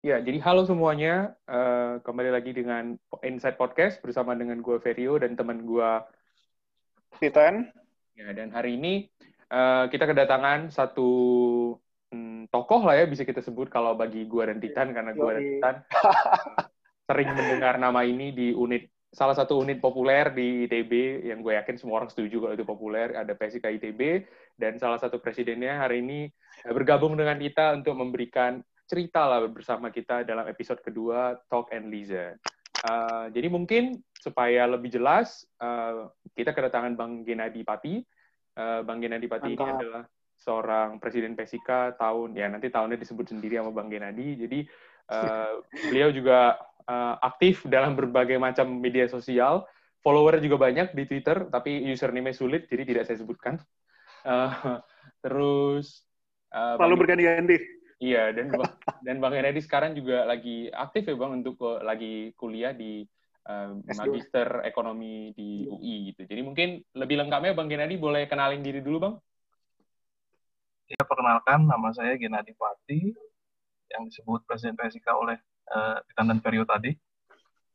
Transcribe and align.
Ya, 0.00 0.16
jadi 0.16 0.40
halo 0.40 0.64
semuanya. 0.64 1.36
Uh, 1.44 2.00
kembali 2.00 2.32
lagi 2.32 2.56
dengan 2.56 2.96
Insight 3.20 3.60
Podcast 3.60 4.00
bersama 4.00 4.32
dengan 4.32 4.64
gue 4.64 4.80
Ferio 4.80 5.20
dan 5.20 5.36
teman 5.36 5.68
gue 5.68 5.90
Titan. 7.20 7.68
Ya, 8.16 8.32
dan 8.32 8.48
hari 8.48 8.80
ini 8.80 9.12
uh, 9.52 9.92
kita 9.92 10.08
kedatangan 10.08 10.72
satu 10.72 11.12
hmm, 12.16 12.48
tokoh 12.48 12.80
lah 12.80 12.96
ya 12.96 13.04
bisa 13.12 13.28
kita 13.28 13.44
sebut 13.44 13.68
kalau 13.68 13.92
bagi 13.92 14.24
gue 14.24 14.40
dan 14.48 14.56
Titan 14.56 14.96
karena 14.96 15.12
gue 15.12 15.30
dan 15.36 15.44
Titan 15.44 15.76
uh, 15.84 16.64
sering 17.04 17.36
mendengar 17.36 17.76
nama 17.76 18.00
ini 18.00 18.32
di 18.32 18.56
unit 18.56 18.88
salah 19.12 19.36
satu 19.36 19.60
unit 19.60 19.84
populer 19.84 20.32
di 20.32 20.64
ITB 20.64 21.28
yang 21.28 21.44
gue 21.44 21.60
yakin 21.60 21.76
semua 21.76 22.00
orang 22.00 22.08
setuju 22.08 22.40
kalau 22.40 22.56
itu 22.56 22.64
populer 22.64 23.12
ada 23.20 23.36
PSIK 23.36 23.68
ITB 23.76 24.24
dan 24.56 24.80
salah 24.80 24.96
satu 24.96 25.20
presidennya 25.20 25.76
hari 25.76 26.00
ini 26.00 26.32
bergabung 26.72 27.20
dengan 27.20 27.36
kita 27.36 27.76
untuk 27.76 28.00
memberikan 28.00 28.64
cerita 28.90 29.22
lah 29.22 29.46
bersama 29.46 29.94
kita 29.94 30.26
dalam 30.26 30.50
episode 30.50 30.82
kedua 30.82 31.38
Talk 31.46 31.70
and 31.70 31.94
Listen. 31.94 32.34
Uh, 32.82 33.30
jadi 33.30 33.46
mungkin 33.46 34.02
supaya 34.18 34.66
lebih 34.66 34.90
jelas, 34.90 35.46
uh, 35.62 36.10
kita 36.34 36.50
kedatangan 36.50 36.98
Bang 36.98 37.22
Genadi 37.22 37.62
Pati. 37.62 38.02
Uh, 38.58 38.82
Bang 38.82 38.98
Genadi 38.98 39.30
Pati 39.30 39.54
Mantap. 39.54 39.62
ini 39.62 39.70
adalah 39.78 40.02
seorang 40.34 40.98
presiden 40.98 41.38
PSIK 41.38 41.94
tahun, 42.02 42.34
ya 42.34 42.50
nanti 42.50 42.66
tahunnya 42.66 42.98
disebut 42.98 43.30
sendiri 43.30 43.62
sama 43.62 43.70
Bang 43.70 43.94
Genadi. 43.94 44.34
Jadi 44.34 44.66
uh, 45.14 45.62
beliau 45.94 46.10
juga 46.10 46.58
uh, 46.90 47.14
aktif 47.22 47.62
dalam 47.70 47.94
berbagai 47.94 48.42
macam 48.42 48.74
media 48.74 49.06
sosial. 49.06 49.70
Follower 50.02 50.42
juga 50.42 50.56
banyak 50.58 50.98
di 50.98 51.06
Twitter, 51.06 51.46
tapi 51.46 51.86
username 51.86 52.34
sulit, 52.34 52.66
jadi 52.66 52.82
tidak 52.82 53.04
saya 53.06 53.22
sebutkan. 53.22 53.54
Uh, 54.26 54.82
terus... 55.22 56.02
Uh, 56.50 56.74
Selalu 56.74 56.96
berganti-ganti 57.06 57.79
Iya, 58.00 58.32
dan 58.32 58.48
dan 59.04 59.16
Bang 59.20 59.36
Kennedy 59.36 59.60
sekarang 59.60 59.92
juga 59.92 60.24
lagi 60.24 60.72
aktif 60.72 61.04
ya 61.04 61.16
Bang 61.20 61.44
untuk 61.44 61.60
lagi 61.84 62.32
kuliah 62.32 62.72
di 62.72 63.04
um, 63.44 63.84
Magister 63.84 64.64
Ekonomi 64.64 65.36
di 65.36 65.68
UI 65.68 66.08
gitu. 66.08 66.24
Jadi 66.24 66.40
mungkin 66.40 66.80
lebih 66.96 67.20
lengkapnya 67.20 67.52
Bang 67.52 67.68
Kennedy 67.68 68.00
boleh 68.00 68.24
kenalin 68.24 68.64
diri 68.64 68.80
dulu 68.80 68.98
Bang? 69.04 69.14
Ya, 70.88 71.04
perkenalkan 71.04 71.68
nama 71.68 71.92
saya 71.92 72.16
Genadi 72.16 72.56
Pati 72.56 73.12
yang 73.92 74.08
disebut 74.08 74.48
Presiden 74.48 74.74
PSIK 74.74 75.06
oleh 75.12 75.38
uh, 75.70 76.00
Titan 76.08 76.32
dan 76.32 76.40
Perio 76.40 76.64
tadi. 76.64 76.96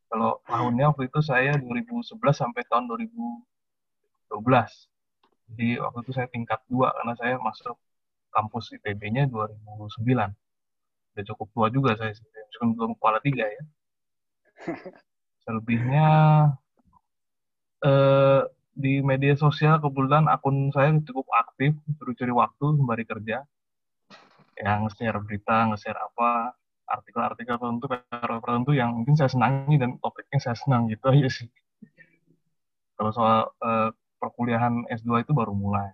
Kalau 0.09 0.41
tahunnya 0.49 0.89
waktu 0.89 1.05
itu 1.05 1.21
saya 1.21 1.53
2011 1.53 2.17
sampai 2.33 2.65
tahun 2.65 2.89
2012. 2.91 3.45
Jadi 5.53 5.67
waktu 5.77 5.99
itu 6.01 6.11
saya 6.17 6.27
tingkat 6.33 6.59
dua 6.65 6.89
karena 6.97 7.13
saya 7.13 7.37
masuk 7.37 7.77
kampus 8.35 8.75
ITB-nya 8.75 9.31
2009. 9.31 9.95
Udah 11.15 11.23
cukup 11.31 11.47
tua 11.55 11.67
juga 11.71 11.95
saya, 11.95 12.11
meskipun 12.11 12.75
belum 12.75 12.91
kepala 12.99 13.23
tiga 13.23 13.47
ya. 13.47 13.63
Selebihnya 15.47 16.07
eh, 17.79 18.41
di 18.75 18.99
media 18.99 19.39
sosial 19.39 19.79
kebetulan 19.79 20.27
akun 20.27 20.67
saya 20.75 20.91
cukup 21.07 21.23
aktif, 21.31 21.71
curi-curi 21.95 22.35
waktu 22.35 22.65
sembari 22.75 23.07
kerja. 23.07 23.47
Yang 24.59 24.99
share 24.99 25.19
berita, 25.23 25.71
nge-share 25.71 25.99
apa, 25.99 26.55
artikel-artikel 26.87 27.55
tertentu, 27.55 27.85
tertentu 28.11 28.71
yang 28.75 28.91
mungkin 28.95 29.15
saya 29.15 29.31
senangi 29.31 29.75
dan 29.79 29.95
topiknya 29.99 30.39
saya 30.43 30.55
senang 30.59 30.91
gitu 30.91 31.07
aja 31.11 31.27
sih. 31.31 31.47
Kalau 32.95 33.11
soal 33.15 33.39
eh, 33.63 33.89
perkuliahan 34.19 34.87
S2 34.91 35.27
itu 35.27 35.31
baru 35.35 35.51
mulai. 35.55 35.91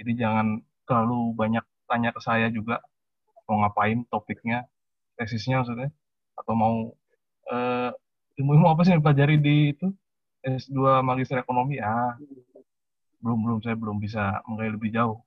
Jadi 0.00 0.12
jangan 0.16 0.60
terlalu 0.88 1.36
banyak 1.36 1.64
tanya 1.88 2.12
ke 2.12 2.20
saya 2.20 2.52
juga 2.52 2.84
mau 3.48 3.64
ngapain 3.64 4.04
topiknya 4.12 4.68
tesisnya 5.16 5.64
maksudnya 5.64 5.88
atau 6.38 6.52
mau 6.54 6.74
uh, 7.50 7.90
ilmu-ilmu 8.38 8.70
apa 8.70 8.86
sih 8.86 8.94
yang 8.94 9.02
pelajari 9.02 9.36
di 9.40 9.74
itu? 9.74 9.88
S2 10.38 11.02
Magister 11.02 11.42
Ekonomi 11.42 11.82
ya. 11.82 12.14
Belum 13.18 13.42
belum 13.42 13.58
saya 13.58 13.74
belum 13.74 13.98
bisa 13.98 14.38
menggali 14.46 14.78
lebih 14.78 14.94
jauh. 14.94 15.18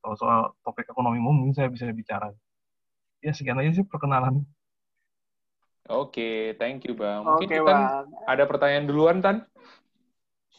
Kalau 0.00 0.16
soal 0.16 0.40
topik 0.62 0.88
ekonomi 0.88 1.18
mungkin 1.20 1.52
saya 1.52 1.68
bisa 1.68 1.90
bicara. 1.90 2.30
Ya 3.20 3.34
sekian 3.34 3.58
aja 3.58 3.82
sih 3.82 3.84
perkenalan. 3.84 4.46
Oke 5.90 6.22
okay, 6.22 6.36
thank 6.56 6.86
you 6.86 6.94
bang. 6.94 7.26
Mungkin 7.26 7.50
okay, 7.50 7.58
kita 7.58 8.06
ada 8.24 8.44
pertanyaan 8.46 8.86
duluan 8.86 9.18
tan? 9.18 9.44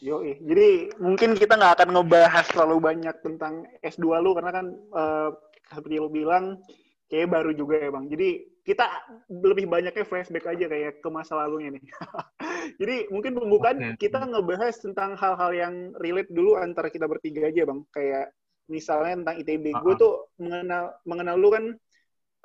Yo, 0.02 0.18
jadi 0.22 0.90
mungkin 0.98 1.38
kita 1.38 1.54
nggak 1.54 1.78
akan 1.78 1.88
ngebahas 1.94 2.46
terlalu 2.50 2.76
banyak 2.82 3.16
tentang 3.22 3.70
S2 3.86 4.18
lu 4.18 4.34
karena 4.34 4.50
kan 4.50 4.66
uh, 4.90 5.30
seperti 5.74 5.96
lo 5.98 6.08
bilang 6.12 6.60
kayak 7.12 7.28
baru 7.28 7.52
juga 7.52 7.76
ya 7.76 7.90
bang. 7.92 8.06
Jadi 8.08 8.28
kita 8.62 8.86
lebih 9.28 9.66
banyaknya 9.66 10.06
flashback 10.06 10.46
aja 10.48 10.66
kayak 10.70 11.02
ke 11.02 11.08
masa 11.12 11.36
lalunya 11.36 11.76
nih. 11.76 11.82
Jadi 12.80 12.96
mungkin 13.10 13.36
pembukaan 13.36 13.98
kita 13.98 14.22
ngebahas 14.22 14.78
tentang 14.78 15.18
hal-hal 15.18 15.50
yang 15.52 15.74
relate 15.98 16.30
dulu 16.30 16.56
antara 16.56 16.88
kita 16.88 17.04
bertiga 17.04 17.50
aja 17.50 17.68
bang. 17.68 17.80
Kayak 17.90 18.32
misalnya 18.70 19.14
tentang 19.20 19.36
ITB 19.42 19.64
uh 19.68 19.72
-huh. 19.76 19.82
gue 19.84 19.94
tuh 19.98 20.14
mengenal 20.38 20.84
mengenal 21.04 21.36
lu 21.36 21.48
kan 21.50 21.64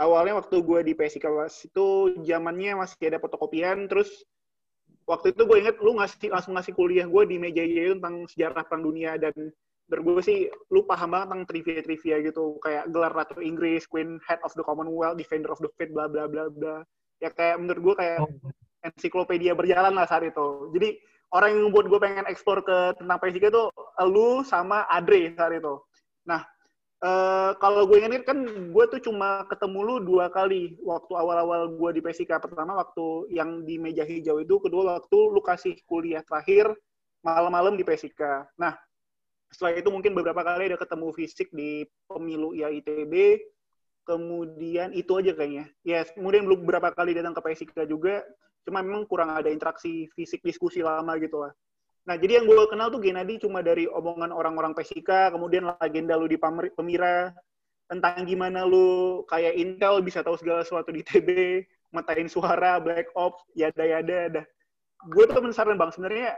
awalnya 0.01 0.37
waktu 0.37 0.55
gue 0.61 0.79
di 0.85 0.93
PSIK 0.93 1.25
itu 1.71 1.87
zamannya 2.25 2.77
masih 2.77 3.09
ada 3.09 3.21
fotokopian 3.21 3.89
terus 3.89 4.09
waktu 5.07 5.33
itu 5.33 5.41
gue 5.47 5.57
inget 5.63 5.77
lu 5.79 5.97
ngasih 5.97 6.29
langsung 6.29 6.53
ngasih 6.59 6.73
kuliah 6.75 7.07
gue 7.07 7.23
di 7.25 7.37
meja 7.39 7.63
itu 7.63 7.97
tentang 7.97 8.27
sejarah 8.29 8.63
perang 8.67 8.83
dunia 8.85 9.15
dan 9.15 9.33
menurut 9.87 10.03
gue 10.19 10.23
sih 10.23 10.39
lu 10.71 10.83
paham 10.83 11.15
banget 11.15 11.27
tentang 11.31 11.45
trivia-trivia 11.47 12.15
gitu 12.27 12.59
kayak 12.59 12.91
gelar 12.91 13.11
ratu 13.15 13.39
Inggris, 13.39 13.87
Queen 13.87 14.19
Head 14.27 14.43
of 14.43 14.51
the 14.53 14.63
Commonwealth, 14.63 15.15
Defender 15.15 15.51
of 15.51 15.63
the 15.63 15.71
Faith, 15.79 15.95
bla 15.95 16.11
bla 16.11 16.27
bla 16.27 16.51
bla. 16.51 16.83
Ya 17.23 17.31
kayak 17.31 17.63
menurut 17.63 17.81
gue 17.81 17.95
kayak 18.03 18.19
oh. 18.23 18.31
ensiklopedia 18.83 19.55
berjalan 19.55 19.95
lah 19.95 20.05
saat 20.05 20.27
itu. 20.27 20.69
Jadi 20.75 20.99
orang 21.31 21.49
yang 21.55 21.63
membuat 21.71 21.85
gue 21.87 21.99
pengen 22.03 22.25
eksplor 22.27 22.63
ke 22.67 22.99
tentang 22.99 23.17
PSIK 23.19 23.47
itu 23.47 23.63
lu 24.07 24.43
sama 24.43 24.83
Adre 24.91 25.31
saat 25.35 25.55
itu. 25.55 25.75
Nah, 26.27 26.43
Uh, 26.97 27.53
kalau 27.61 27.85
gue 27.85 28.01
ingat 28.01 28.25
kan 28.25 28.41
gue 28.73 28.85
tuh 28.89 28.97
cuma 28.97 29.45
ketemu 29.53 29.85
lu 29.85 29.95
dua 30.01 30.33
kali 30.33 30.81
waktu 30.81 31.13
awal-awal 31.13 31.69
gue 31.77 31.89
di 31.93 32.01
PSIK. 32.01 32.41
Pertama 32.41 32.73
waktu 32.73 33.29
yang 33.29 33.61
di 33.69 33.77
meja 33.77 34.01
hijau 34.01 34.41
itu, 34.41 34.57
kedua 34.57 34.97
waktu 34.97 35.17
lu 35.29 35.37
kasih 35.37 35.77
kuliah 35.85 36.25
terakhir 36.25 36.73
malam-malam 37.21 37.77
di 37.77 37.85
PSIK. 37.85 38.49
Nah, 38.57 38.73
setelah 39.51 39.79
itu 39.79 39.89
mungkin 39.89 40.11
beberapa 40.11 40.43
kali 40.43 40.69
ada 40.71 40.77
ketemu 40.79 41.07
fisik 41.15 41.47
di 41.55 41.87
pemilu 42.07 42.51
ya 42.51 42.67
ITB 42.67 43.39
kemudian 44.07 44.95
itu 44.95 45.11
aja 45.19 45.35
kayaknya. 45.35 45.67
Ya 45.83 46.01
yes, 46.01 46.15
kemudian 46.15 46.47
belum 46.47 46.63
beberapa 46.63 46.95
kali 46.95 47.11
datang 47.11 47.35
ke 47.35 47.43
PSIK 47.43 47.83
juga. 47.91 48.23
Cuma 48.63 48.79
memang 48.79 49.03
kurang 49.03 49.35
ada 49.35 49.51
interaksi 49.51 50.07
fisik 50.15 50.39
diskusi 50.47 50.79
lama 50.79 51.19
gitu 51.19 51.43
lah. 51.43 51.51
Nah 52.07 52.15
jadi 52.15 52.39
yang 52.39 52.47
gue 52.47 52.55
kenal 52.71 52.87
tuh 52.87 53.03
Genadi 53.03 53.35
cuma 53.43 53.59
dari 53.59 53.83
omongan 53.83 54.31
orang-orang 54.31 54.71
PSIK 54.71 55.35
kemudian 55.35 55.67
legenda 55.67 56.15
lu 56.15 56.31
di 56.31 56.39
Pemira 56.39 57.35
tentang 57.91 58.23
gimana 58.23 58.63
lu 58.63 59.23
kayak 59.27 59.59
Intel 59.59 59.99
bisa 59.99 60.23
tahu 60.23 60.39
segala 60.39 60.63
sesuatu 60.63 60.91
di 60.95 61.03
ITB 61.03 61.29
metain 61.91 62.27
suara 62.31 62.79
black 62.79 63.11
ops 63.15 63.43
yada 63.55 63.83
yada 63.83 64.31
ada 64.31 64.43
gue 65.03 65.23
tuh 65.27 65.35
penasaran 65.35 65.75
bang. 65.75 65.91
Sebenarnya 65.91 66.31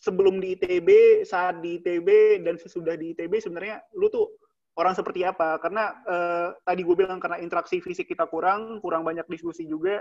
sebelum 0.00 0.40
di 0.40 0.56
ITB, 0.56 1.22
saat 1.28 1.60
di 1.60 1.76
ITB, 1.76 2.40
dan 2.40 2.56
sesudah 2.56 2.96
di 2.96 3.12
ITB 3.12 3.36
sebenarnya 3.36 3.84
lu 3.92 4.08
tuh 4.08 4.32
orang 4.80 4.96
seperti 4.96 5.28
apa? 5.28 5.60
Karena 5.60 5.92
uh, 6.08 6.48
tadi 6.64 6.80
gue 6.80 6.96
bilang 6.96 7.20
karena 7.20 7.36
interaksi 7.36 7.84
fisik 7.84 8.08
kita 8.08 8.24
kurang, 8.26 8.80
kurang 8.80 9.04
banyak 9.04 9.28
diskusi 9.28 9.68
juga. 9.68 10.00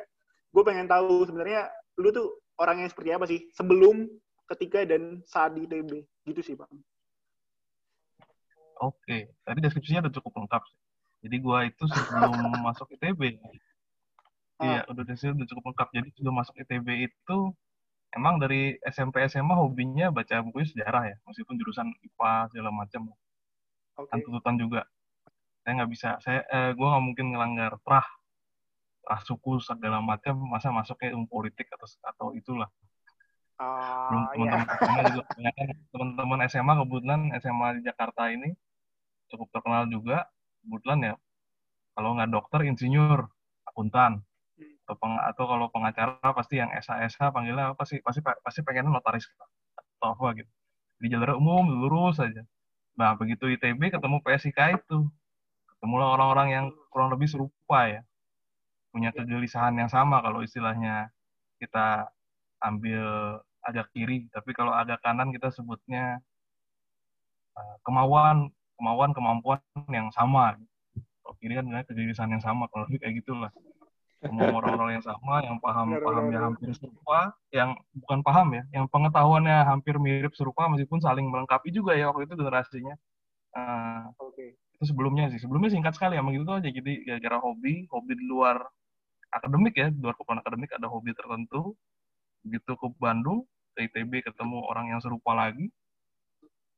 Gue 0.50 0.64
pengen 0.64 0.88
tahu 0.88 1.28
sebenarnya 1.28 1.68
lu 2.00 2.10
tuh 2.16 2.40
orang 2.58 2.82
yang 2.82 2.90
seperti 2.90 3.12
apa 3.12 3.28
sih 3.28 3.52
sebelum, 3.52 4.08
ketika, 4.56 4.88
dan 4.88 5.20
saat 5.28 5.54
di 5.54 5.68
ITB. 5.68 6.08
Gitu 6.26 6.42
sih, 6.42 6.56
Bang. 6.56 6.72
Oke, 8.80 9.36
tadi 9.44 9.60
deskripsinya 9.60 10.08
udah 10.08 10.14
cukup 10.16 10.32
lengkap. 10.40 10.64
Jadi 11.28 11.36
gue 11.44 11.60
itu 11.68 11.84
sebelum 11.92 12.32
masuk 12.72 12.88
ITB, 12.96 13.36
iya, 14.64 14.80
ah. 14.80 14.82
udah 14.88 15.04
deskripsinya 15.04 15.44
udah 15.44 15.50
cukup 15.52 15.64
lengkap. 15.76 15.88
Jadi 15.92 16.08
sebelum 16.16 16.36
masuk 16.40 16.56
ITB 16.56 16.88
itu 17.12 17.38
emang 18.16 18.42
dari 18.42 18.78
SMP 18.86 19.22
SMA 19.30 19.54
hobinya 19.54 20.10
baca 20.10 20.42
buku 20.42 20.66
sejarah 20.66 21.14
ya? 21.14 21.18
Meskipun 21.26 21.56
jurusan 21.60 21.88
IPA 22.02 22.34
segala 22.54 22.70
macam. 22.74 23.02
Okay. 24.00 24.10
kan 24.16 24.20
tuntutan 24.24 24.56
juga. 24.56 24.82
Saya 25.62 25.72
nggak 25.84 25.92
bisa. 25.92 26.10
Saya 26.24 26.40
eh, 26.48 26.72
gue 26.72 26.88
nggak 26.88 27.04
mungkin 27.04 27.26
ngelanggar 27.36 27.78
prah 27.84 28.08
prah 29.04 29.22
suku 29.22 29.60
segala 29.60 30.00
macam. 30.00 30.40
Masa 30.48 30.72
masuknya 30.72 31.14
ilmu 31.14 31.28
politik 31.28 31.68
atau 31.74 31.88
atau 32.06 32.28
itulah. 32.34 32.70
Uh, 33.60 34.08
belum 34.08 34.24
teman-teman 34.32 35.04
yeah. 35.04 35.12
juga. 35.20 35.24
Teman-teman 35.92 36.40
SMA 36.48 36.74
kebetulan 36.80 37.22
SMA 37.44 37.68
di 37.76 37.82
Jakarta 37.84 38.22
ini 38.32 38.56
cukup 39.28 39.52
terkenal 39.52 39.84
juga. 39.92 40.32
Kebetulan 40.64 41.00
ya 41.04 41.14
kalau 42.00 42.16
nggak 42.16 42.32
dokter 42.32 42.64
insinyur 42.64 43.28
akuntan 43.68 44.24
atau 44.90 44.98
peng, 44.98 45.14
atau 45.22 45.46
kalau 45.46 45.70
pengacara 45.70 46.34
pasti 46.34 46.58
yang 46.58 46.74
SH 46.74 47.30
panggilnya 47.30 47.78
apa 47.78 47.86
sih? 47.86 48.02
Pasti 48.02 48.26
pasti 48.26 48.66
pengen 48.66 48.90
notaris 48.90 49.30
atau 50.02 50.18
apa 50.18 50.42
gitu. 50.42 50.50
Di 50.98 51.08
jalur 51.14 51.38
umum 51.38 51.70
lurus 51.70 52.18
saja 52.18 52.42
nah 53.00 53.16
begitu 53.16 53.48
ITB 53.48 53.96
ketemu 53.96 54.20
PSIK 54.20 54.60
itu. 54.82 55.08
Ketemulah 55.72 56.20
orang-orang 56.20 56.48
yang 56.52 56.66
kurang 56.92 57.16
lebih 57.16 57.32
serupa 57.32 57.88
ya. 57.88 58.04
Punya 58.92 59.16
kegelisahan 59.16 59.72
yang 59.80 59.88
sama 59.88 60.20
kalau 60.20 60.44
istilahnya 60.44 61.08
kita 61.64 62.12
ambil 62.60 63.40
agak 63.64 63.88
kiri, 63.96 64.28
tapi 64.36 64.52
kalau 64.52 64.76
agak 64.76 65.00
kanan 65.00 65.32
kita 65.32 65.48
sebutnya 65.48 66.20
uh, 67.56 67.76
kemauan, 67.88 68.52
kemauan, 68.76 69.12
kemampuan 69.16 69.64
yang 69.88 70.12
sama. 70.12 70.60
Kalau 71.24 71.36
kiri 71.40 71.56
kan 71.56 71.72
kegelisahan 71.88 72.36
yang 72.36 72.44
sama, 72.44 72.68
kalau 72.68 72.88
lebih 72.92 73.00
kayak 73.00 73.24
gitulah. 73.24 73.52
Semua 74.20 74.52
orang-orang 74.52 75.00
yang 75.00 75.06
sama, 75.08 75.40
yang 75.40 75.58
paham-pahamnya 75.64 76.40
hampir 76.44 76.76
serupa, 76.76 77.32
yang 77.56 77.72
bukan 78.04 78.20
paham 78.20 78.48
ya, 78.52 78.64
yang 78.76 78.86
pengetahuannya 78.92 79.64
hampir 79.64 79.96
mirip 79.96 80.36
serupa 80.36 80.68
meskipun 80.68 81.00
saling 81.00 81.24
melengkapi 81.32 81.72
juga 81.72 81.96
ya 81.96 82.12
waktu 82.12 82.28
itu 82.28 82.36
generasinya. 82.36 83.00
Uh, 83.56 84.12
Oke. 84.20 84.36
Okay. 84.36 84.50
Itu 84.76 84.92
sebelumnya 84.92 85.32
sih. 85.32 85.40
Sebelumnya 85.40 85.72
singkat 85.72 85.96
sekali 85.96 86.20
emang 86.20 86.36
gitu 86.36 86.52
aja. 86.52 86.68
Jadi 86.68 87.08
gara-gara 87.08 87.40
hobi, 87.40 87.88
hobi 87.88 88.12
di 88.20 88.26
luar 88.28 88.60
akademik 89.32 89.76
ya, 89.80 89.88
di 89.88 90.00
luar 90.04 90.16
kebutuhan 90.20 90.44
akademik 90.44 90.72
ada 90.76 90.88
hobi 90.92 91.12
tertentu. 91.16 91.76
Begitu 92.44 92.72
ke 92.76 92.88
Bandung, 93.00 93.48
ke 93.76 93.88
ITB 93.88 94.24
ketemu 94.28 94.68
orang 94.68 94.92
yang 94.92 95.00
serupa 95.00 95.32
lagi. 95.32 95.72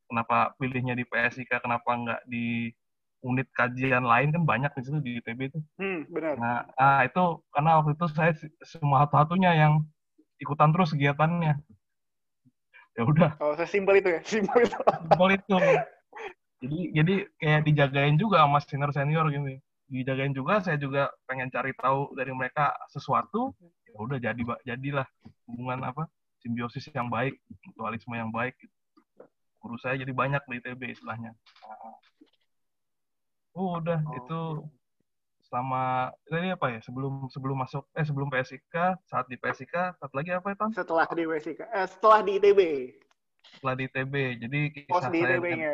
Kenapa 0.06 0.54
pilihnya 0.62 0.94
di 0.94 1.10
PSIK, 1.10 1.58
kenapa 1.64 1.90
nggak 1.90 2.22
di 2.30 2.70
unit 3.22 3.48
kajian 3.54 4.02
lain 4.02 4.34
kan 4.34 4.44
banyak 4.44 4.72
di 4.74 4.82
situ 4.82 5.00
di 5.02 5.12
ITB 5.22 5.40
itu. 5.54 5.60
Hmm, 5.78 6.10
benar. 6.10 6.36
Nah, 6.42 6.60
nah, 6.74 7.00
itu 7.06 7.24
karena 7.54 7.72
waktu 7.82 7.94
itu 7.94 8.06
saya 8.10 8.34
semua 8.66 9.06
satu-satunya 9.06 9.52
yang 9.54 9.74
ikutan 10.42 10.74
terus 10.74 10.94
kegiatannya. 10.94 11.54
Ya 12.98 13.04
udah. 13.06 13.32
Oh, 13.40 13.54
simpel 13.64 14.02
itu 14.02 14.10
ya, 14.10 14.22
simpel 14.32 14.66
itu. 14.66 14.78
Simpel 14.78 15.30
itu. 15.38 15.58
Jadi 16.62 16.80
jadi 16.94 17.16
kayak 17.42 17.62
dijagain 17.66 18.16
juga 18.18 18.46
sama 18.46 18.60
senior 18.62 18.92
senior 18.94 19.26
gitu. 19.30 19.46
Dijagain 19.92 20.34
juga, 20.34 20.64
saya 20.64 20.78
juga 20.80 21.12
pengen 21.28 21.52
cari 21.52 21.76
tahu 21.78 22.14
dari 22.18 22.32
mereka 22.34 22.74
sesuatu. 22.90 23.54
Ya 23.62 23.98
udah 23.98 24.18
jadi 24.18 24.42
jadilah 24.66 25.08
hubungan 25.46 25.84
apa 25.84 26.08
simbiosis 26.42 26.90
yang 26.90 27.08
baik, 27.12 27.38
mutualisme 27.70 28.18
yang 28.18 28.34
baik. 28.34 28.58
Gitu. 28.58 28.74
Guru 29.62 29.78
saya 29.78 29.94
jadi 30.02 30.10
banyak 30.10 30.42
di 30.50 30.58
ITB 30.58 30.82
istilahnya. 30.98 31.38
Nah, 31.38 31.94
udah 33.56 34.00
oh, 34.00 34.16
itu 34.16 34.40
selama 35.52 36.16
tadi 36.32 36.56
apa 36.56 36.68
ya 36.72 36.80
sebelum 36.80 37.28
sebelum 37.28 37.60
masuk 37.60 37.84
eh 37.92 38.08
sebelum 38.08 38.32
PSIK 38.32 39.04
saat 39.04 39.28
di 39.28 39.36
PSIK 39.36 40.00
saat 40.00 40.12
lagi 40.16 40.32
apa 40.32 40.56
itu 40.56 40.64
setelah 40.72 41.04
di 41.12 41.28
PSIK 41.28 41.60
eh, 41.60 41.88
setelah 41.92 42.24
di 42.24 42.40
ITB 42.40 42.60
setelah 43.60 43.76
di 43.76 43.84
ITB 43.92 44.16
jadi 44.48 44.60
kisah 44.72 45.12
di 45.12 45.20
ITB-nya 45.20 45.74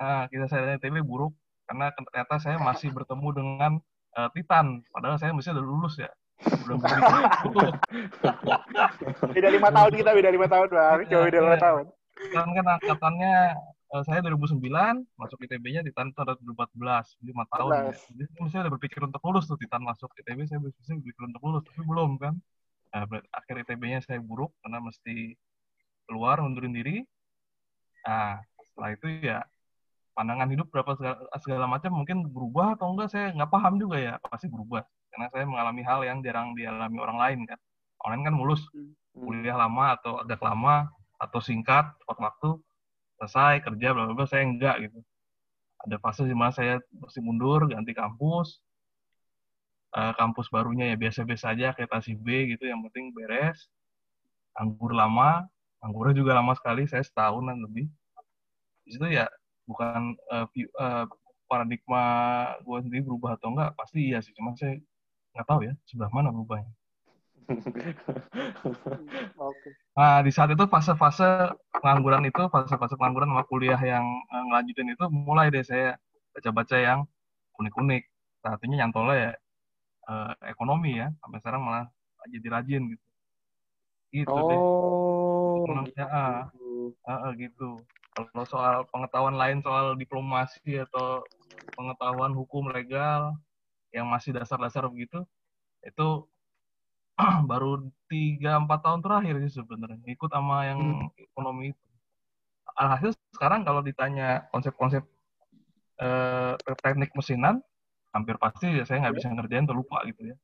ah 0.00 0.24
kisah 0.32 0.48
saya 0.48 0.64
di 0.72 0.80
ITB 0.80 1.04
buruk 1.04 1.36
karena 1.72 1.88
ternyata 1.96 2.34
saya 2.36 2.56
masih 2.60 2.92
bertemu 2.96 3.28
dengan 3.32 3.72
uh, 4.16 4.28
Titan 4.36 4.84
padahal 4.92 5.16
saya 5.16 5.32
mesti 5.32 5.56
udah 5.56 5.64
lulus 5.64 5.96
ya. 5.96 6.10
Udah 6.42 6.76
beda 9.36 9.48
lima 9.48 9.68
tahun 9.70 9.92
kita 9.94 10.10
beda 10.10 10.30
lima 10.32 10.46
tahun 10.50 10.68
bang. 10.68 10.98
Coba 11.06 11.22
beda 11.30 11.40
lima 11.40 11.58
tahun. 11.60 11.84
Kan 12.34 12.48
kan 12.52 12.66
angkatannya 12.76 13.34
saya 14.00 14.24
2009 14.24 14.56
masuk 15.20 15.38
ITB-nya 15.44 15.84
Titan 15.84 16.16
itu 16.16 16.20
ada 16.24 16.32
2014 16.40 17.28
lima 17.28 17.44
tahun 17.52 17.92
ya. 17.92 17.92
jadi 17.92 18.24
saya 18.48 18.60
udah 18.64 18.72
berpikir 18.80 19.00
untuk 19.04 19.20
lulus 19.20 19.44
tuh 19.44 19.60
Titan 19.60 19.84
masuk 19.84 20.08
ITB 20.16 20.48
saya 20.48 20.64
berpikir 20.64 21.20
untuk 21.20 21.42
lulus 21.44 21.62
tapi 21.68 21.84
belum 21.84 22.16
kan. 22.16 22.40
Nah, 22.92 23.04
akhir 23.36 23.68
ITB-nya 23.68 24.00
saya 24.00 24.16
buruk 24.24 24.56
karena 24.64 24.80
mesti 24.80 25.36
keluar 26.08 26.40
mundurin 26.40 26.72
diri. 26.72 27.04
Nah 28.08 28.40
setelah 28.64 28.90
itu 28.96 29.06
ya 29.20 29.44
pandangan 30.16 30.48
hidup 30.48 30.72
berapa 30.72 30.96
segala, 30.96 31.20
segala 31.44 31.66
macam 31.68 31.92
mungkin 31.92 32.24
berubah 32.32 32.80
atau 32.80 32.96
enggak 32.96 33.12
saya 33.12 33.28
nggak 33.36 33.52
paham 33.52 33.76
juga 33.76 34.00
ya. 34.00 34.16
Pasti 34.24 34.48
berubah 34.48 34.88
karena 35.12 35.28
saya 35.28 35.44
mengalami 35.44 35.82
hal 35.84 36.00
yang 36.08 36.24
jarang 36.24 36.56
dialami 36.56 36.96
orang 36.96 37.18
lain 37.20 37.40
kan. 37.44 37.60
Orang 38.00 38.24
kan 38.24 38.32
mulus 38.32 38.64
hmm. 38.72 39.20
kuliah 39.20 39.60
lama 39.60 40.00
atau 40.00 40.16
agak 40.24 40.40
lama 40.40 40.88
atau 41.20 41.44
singkat 41.44 41.92
tepat 42.00 42.18
waktu 42.18 42.56
selesai 43.22 43.62
kerja 43.62 43.94
bla 43.94 44.10
bla 44.10 44.26
saya 44.26 44.42
enggak 44.42 44.90
gitu. 44.90 44.98
Ada 45.86 46.02
fase 46.02 46.26
di 46.26 46.34
mana 46.34 46.50
saya 46.50 46.82
mesti 46.90 47.22
mundur 47.22 47.70
ganti 47.70 47.94
kampus. 47.94 48.58
Uh, 49.94 50.10
kampus 50.18 50.48
barunya 50.50 50.88
ya 50.90 50.96
biasa-biasa 50.96 51.52
aja 51.52 51.76
kayak 51.76 51.92
tasi 51.92 52.18
B 52.18 52.50
gitu 52.50 52.66
yang 52.66 52.82
penting 52.90 53.14
beres. 53.14 53.70
Anggur 54.58 54.90
lama 54.90 55.46
anggurnya 55.78 56.18
juga 56.18 56.34
lama 56.34 56.50
sekali 56.58 56.90
saya 56.90 57.06
setahunan 57.06 57.62
lebih. 57.62 57.86
Di 58.82 58.98
situ 58.98 59.06
ya 59.06 59.30
bukan 59.70 60.18
uh, 60.34 60.50
uh, 60.82 61.06
paradigma 61.46 62.04
gue 62.66 62.78
sendiri 62.82 63.06
berubah 63.06 63.38
atau 63.38 63.54
enggak 63.54 63.70
pasti 63.78 64.10
iya 64.10 64.18
sih 64.18 64.34
cuma 64.34 64.56
saya 64.58 64.80
nggak 65.36 65.46
tahu 65.46 65.60
ya 65.68 65.72
sebelah 65.86 66.10
mana 66.10 66.32
berubahnya 66.34 66.72
okay. 69.36 69.70
Nah, 69.92 70.24
di 70.24 70.32
saat 70.32 70.48
itu 70.54 70.64
fase-fase 70.70 71.52
pengangguran 71.76 72.24
itu, 72.24 72.42
fase-fase 72.48 72.96
pengangguran 72.96 73.28
sama 73.28 73.44
kuliah 73.44 73.80
yang 73.80 74.04
uh, 74.32 74.42
ngelanjutin 74.48 74.92
itu 74.94 75.04
mulai 75.12 75.52
deh 75.52 75.60
saya 75.60 75.98
baca-baca 76.32 76.76
yang 76.80 77.04
unik-unik. 77.60 78.02
Artinya 78.42 78.76
nyantolnya 78.82 79.16
ya 79.16 79.32
uh, 80.08 80.32
ekonomi 80.48 80.98
ya, 80.98 81.12
sampai 81.20 81.38
sekarang 81.44 81.62
malah 81.62 81.86
jadi 82.30 82.48
rajin 82.48 82.82
gitu. 82.92 83.04
Gitu 84.12 84.32
oh, 84.32 84.48
deh. 84.48 84.58
Ekonominya, 85.62 86.06
ah, 86.08 86.40
uh, 87.06 87.12
uh, 87.12 87.32
gitu. 87.36 87.76
Kalau 88.12 88.44
soal 88.44 88.84
pengetahuan 88.92 89.36
lain 89.40 89.64
soal 89.64 89.96
diplomasi 89.96 90.84
atau 90.84 91.24
pengetahuan 91.72 92.36
hukum 92.36 92.68
legal 92.68 93.32
yang 93.92 94.08
masih 94.08 94.36
dasar-dasar 94.36 94.84
begitu, 94.88 95.24
itu 95.84 96.28
baru 97.50 97.86
tiga 98.10 98.58
empat 98.60 98.80
tahun 98.84 99.00
terakhir 99.00 99.34
sih 99.46 99.52
sebenarnya 99.62 99.98
ikut 100.06 100.30
sama 100.30 100.68
yang 100.68 100.80
hmm. 100.80 101.32
ekonomi 101.32 101.72
itu. 101.72 101.84
Alhasil 102.72 103.12
sekarang 103.36 103.68
kalau 103.68 103.84
ditanya 103.84 104.48
konsep-konsep 104.48 105.04
eh, 106.00 106.52
teknik 106.80 107.12
mesinan, 107.12 107.60
hampir 108.12 108.36
pasti 108.40 108.68
ya 108.68 108.84
saya 108.84 109.08
nggak 109.08 109.16
bisa 109.20 109.28
ngerjain 109.32 109.64
atau 109.68 109.76
lupa 109.76 110.00
gitu 110.08 110.32
ya. 110.32 110.36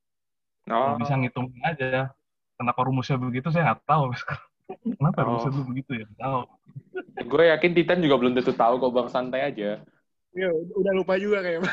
Oh. 0.69 0.93
bisa 1.01 1.17
ngitung 1.17 1.49
aja. 1.65 2.13
Kenapa 2.59 2.85
rumusnya 2.85 3.17
begitu 3.17 3.49
saya 3.49 3.73
nggak 3.73 3.81
tahu. 3.87 4.13
Kenapa 4.99 5.25
oh. 5.25 5.25
rumusnya 5.25 5.51
dulu 5.53 5.65
begitu 5.73 5.91
ya? 6.05 6.07
Tahu. 6.21 6.41
Gue 7.25 7.43
yakin 7.49 7.71
Titan 7.73 7.99
juga 8.05 8.15
belum 8.21 8.33
tentu 8.37 8.53
tahu 8.53 8.77
kok 8.77 8.93
bang 8.93 9.09
santai 9.09 9.41
aja. 9.49 9.81
Iya, 10.37 10.49
udah 10.53 10.93
lupa 10.93 11.17
juga 11.17 11.41
kayak. 11.41 11.65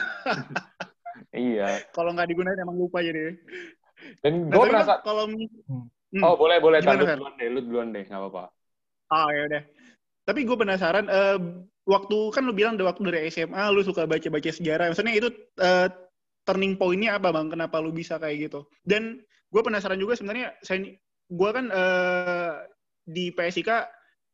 iya. 1.36 1.68
Kalau 1.96 2.16
nggak 2.16 2.28
digunain 2.32 2.56
emang 2.56 2.80
lupa 2.80 3.04
jadi. 3.04 3.36
Dan 4.20 4.48
gue 4.50 4.64
merasa 4.66 5.00
kalau 5.02 5.30
hmm. 5.30 6.22
oh 6.22 6.34
boleh 6.34 6.58
boleh 6.58 6.78
tahu 6.82 7.02
duluan 7.02 7.34
deh, 7.38 7.48
lu 7.50 7.60
duluan 7.64 7.88
deh, 7.92 8.04
nggak 8.06 8.20
apa-apa. 8.20 8.44
Oh 9.12 9.28
ya 9.30 9.42
udah. 9.46 9.62
Tapi 10.26 10.40
gue 10.42 10.56
penasaran, 10.58 11.06
uh, 11.06 11.38
waktu 11.86 12.18
kan 12.34 12.42
lu 12.42 12.52
bilang 12.52 12.74
waktu 12.74 13.00
dari 13.06 13.30
SMA 13.30 13.62
lu 13.70 13.86
suka 13.86 14.04
baca-baca 14.10 14.50
sejarah. 14.50 14.90
Maksudnya 14.90 15.14
itu 15.14 15.30
uh, 15.62 15.86
turning 16.42 16.74
point-nya 16.74 17.18
apa 17.18 17.30
bang? 17.30 17.46
Kenapa 17.46 17.78
lu 17.78 17.94
bisa 17.94 18.18
kayak 18.18 18.50
gitu? 18.50 18.66
Dan 18.82 19.22
gue 19.54 19.62
penasaran 19.62 19.98
juga 19.98 20.18
sebenarnya, 20.18 20.54
saya 20.66 20.82
gue 21.26 21.50
kan 21.54 21.70
uh, 21.70 22.66
di 23.06 23.30
PSIK 23.30 23.70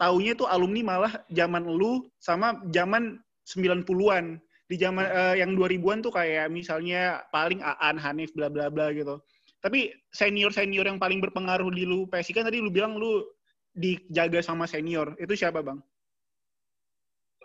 taunya 0.00 0.33
tuh 0.33 0.49
alumni 0.49 0.97
malah 0.97 1.12
zaman 1.29 1.69
lu 1.69 2.09
sama 2.17 2.57
zaman 2.73 3.21
90-an. 3.45 4.41
Di 4.73 4.81
zaman 4.81 5.05
uh, 5.05 5.37
yang 5.37 5.52
2000-an 5.52 6.00
tuh 6.00 6.12
kayak 6.17 6.49
misalnya 6.49 7.21
paling 7.29 7.61
Aan, 7.61 8.00
Hanif, 8.00 8.33
bla 8.33 8.49
bla 8.49 8.73
bla 8.73 8.88
gitu. 8.97 9.21
Tapi 9.62 9.95
senior-senior 10.11 10.90
yang 10.90 10.99
paling 10.99 11.23
berpengaruh 11.23 11.71
di 11.71 11.87
lu 11.87 12.11
PSI 12.11 12.35
kan 12.35 12.45
tadi 12.50 12.59
lu 12.59 12.75
bilang 12.75 12.99
lu 12.99 13.23
dijaga 13.71 14.42
sama 14.42 14.66
senior. 14.66 15.14
Itu 15.23 15.38
siapa, 15.38 15.62
Bang? 15.62 15.78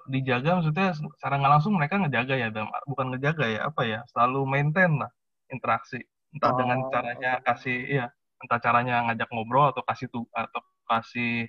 Dijaga 0.10 0.58
maksudnya 0.58 0.98
secara 0.98 1.38
nggak 1.38 1.54
langsung 1.60 1.78
mereka 1.78 2.02
ngejaga 2.02 2.36
ya, 2.42 2.50
bukan 2.90 3.14
ngejaga 3.14 3.46
ya, 3.46 3.60
apa 3.70 3.82
ya? 3.86 4.00
Selalu 4.10 4.50
maintain 4.50 4.98
lah 4.98 5.14
interaksi. 5.54 6.02
Entah 6.34 6.52
oh, 6.52 6.58
dengan 6.58 6.90
caranya 6.90 7.32
kasih 7.46 7.80
ya, 7.86 8.06
entah 8.42 8.60
caranya 8.60 9.06
ngajak 9.08 9.30
ngobrol 9.30 9.70
atau 9.70 9.86
kasih 9.86 10.10
tuh 10.10 10.26
atau 10.34 10.62
kasih 10.90 11.46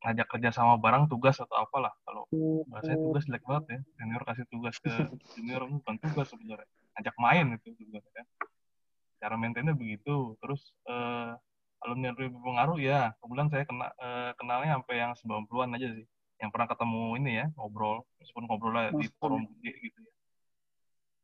ngajak 0.00 0.26
kerja 0.32 0.50
sama 0.50 0.80
barang 0.80 1.12
tugas 1.12 1.36
atau 1.36 1.60
apalah 1.60 1.92
kalau 2.08 2.24
bahasanya 2.72 2.98
tugas 3.04 3.24
jelek 3.28 3.44
banget 3.44 3.64
ya 3.68 3.78
senior 4.00 4.22
kasih 4.24 4.44
tugas 4.48 4.74
ke 4.80 4.88
junior 5.36 5.60
bukan 5.68 5.96
tugas 6.00 6.26
sebenarnya 6.32 6.68
ngajak 6.96 7.16
main 7.20 7.46
itu 7.60 7.68
sebenarnya 7.76 8.12
kan 8.16 8.26
cara 9.20 9.36
maintainnya 9.36 9.76
begitu. 9.76 10.34
Terus 10.40 10.72
uh, 10.88 11.36
alumni 11.84 12.12
yang 12.12 12.16
lebih 12.16 12.36
berpengaruh 12.36 12.78
ya 12.80 13.12
kebetulan 13.20 13.48
saya 13.48 13.64
kena 13.64 13.88
uh, 13.96 14.30
kenalnya 14.36 14.80
sampai 14.80 14.94
yang 14.96 15.12
90-an 15.16 15.76
aja 15.76 15.88
sih. 15.94 16.06
Yang 16.40 16.50
pernah 16.56 16.68
ketemu 16.72 17.02
ini 17.20 17.30
ya 17.44 17.46
ngobrol. 17.54 18.02
Meskipun 18.18 18.44
ngobrolnya 18.48 18.96
di 18.96 19.06
forum 19.20 19.44
gede 19.44 19.72
gitu 19.84 20.00
ya. 20.00 20.12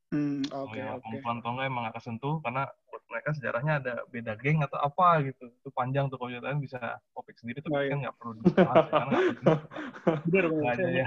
Hmm, 0.06 0.38
oke, 0.54 0.70
okay, 0.70 0.86
oh, 0.86 1.02
ya, 1.02 1.02
okay. 1.02 1.66
emang 1.66 1.90
gak 1.90 1.98
kesentuh. 1.98 2.38
Karena 2.38 2.70
buat 2.86 3.02
mereka 3.10 3.34
sejarahnya 3.34 3.82
ada 3.82 3.94
beda 4.06 4.38
geng 4.38 4.62
atau 4.62 4.78
apa 4.78 5.18
gitu. 5.26 5.50
Itu 5.50 5.74
panjang 5.74 6.06
tuh 6.06 6.16
kalau 6.16 6.30
ceritain 6.30 6.62
bisa 6.62 6.78
topik 7.10 7.34
sendiri 7.42 7.58
tapi 7.58 7.74
oh, 7.74 7.82
iya. 7.82 7.90
kan 7.90 7.98
nggak 8.06 8.16
perlu 8.16 8.32
dibahas 8.38 8.86
karena 8.86 9.18
nggak 9.42 10.72
ada 10.78 10.86
ya. 10.94 11.06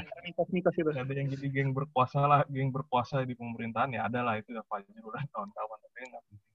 Ada 1.00 1.14
yang 1.16 1.30
jadi 1.32 1.48
geng 1.48 1.72
berkuasa 1.72 2.20
lah, 2.28 2.44
geng 2.52 2.76
berkuasa 2.76 3.24
di 3.24 3.40
pemerintahan 3.40 3.96
ya 3.96 4.04
ada 4.12 4.20
lah 4.20 4.36
itu 4.36 4.52
ya 4.52 4.68
Fajrul 4.68 5.16
dan 5.16 5.26
kawan-kawan 5.32 5.78
tapi 5.80 5.98
nggak 6.04 6.24
penting 6.28 6.49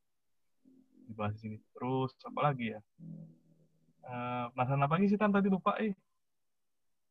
dibahas 1.14 1.38
di 1.38 1.40
sini. 1.46 1.56
Terus 1.70 2.10
apa 2.26 2.40
lagi 2.50 2.74
ya? 2.74 2.80
Uh, 4.04 4.50
penasaran 4.52 4.82
apa 4.84 4.94
lagi 4.98 5.06
sih 5.14 5.18
kan 5.18 5.30
tadi 5.30 5.46
lupa 5.46 5.78
eh. 5.78 5.94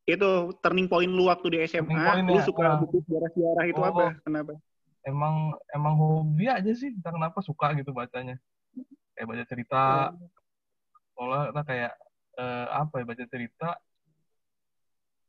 Itu 0.04 0.52
turning 0.60 0.86
point 0.86 1.08
lu 1.08 1.32
waktu 1.32 1.48
di 1.48 1.58
SMA 1.64 2.20
lu 2.28 2.36
ya, 2.36 2.44
suka 2.44 2.76
uh, 2.76 2.78
buku 2.84 3.00
sejarah-sejarah 3.08 3.64
itu 3.64 3.80
oh, 3.80 3.88
apa 3.88 4.04
kenapa? 4.20 4.52
Emang 5.00 5.56
emang 5.72 5.96
hobi 5.96 6.52
aja 6.52 6.70
sih. 6.76 6.92
Entah 6.92 7.16
kenapa 7.16 7.40
suka 7.40 7.72
gitu 7.80 7.96
bacanya. 7.96 8.36
Kayak 9.16 9.26
baca 9.32 9.44
cerita. 9.48 9.82
Soalnya 11.16 11.56
oh. 11.56 11.64
kayak 11.64 11.92
uh, 12.36 12.66
apa 12.84 12.94
ya 13.00 13.04
baca 13.08 13.24
cerita. 13.24 13.68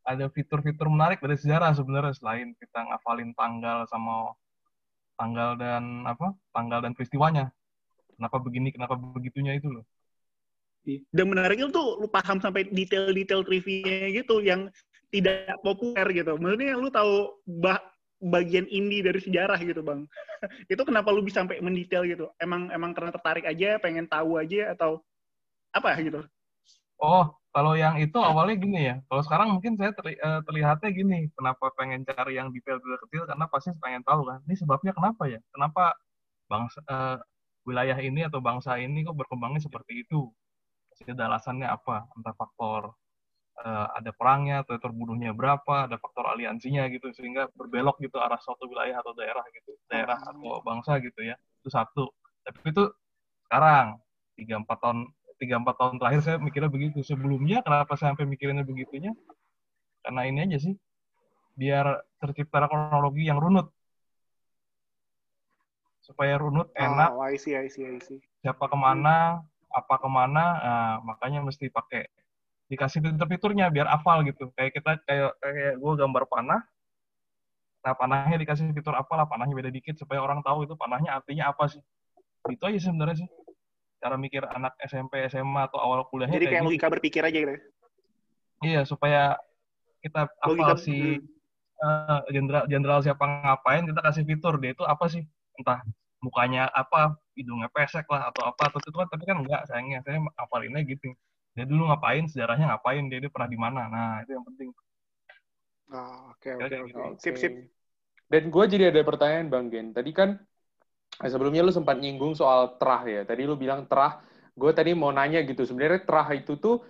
Ada 0.05 0.29
fitur-fitur 0.29 0.85
menarik 0.85 1.17
dari 1.17 1.33
sejarah 1.33 1.73
sebenarnya 1.73 2.13
selain 2.13 2.53
kita 2.61 2.77
ngafalin 2.77 3.33
tanggal 3.33 3.89
sama 3.89 4.37
tanggal 5.17 5.55
dan 5.57 6.03
apa 6.05 6.35
tanggal 6.51 6.83
dan 6.83 6.91
peristiwanya 6.93 7.49
kenapa 8.15 8.37
begini 8.41 8.69
kenapa 8.71 8.95
begitunya 8.97 9.59
itu 9.59 9.69
loh 9.69 9.85
dan 10.85 11.25
menariknya 11.25 11.73
tuh 11.73 11.97
lu 11.97 12.07
paham 12.07 12.37
sampai 12.37 12.69
detail-detail 12.69 13.41
trivia 13.41 14.13
gitu 14.13 14.37
yang 14.45 14.69
tidak 15.09 15.57
populer 15.65 16.05
gitu. 16.13 16.37
Maksudnya 16.37 16.77
lu 16.77 16.89
tahu 16.93 17.41
bah 17.61 17.81
bagian 18.21 18.65
inti 18.69 19.01
dari 19.01 19.19
sejarah 19.21 19.57
gitu, 19.65 19.81
Bang. 19.81 20.05
itu 20.73 20.81
kenapa 20.85 21.09
lu 21.09 21.25
bisa 21.25 21.41
sampai 21.41 21.57
mendetail 21.61 22.05
gitu? 22.05 22.29
Emang 22.37 22.69
emang 22.69 22.93
karena 22.93 23.11
tertarik 23.13 23.45
aja, 23.49 23.81
pengen 23.81 24.05
tahu 24.05 24.37
aja 24.37 24.77
atau 24.77 25.01
apa 25.73 25.97
gitu? 25.99 26.21
Oh, 27.01 27.27
kalau 27.51 27.75
yang 27.75 27.99
itu 27.99 28.15
awalnya 28.21 28.55
gini 28.55 28.79
ya. 28.93 28.95
Kalau 29.09 29.21
sekarang 29.25 29.47
mungkin 29.57 29.75
saya 29.75 29.91
terli 29.91 30.15
eh, 30.15 30.41
terlihatnya 30.47 30.89
gini, 30.93 31.19
kenapa 31.33 31.73
pengen 31.75 32.05
cari 32.07 32.37
yang 32.37 32.53
detail-detail 32.53 32.99
kecil 33.09 33.23
karena 33.25 33.45
pasti 33.49 33.69
pengen 33.81 34.03
tahu 34.05 34.21
kan. 34.29 34.39
Ini 34.47 34.55
sebabnya 34.63 34.91
kenapa 34.95 35.27
ya? 35.27 35.41
Kenapa 35.51 35.97
bangsa 36.45 36.77
uh, 36.85 37.17
wilayah 37.65 37.97
ini 37.99 38.29
atau 38.29 38.39
bangsa 38.39 38.77
ini 38.79 39.03
kok 39.03 39.17
berkembangnya 39.17 39.61
seperti 39.65 40.05
itu? 40.05 40.29
pasti 40.95 41.11
ada 41.11 41.27
alasannya 41.27 41.67
apa? 41.67 42.07
Entah 42.15 42.31
faktor 42.39 42.95
uh, 43.59 43.87
ada 43.99 44.15
perangnya 44.15 44.63
atau 44.63 44.79
terbunuhnya 44.79 45.35
berapa 45.35 45.91
ada 45.91 45.99
faktor 45.99 46.23
aliansinya 46.31 46.87
gitu 46.87 47.11
sehingga 47.11 47.51
berbelok 47.51 47.99
gitu 47.99 48.15
arah 48.15 48.39
suatu 48.39 48.63
wilayah 48.71 49.03
atau 49.03 49.11
daerah 49.11 49.43
gitu 49.51 49.75
daerah 49.91 50.15
hmm. 50.15 50.31
atau 50.31 50.63
bangsa 50.63 51.03
gitu 51.03 51.19
ya. 51.19 51.35
Itu 51.59 51.67
satu. 51.67 52.15
Tapi 52.47 52.63
itu 52.71 52.87
sekarang 53.43 53.99
tiga 54.39 54.55
empat 54.63 54.77
tahun 54.79 55.11
tiga 55.35 55.59
empat 55.59 55.75
tahun 55.75 55.93
terakhir 55.99 56.21
saya 56.23 56.37
mikirnya 56.39 56.71
begitu. 56.71 57.03
Sebelumnya 57.03 57.59
kenapa 57.59 57.99
saya 57.99 58.15
sampai 58.15 58.31
mikirinnya 58.31 58.63
begitunya? 58.63 59.11
Karena 59.99 60.21
ini 60.31 60.47
aja 60.47 60.71
sih. 60.71 60.79
Biar 61.59 62.07
tercipta 62.23 62.71
kronologi 62.71 63.27
yang 63.27 63.43
runut 63.43 63.74
supaya 66.05 66.37
runut 66.37 66.69
enak 66.77 67.17
oh, 67.17 67.25
I 67.25 67.33
see, 67.41 67.57
I 67.57 67.65
see, 67.65 67.89
I 67.89 67.97
see. 67.97 68.21
siapa 68.45 68.69
ke 68.69 68.77
mana 68.77 69.41
apa 69.73 69.95
ke 69.97 70.05
mana 70.05 70.43
nah, 70.61 70.95
makanya 71.01 71.41
mesti 71.41 71.73
pakai 71.73 72.05
dikasih 72.69 73.01
fitur-fiturnya 73.01 73.73
biar 73.73 73.89
hafal 73.89 74.21
gitu 74.21 74.53
kayak 74.53 74.77
kita 74.77 75.01
kayak 75.09 75.33
kayak 75.41 75.73
gue 75.81 75.93
gambar 75.97 76.23
panah 76.29 76.61
nah 77.81 77.93
panahnya 77.93 78.37
dikasih 78.41 78.69
fitur 78.73 78.97
apa 78.97 79.13
lah 79.13 79.25
panahnya 79.29 79.53
beda 79.53 79.69
dikit 79.69 79.97
supaya 79.97 80.21
orang 80.21 80.41
tahu 80.41 80.65
itu 80.65 80.73
panahnya 80.77 81.13
artinya 81.17 81.53
apa 81.53 81.69
sih 81.69 81.81
itu 82.49 82.63
aja 82.65 82.79
sebenarnya 82.81 83.25
sih 83.25 83.29
cara 84.01 84.17
mikir 84.17 84.45
anak 84.45 84.73
SMP 84.85 85.25
SMA 85.29 85.69
atau 85.69 85.81
awal 85.81 86.05
kuliahnya 86.09 86.37
jadi 86.37 86.45
kayak, 86.45 86.53
kayak 86.53 86.61
gitu. 86.65 86.69
logika 86.73 86.87
berpikir 86.89 87.21
aja 87.25 87.37
gitu 87.37 87.53
ya? 87.53 87.61
iya 88.65 88.81
supaya 88.85 89.21
kita 90.01 90.29
logika, 90.45 90.73
apa 90.73 90.81
sih 90.81 91.21
hmm. 91.21 91.85
eh, 91.85 92.19
jenderal 92.33 92.63
uh, 92.65 92.69
jenderal 92.69 92.99
siapa 93.05 93.21
ngapain 93.25 93.85
kita 93.85 94.01
kasih 94.01 94.23
fitur 94.25 94.57
dia 94.57 94.73
itu 94.73 94.81
apa 94.85 95.05
sih 95.09 95.21
entah 95.59 95.81
mukanya 96.23 96.71
apa 96.73 97.19
hidungnya 97.37 97.69
pesek 97.69 98.07
lah 98.09 98.31
atau 98.31 98.49
apa 98.49 98.71
atau 98.71 98.79
itu 98.81 98.95
kan 98.95 99.07
tapi 99.11 99.23
kan 99.27 99.37
enggak 99.43 99.61
sayangnya. 99.69 99.99
Saya 100.01 100.23
hafalinnya 100.39 100.81
gitu. 100.87 101.13
Dia 101.55 101.65
dulu 101.67 101.87
ngapain 101.87 102.27
sejarahnya 102.27 102.71
ngapain 102.71 103.03
dia, 103.07 103.19
dia 103.23 103.31
pernah 103.31 103.49
di 103.49 103.59
mana. 103.59 103.81
Nah 103.87 104.23
itu 104.23 104.35
yang 104.35 104.45
penting. 104.47 104.69
Ah, 105.93 106.33
oke 106.33 106.49
oke 106.57 106.75
oke. 106.89 107.21
sip 107.21 107.35
sip. 107.37 107.53
Dan 108.25 108.49
gue 108.49 108.63
jadi 108.65 108.89
ada 108.89 109.01
pertanyaan 109.05 109.47
bang 109.53 109.65
Gen. 109.69 109.87
Tadi 109.93 110.11
kan 110.11 110.33
eh, 111.21 111.29
sebelumnya 111.29 111.61
lu 111.61 111.69
sempat 111.69 112.01
nyinggung 112.01 112.33
soal 112.33 112.75
terah 112.81 113.05
ya. 113.05 113.21
Tadi 113.21 113.45
lu 113.45 113.53
bilang 113.53 113.85
terah. 113.85 114.19
Gue 114.55 114.71
tadi 114.73 114.95
mau 114.97 115.13
nanya 115.13 115.45
gitu. 115.45 115.61
Sebenarnya 115.67 116.07
terah 116.07 116.27
itu 116.33 116.57
tuh 116.57 116.81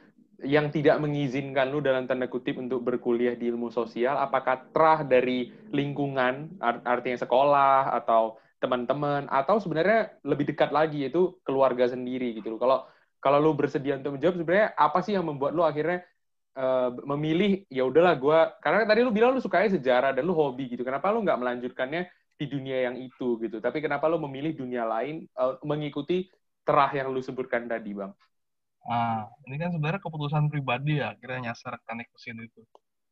yang 0.44 0.68
tidak 0.68 1.00
mengizinkan 1.00 1.72
lu 1.72 1.80
dalam 1.80 2.06
tanda 2.06 2.28
kutip 2.28 2.60
untuk 2.60 2.84
berkuliah 2.84 3.40
di 3.40 3.48
ilmu 3.48 3.72
sosial 3.72 4.20
apakah 4.20 4.68
terah 4.76 5.00
dari 5.08 5.48
lingkungan 5.72 6.60
artinya 6.60 7.24
sekolah 7.24 7.96
atau 8.04 8.36
teman-teman 8.60 9.28
atau 9.28 9.60
sebenarnya 9.60 10.16
lebih 10.24 10.50
dekat 10.50 10.72
lagi 10.72 11.06
yaitu 11.06 11.36
keluarga 11.44 11.86
sendiri 11.92 12.38
gitu 12.40 12.56
loh. 12.56 12.60
Kalau 12.60 12.78
kalau 13.20 13.38
lu 13.42 13.52
bersedia 13.58 13.98
untuk 13.98 14.18
menjawab 14.18 14.36
sebenarnya 14.38 14.70
apa 14.78 15.00
sih 15.02 15.18
yang 15.18 15.26
membuat 15.26 15.58
lu 15.58 15.66
akhirnya 15.66 16.06
uh, 16.56 16.94
memilih 17.16 17.66
ya 17.68 17.84
udahlah 17.84 18.16
gue 18.16 18.40
karena 18.62 18.86
tadi 18.86 19.00
lu 19.02 19.12
bilang 19.12 19.34
lu 19.34 19.42
sukanya 19.42 19.76
sejarah 19.76 20.12
dan 20.16 20.24
lu 20.24 20.34
hobi 20.38 20.70
gitu. 20.72 20.86
Kenapa 20.86 21.10
lu 21.10 21.26
nggak 21.26 21.40
melanjutkannya 21.42 22.08
di 22.36 22.46
dunia 22.52 22.92
yang 22.92 22.96
itu 23.00 23.40
gitu. 23.40 23.64
Tapi 23.64 23.80
kenapa 23.80 24.12
lu 24.12 24.20
memilih 24.20 24.56
dunia 24.56 24.84
lain 24.84 25.24
uh, 25.40 25.56
mengikuti 25.64 26.28
terah 26.68 26.92
yang 26.92 27.14
lu 27.14 27.24
sebutkan 27.24 27.70
tadi, 27.70 27.96
Bang? 27.96 28.12
Ah, 28.86 29.26
ini 29.50 29.58
kan 29.58 29.74
sebenarnya 29.74 29.98
keputusan 29.98 30.46
pribadi 30.54 31.02
ya, 31.02 31.18
kira 31.18 31.42
nyasar 31.42 31.82
teknik 31.90 32.06
mesin 32.14 32.38
itu 32.38 32.62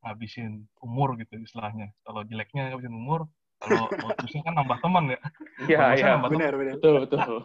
ngabisin 0.06 0.52
umur 0.86 1.18
gitu 1.18 1.34
istilahnya. 1.42 1.90
Kalau 2.06 2.22
jeleknya 2.28 2.70
ngabisin 2.70 2.94
umur, 2.94 3.26
kalau 3.64 3.88
bagusnya 3.88 4.42
kan 4.44 4.54
nambah 4.60 4.78
teman 4.84 5.04
ya. 5.16 5.20
Iya, 5.72 5.80
iya. 5.96 6.14
Benar, 6.20 6.54
benar. 6.60 6.74
Betul, 6.76 6.96
betul. 7.08 7.40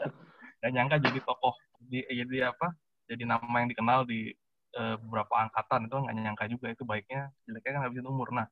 Dan 0.59 0.71
nyangka 0.75 0.99
jadi 0.99 1.19
tokoh, 1.23 1.55
jadi, 1.87 2.27
jadi 2.27 2.37
apa? 2.51 2.75
Jadi 3.07 3.23
nama 3.25 3.57
yang 3.63 3.71
dikenal 3.71 4.05
di 4.05 4.35
uh, 4.75 4.99
beberapa 4.99 5.35
angkatan 5.47 5.87
itu 5.87 5.95
nggak 5.97 6.15
nyangka 6.19 6.45
juga 6.51 6.67
itu 6.75 6.83
baiknya 6.83 7.31
jeleknya 7.47 7.79
kan 7.79 7.83
habisin 7.87 8.11
umur. 8.11 8.29
Nah, 8.35 8.47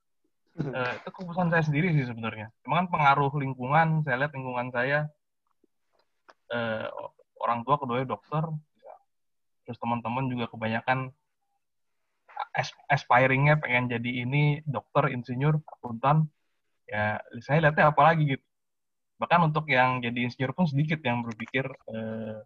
uh, 0.62 0.92
itu 0.96 1.08
keputusan 1.11 1.50
saya 1.50 1.62
sendiri 1.66 1.92
sih 1.92 2.06
sebenarnya. 2.06 2.54
Cuma 2.62 2.80
kan 2.80 2.88
pengaruh 2.88 3.32
lingkungan, 3.37 4.06
saya 4.06 4.16
lihat 4.23 4.32
lingkungan 4.32 4.70
saya 4.70 5.11
uh, 6.54 6.87
orang 7.42 7.66
tua 7.66 7.76
keduanya 7.82 8.06
dokter, 8.06 8.44
terus 9.66 9.78
teman-teman 9.82 10.30
juga 10.30 10.46
kebanyakan 10.49 11.11
aspiringnya 12.88 13.61
pengen 13.61 13.88
jadi 13.88 14.11
ini 14.25 14.61
dokter, 14.64 15.12
insinyur, 15.12 15.61
akuntan, 15.64 16.28
ya 16.87 17.19
saya 17.43 17.59
lihatnya 17.66 17.85
apa 17.90 18.02
lagi 18.02 18.23
gitu. 18.37 18.47
Bahkan 19.21 19.40
untuk 19.49 19.64
yang 19.73 19.99
jadi 20.05 20.19
insinyur 20.28 20.52
pun 20.57 20.66
sedikit 20.71 21.00
yang 21.02 21.25
berpikir 21.26 21.64
eh, 21.66 22.38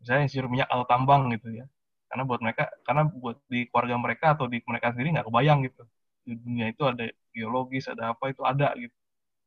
misalnya 0.00 0.22
insinyur 0.28 0.48
minyak 0.52 0.68
atau 0.70 0.86
tambang 0.86 1.22
gitu 1.34 1.48
ya. 1.60 1.66
Karena 2.08 2.22
buat 2.28 2.40
mereka 2.44 2.64
karena 2.86 3.02
buat 3.10 3.36
di 3.50 3.66
keluarga 3.70 3.96
mereka 3.98 4.26
atau 4.38 4.46
di 4.46 4.58
mereka 4.62 4.94
sendiri 4.94 5.08
nggak 5.18 5.26
kebayang 5.28 5.58
gitu. 5.66 5.82
Di 6.24 6.32
dunia 6.38 6.66
itu 6.72 6.82
ada 6.86 7.04
geologis 7.34 7.84
ada 7.90 8.14
apa 8.14 8.24
itu 8.32 8.42
ada 8.46 8.68
gitu. 8.78 8.96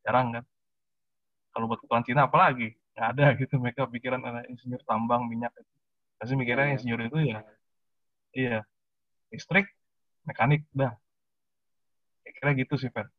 Jarang 0.04 0.28
kan. 0.36 0.44
Kalau 1.52 1.64
buat 1.70 1.80
keturunan 1.82 2.04
Cina 2.06 2.20
apalagi 2.28 2.76
nggak 2.94 3.06
ada 3.16 3.26
gitu 3.40 3.54
mereka 3.62 3.82
pikiran 3.88 4.20
ada 4.22 4.42
insinyur 4.50 4.82
tambang 4.84 5.24
minyak 5.30 5.52
itu. 5.56 5.72
Pasti 6.18 6.34
mikirnya 6.34 6.66
iya. 6.68 6.74
insinyur 6.76 7.00
itu 7.08 7.18
ya 7.32 7.38
iya 8.36 8.58
listrik 9.32 9.66
mekanik 10.28 10.66
dah. 10.74 10.92
Kira 12.38 12.54
gitu 12.54 12.78
sih 12.78 12.90
Fer 12.94 13.10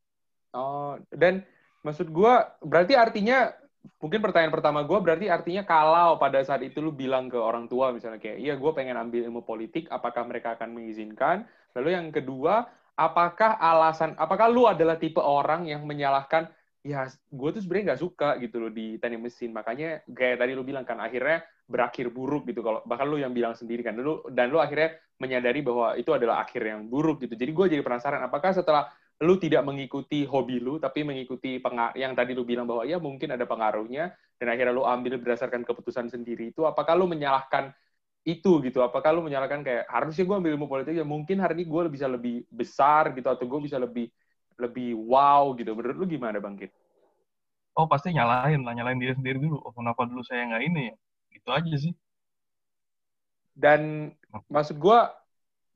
Oh, 0.50 0.98
dan 1.14 1.46
maksud 1.86 2.10
gue 2.10 2.34
berarti 2.66 2.98
artinya 2.98 3.54
mungkin 4.02 4.20
pertanyaan 4.20 4.52
pertama 4.52 4.84
gue 4.84 5.00
berarti 5.00 5.26
artinya 5.32 5.64
kalau 5.64 6.20
pada 6.20 6.44
saat 6.44 6.60
itu 6.66 6.84
lu 6.84 6.92
bilang 6.92 7.32
ke 7.32 7.40
orang 7.40 7.72
tua 7.72 7.96
misalnya 7.96 8.20
kayak 8.20 8.38
iya 8.42 8.54
gue 8.60 8.72
pengen 8.76 9.00
ambil 9.00 9.24
ilmu 9.32 9.42
politik 9.48 9.88
apakah 9.88 10.28
mereka 10.28 10.58
akan 10.60 10.76
mengizinkan? 10.76 11.48
Lalu 11.78 11.90
yang 11.96 12.08
kedua 12.12 12.68
apakah 13.00 13.56
alasan 13.62 14.18
apakah 14.20 14.52
lu 14.52 14.68
adalah 14.68 15.00
tipe 15.00 15.22
orang 15.24 15.70
yang 15.70 15.88
menyalahkan 15.88 16.52
ya 16.84 17.08
gue 17.12 17.50
tuh 17.54 17.62
sebenarnya 17.62 17.94
nggak 17.94 18.02
suka 18.02 18.30
gitu 18.44 18.58
loh 18.60 18.72
di 18.74 19.00
teknik 19.00 19.32
mesin. 19.32 19.54
Makanya 19.56 20.04
kayak 20.12 20.42
tadi 20.44 20.52
lu 20.58 20.66
bilang 20.66 20.84
kan 20.84 21.00
akhirnya 21.00 21.46
berakhir 21.70 22.10
buruk 22.10 22.50
gitu 22.50 22.66
kalau 22.66 22.82
bahkan 22.90 23.06
lu 23.06 23.22
yang 23.22 23.32
bilang 23.32 23.56
sendiri 23.56 23.86
kan. 23.86 23.96
Lu 23.96 24.26
dan 24.34 24.52
lu 24.52 24.60
akhirnya 24.60 24.98
menyadari 25.20 25.64
bahwa 25.64 25.96
itu 25.96 26.12
adalah 26.12 26.44
akhir 26.44 26.66
yang 26.66 26.90
buruk 26.90 27.24
gitu. 27.24 27.36
Jadi 27.36 27.52
gue 27.52 27.66
jadi 27.78 27.84
penasaran 27.86 28.20
apakah 28.26 28.52
setelah 28.52 28.92
lu 29.20 29.36
tidak 29.36 29.68
mengikuti 29.68 30.24
hobi 30.24 30.64
lu, 30.64 30.80
tapi 30.80 31.04
mengikuti 31.04 31.60
yang 32.00 32.16
tadi 32.16 32.32
lu 32.32 32.48
bilang 32.48 32.64
bahwa 32.64 32.88
ya 32.88 32.96
mungkin 33.04 33.36
ada 33.36 33.44
pengaruhnya, 33.44 34.16
dan 34.40 34.48
akhirnya 34.48 34.72
lu 34.72 34.88
ambil 34.88 35.20
berdasarkan 35.20 35.68
keputusan 35.68 36.08
sendiri 36.08 36.56
itu, 36.56 36.64
apakah 36.64 36.96
lu 36.96 37.04
menyalahkan 37.04 37.76
itu 38.24 38.64
gitu? 38.64 38.80
Apakah 38.80 39.12
lu 39.12 39.24
menyalahkan 39.24 39.60
kayak 39.64 39.92
harusnya 39.92 40.24
gue 40.24 40.36
ambil 40.40 40.52
ilmu 40.56 40.68
politik 40.72 40.96
ya 40.96 41.04
mungkin 41.04 41.40
hari 41.44 41.60
ini 41.60 41.66
gue 41.68 41.82
bisa 41.92 42.08
lebih 42.08 42.48
besar 42.48 43.12
gitu 43.12 43.28
atau 43.28 43.44
gue 43.44 43.60
bisa 43.64 43.76
lebih 43.76 44.08
lebih 44.60 44.96
wow 44.96 45.52
gitu? 45.56 45.72
Menurut 45.76 45.96
lu 46.00 46.06
gimana 46.08 46.40
bang 46.40 46.56
Kit? 46.56 46.72
Oh 47.76 47.88
pasti 47.88 48.12
nyalahin 48.12 48.64
lah, 48.64 48.76
nyalahin 48.76 49.00
diri 49.00 49.16
sendiri 49.16 49.40
dulu. 49.40 49.60
Oh, 49.64 49.72
kenapa 49.72 50.04
dulu 50.04 50.20
saya 50.24 50.48
nggak 50.52 50.64
ini 50.68 50.82
ya? 50.92 50.96
Gitu 51.32 51.50
aja 51.52 51.76
sih. 51.80 51.94
Dan 53.56 54.12
maksud 54.52 54.80
gue 54.80 55.00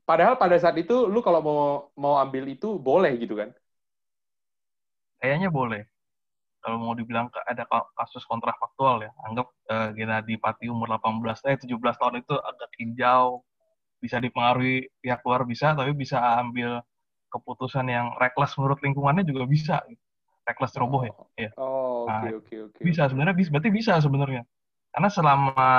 Padahal 0.04 0.36
pada 0.36 0.56
saat 0.60 0.76
itu 0.76 1.08
lu 1.08 1.24
kalau 1.24 1.40
mau 1.40 1.60
mau 1.96 2.14
ambil 2.20 2.44
itu 2.52 2.76
boleh 2.76 3.12
gitu 3.16 3.34
kan? 3.40 3.50
Kayaknya 5.20 5.50
boleh. 5.52 5.82
kalau 6.64 6.80
mau 6.80 6.96
dibilang 6.96 7.28
ada 7.44 7.68
kasus 7.92 8.24
kontrafaktual 8.24 9.04
ya, 9.04 9.12
anggap 9.28 9.52
uh, 9.68 9.92
Gennady 9.92 10.40
Pati 10.40 10.72
umur 10.72 10.88
18 10.96 11.44
eh 11.44 11.60
17 11.60 11.76
tahun 12.00 12.24
itu 12.24 12.32
agak 12.40 12.70
hijau, 12.80 13.44
bisa 14.00 14.16
dipengaruhi 14.16 14.88
pihak 15.04 15.20
luar 15.28 15.44
bisa, 15.44 15.76
tapi 15.76 15.92
bisa 15.92 16.16
ambil 16.40 16.80
keputusan 17.28 17.84
yang 17.88 18.16
reckless 18.16 18.56
menurut 18.56 18.80
lingkungannya 18.80 19.28
juga 19.28 19.44
bisa. 19.44 19.84
Reckless 20.48 20.72
ceroboh 20.72 21.04
ya. 21.04 21.12
ya. 21.36 21.50
Oh, 21.60 22.08
nah, 22.08 22.32
oke 22.32 22.48
oke 22.48 22.54
oke. 22.68 22.80
Bisa 22.80 23.12
sebenarnya 23.12 23.36
bisa 23.36 23.52
berarti 23.52 23.68
bisa 23.68 24.00
sebenarnya. 24.00 24.48
Karena 24.92 25.08
selama 25.12 25.72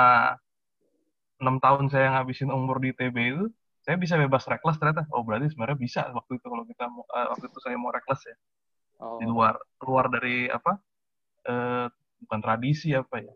enam 1.42 1.56
tahun 1.58 1.86
saya 1.90 2.14
ngabisin 2.14 2.50
umur 2.54 2.78
di 2.78 2.94
TB 2.94 3.16
itu, 3.16 3.46
saya 3.86 3.96
bisa 4.02 4.18
bebas 4.18 4.42
reckless 4.50 4.82
ternyata. 4.82 5.06
Oh 5.14 5.22
berarti 5.22 5.54
sebenarnya 5.54 5.78
bisa 5.78 6.10
waktu 6.10 6.42
itu 6.42 6.46
kalau 6.50 6.66
kita 6.66 6.90
uh, 6.90 7.26
waktu 7.30 7.46
itu 7.46 7.58
saya 7.62 7.78
mau 7.78 7.94
reckless 7.94 8.26
ya 8.26 8.36
oh. 8.98 9.22
di 9.22 9.26
luar 9.30 9.54
keluar 9.78 10.10
dari 10.10 10.50
apa 10.50 10.74
eh, 11.46 11.86
bukan 12.26 12.40
tradisi 12.42 12.90
apa 12.96 13.22
ya 13.22 13.32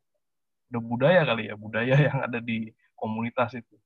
udah 0.71 0.83
budaya 0.83 1.23
kali 1.26 1.50
ya 1.50 1.54
budaya 1.54 1.95
yang 2.11 2.19
ada 2.26 2.42
di 2.42 2.71
komunitas 2.99 3.54
itu. 3.54 3.76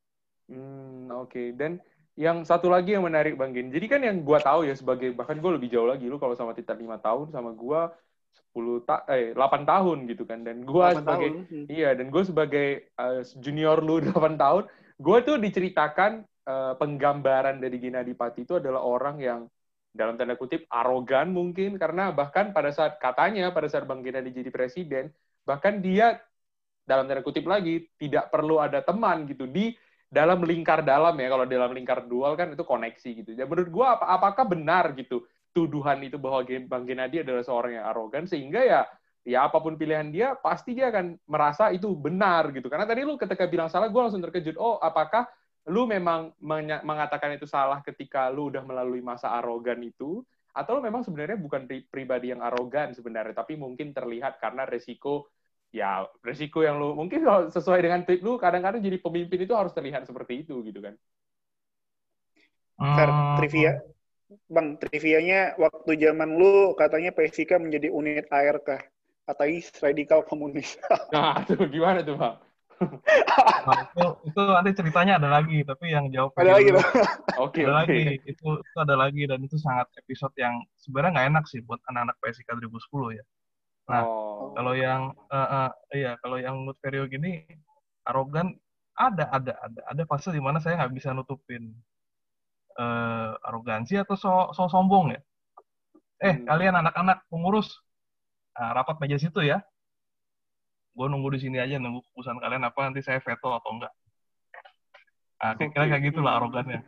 Hmm, 0.49 1.09
oke 1.13 1.33
okay. 1.33 1.53
dan 1.57 1.81
yang 2.15 2.47
satu 2.47 2.71
lagi 2.71 2.95
yang 2.95 3.03
menarik 3.03 3.35
Bang 3.35 3.51
Gen. 3.51 3.75
Jadi 3.75 3.87
kan 3.91 4.01
yang 4.01 4.23
gua 4.23 4.39
tahu 4.39 4.69
ya 4.69 4.77
sebagai 4.79 5.11
bahkan 5.17 5.35
gue 5.35 5.51
lebih 5.51 5.67
jauh 5.73 5.89
lagi 5.89 6.07
lu 6.07 6.17
kalau 6.21 6.39
sama 6.39 6.55
Tita 6.55 6.77
lima 6.77 6.95
tahun 7.03 7.35
sama 7.35 7.51
gua 7.51 7.91
10 8.55 8.87
ta 8.87 9.03
eh 9.11 9.35
8 9.35 9.67
tahun 9.67 10.07
gitu 10.07 10.23
kan 10.23 10.47
dan 10.47 10.63
gua 10.63 10.95
sebagai 10.95 11.43
tahun. 11.43 11.51
Hmm. 11.51 11.67
iya 11.67 11.91
dan 11.95 12.15
gue 12.15 12.23
sebagai 12.23 12.67
uh, 12.99 13.23
junior 13.43 13.83
lu 13.83 13.99
8 14.15 14.39
tahun, 14.39 14.63
gue 15.03 15.19
tuh 15.27 15.37
diceritakan 15.43 16.23
uh, 16.49 16.75
penggambaran 16.77 17.61
dari 17.61 17.77
Gina 17.81 18.01
Dipati 18.05 18.45
itu 18.45 18.61
adalah 18.61 18.85
orang 18.85 19.17
yang 19.21 19.41
dalam 19.95 20.19
tanda 20.19 20.35
kutip 20.35 20.67
arogan 20.69 21.31
mungkin 21.31 21.79
karena 21.79 22.11
bahkan 22.11 22.51
pada 22.51 22.75
saat 22.75 22.99
katanya 22.99 23.55
pada 23.55 23.71
saat 23.71 23.87
Bang 23.87 24.03
Gennady 24.03 24.35
jadi 24.35 24.51
presiden 24.51 25.15
bahkan 25.47 25.79
dia 25.79 26.19
dalam 26.83 27.07
tanda 27.07 27.23
kutip 27.23 27.47
lagi 27.47 27.87
tidak 27.97 28.29
perlu 28.29 28.59
ada 28.59 28.83
teman 28.83 29.25
gitu 29.31 29.47
di 29.47 29.73
dalam 30.11 30.47
lingkar 30.47 30.87
dalam 30.87 31.15
ya 31.19 31.27
kalau 31.27 31.47
dalam 31.49 31.71
lingkar 31.75 32.07
dual 32.07 32.39
kan 32.39 32.55
itu 32.55 32.63
koneksi 32.63 33.11
gitu. 33.25 33.31
Ya 33.35 33.49
menurut 33.51 33.71
gua 33.73 33.99
apa, 33.99 34.05
apakah 34.15 34.45
benar 34.47 34.95
gitu 34.95 35.27
tuduhan 35.55 36.03
itu 36.03 36.19
bahwa 36.19 36.43
Bang 36.67 36.85
Gennady 36.87 37.23
adalah 37.23 37.43
seorang 37.47 37.79
yang 37.79 37.87
arogan 37.87 38.27
sehingga 38.27 38.63
ya 38.63 38.83
ya 39.25 39.49
apa 39.49 39.59
pun 39.59 39.75
pilihan 39.75 40.13
dia 40.13 40.37
pasti 40.37 40.77
dia 40.77 40.93
akan 40.93 41.19
merasa 41.27 41.71
itu 41.73 41.91
benar 41.95 42.53
gitu. 42.53 42.67
Karena 42.67 42.85
tadi 42.85 43.03
lu 43.03 43.17
ketika 43.17 43.47
bilang 43.49 43.71
salah 43.71 43.89
gue 43.89 44.01
langsung 44.03 44.21
terkejut. 44.23 44.55
Oh, 44.61 44.77
apakah 44.79 45.27
lu 45.69 45.89
memang 45.89 46.37
mengatakan 46.85 47.33
itu 47.33 47.49
salah 47.49 47.81
ketika 47.81 48.29
lu 48.29 48.53
udah 48.53 48.61
melalui 48.61 49.01
masa 49.01 49.33
arogan 49.33 49.81
itu 49.81 50.21
atau 50.53 50.79
lu 50.79 50.83
memang 50.85 51.03
sebenarnya 51.03 51.41
bukan 51.41 51.65
pri 51.65 51.89
pribadi 51.89 52.31
yang 52.31 52.45
arogan 52.45 52.93
sebenarnya 52.93 53.33
tapi 53.33 53.57
mungkin 53.57 53.97
terlihat 53.97 54.37
karena 54.39 54.69
resiko 54.69 55.33
ya 55.73 56.05
resiko 56.21 56.63
yang 56.63 56.77
lu 56.79 56.93
mungkin 56.95 57.25
kalau 57.25 57.49
sesuai 57.49 57.81
dengan 57.81 58.05
tweet 58.05 58.21
lu 58.21 58.37
kadang-kadang 58.37 58.85
jadi 58.85 59.01
pemimpin 59.01 59.41
itu 59.43 59.57
harus 59.57 59.73
terlihat 59.73 60.05
seperti 60.05 60.47
itu 60.47 60.61
gitu 60.63 60.85
kan 60.85 60.95
Fer, 62.75 63.11
hmm. 63.11 63.37
trivia 63.41 63.73
Bang, 64.51 64.77
trivianya 64.81 65.55
waktu 65.61 65.95
zaman 66.01 66.37
lu 66.37 66.75
katanya 66.75 67.15
PSIK 67.15 67.61
menjadi 67.61 67.89
unit 67.93 68.27
ARK, 68.33 68.83
ateis 69.31 69.71
radikal 69.79 70.27
komunis. 70.27 70.75
nah, 71.15 71.39
itu 71.45 71.55
gimana 71.71 72.03
tuh, 72.03 72.19
Bang? 72.19 72.41
Nah, 73.67 73.79
itu 73.87 74.07
itu 74.27 74.41
nanti 74.51 74.71
ceritanya 74.75 75.13
ada 75.23 75.29
lagi 75.31 75.63
tapi 75.63 75.95
yang 75.95 76.11
jawab 76.11 76.35
ada 76.39 76.59
lagi 76.59 76.71
oke 76.75 76.91
okay, 77.39 77.63
ada 77.65 77.87
okay. 77.87 77.99
lagi 78.03 78.03
itu 78.27 78.49
itu 78.61 78.79
ada 78.79 78.95
lagi 78.99 79.23
dan 79.31 79.41
itu 79.43 79.57
sangat 79.59 79.87
episode 79.99 80.35
yang 80.37 80.59
sebenarnya 80.83 81.11
nggak 81.15 81.29
enak 81.35 81.45
sih 81.47 81.61
buat 81.63 81.81
anak-anak 81.91 82.17
PSIK 82.19 82.49
2010 82.51 83.19
ya 83.19 83.25
nah 83.85 84.03
oh. 84.03 84.57
kalau 84.57 84.73
yang 84.73 85.13
uh, 85.29 85.69
uh, 85.69 85.71
iya 85.93 86.17
kalau 86.25 86.41
yang 86.41 86.57
mood 86.65 86.77
Vario 86.81 87.05
gini 87.05 87.45
arogan 88.09 88.57
ada 88.95 89.29
ada 89.29 89.53
ada 89.61 89.81
ada 89.91 90.03
fase 90.07 90.31
di 90.31 90.41
mana 90.41 90.63
saya 90.63 90.81
nggak 90.81 90.95
bisa 90.95 91.13
nutupin 91.13 91.75
uh, 92.79 93.35
arogansi 93.51 93.99
atau 93.99 94.15
so, 94.15 94.33
so 94.55 94.71
sombong 94.71 95.15
ya 95.15 95.21
eh 96.23 96.35
hmm. 96.39 96.47
kalian 96.47 96.75
anak-anak 96.79 97.27
pengurus 97.29 97.69
nah, 98.55 98.73
rapat 98.73 98.97
meja 99.03 99.19
situ 99.19 99.43
ya 99.43 99.61
gue 100.95 101.07
nunggu 101.11 101.29
di 101.35 101.41
sini 101.43 101.59
aja 101.59 101.77
nunggu 101.83 102.07
keputusan 102.11 102.39
kalian 102.39 102.63
apa 102.71 102.79
nanti 102.87 103.03
saya 103.03 103.19
veto 103.19 103.51
atau 103.51 103.71
enggak. 103.75 103.93
Nah, 105.43 105.53
kira-kira 105.59 105.85
kayak 105.91 106.03
gitulah 106.09 106.39
arogannya. 106.39 106.81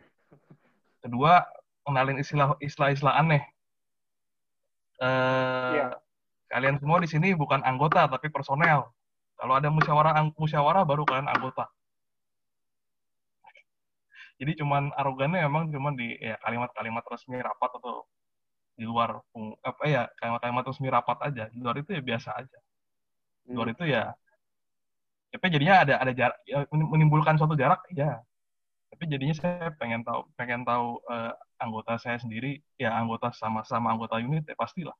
Kedua 1.03 1.43
kenalin 1.83 2.17
istilah 2.23 2.55
istilah 2.63 2.89
istilah 2.95 3.15
aneh. 3.19 3.43
Uh, 4.97 5.77
yeah. 5.77 5.93
kalian 6.49 6.81
semua 6.81 6.97
di 6.97 7.05
sini 7.11 7.35
bukan 7.35 7.61
anggota 7.67 8.07
tapi 8.07 8.31
personel. 8.31 8.89
Kalau 9.37 9.53
ada 9.53 9.69
musyawarah 9.69 10.33
musyawarah 10.39 10.87
baru 10.87 11.03
kalian 11.05 11.29
anggota. 11.29 11.67
Jadi 14.41 14.57
cuman 14.57 14.89
arogannya 14.95 15.45
memang 15.45 15.69
cuman 15.69 15.93
di 15.93 16.17
ya, 16.17 16.39
kalimat-kalimat 16.41 17.03
resmi 17.05 17.37
rapat 17.41 17.71
atau 17.77 18.07
di 18.77 18.85
luar 18.85 19.17
apa 19.65 19.83
ya 19.85 20.09
kalimat-kalimat 20.17 20.63
resmi 20.65 20.87
rapat 20.89 21.17
aja. 21.27 21.43
Di 21.51 21.59
luar 21.61 21.77
itu 21.77 21.93
ya 21.93 22.01
biasa 22.01 22.33
aja 22.41 22.57
luar 23.51 23.71
hmm. 23.71 23.75
itu 23.79 23.83
ya 23.87 24.03
tapi 25.27 25.45
jadinya 25.51 25.75
ada 25.83 25.93
ada 25.99 26.11
jarak 26.15 26.37
ya, 26.47 26.63
menimbulkan 26.71 27.35
suatu 27.35 27.55
jarak 27.55 27.83
ya 27.93 28.19
tapi 28.91 29.03
jadinya 29.11 29.35
saya 29.35 29.69
pengen 29.75 30.01
tahu 30.01 30.25
pengen 30.39 30.63
tahu 30.63 30.97
uh, 31.11 31.35
anggota 31.59 31.99
saya 31.99 32.17
sendiri 32.17 32.63
ya 32.79 32.95
anggota 32.95 33.31
sama-sama 33.35 33.91
anggota 33.91 34.17
unit 34.17 34.47
ya 34.47 34.55
pastilah 34.55 34.95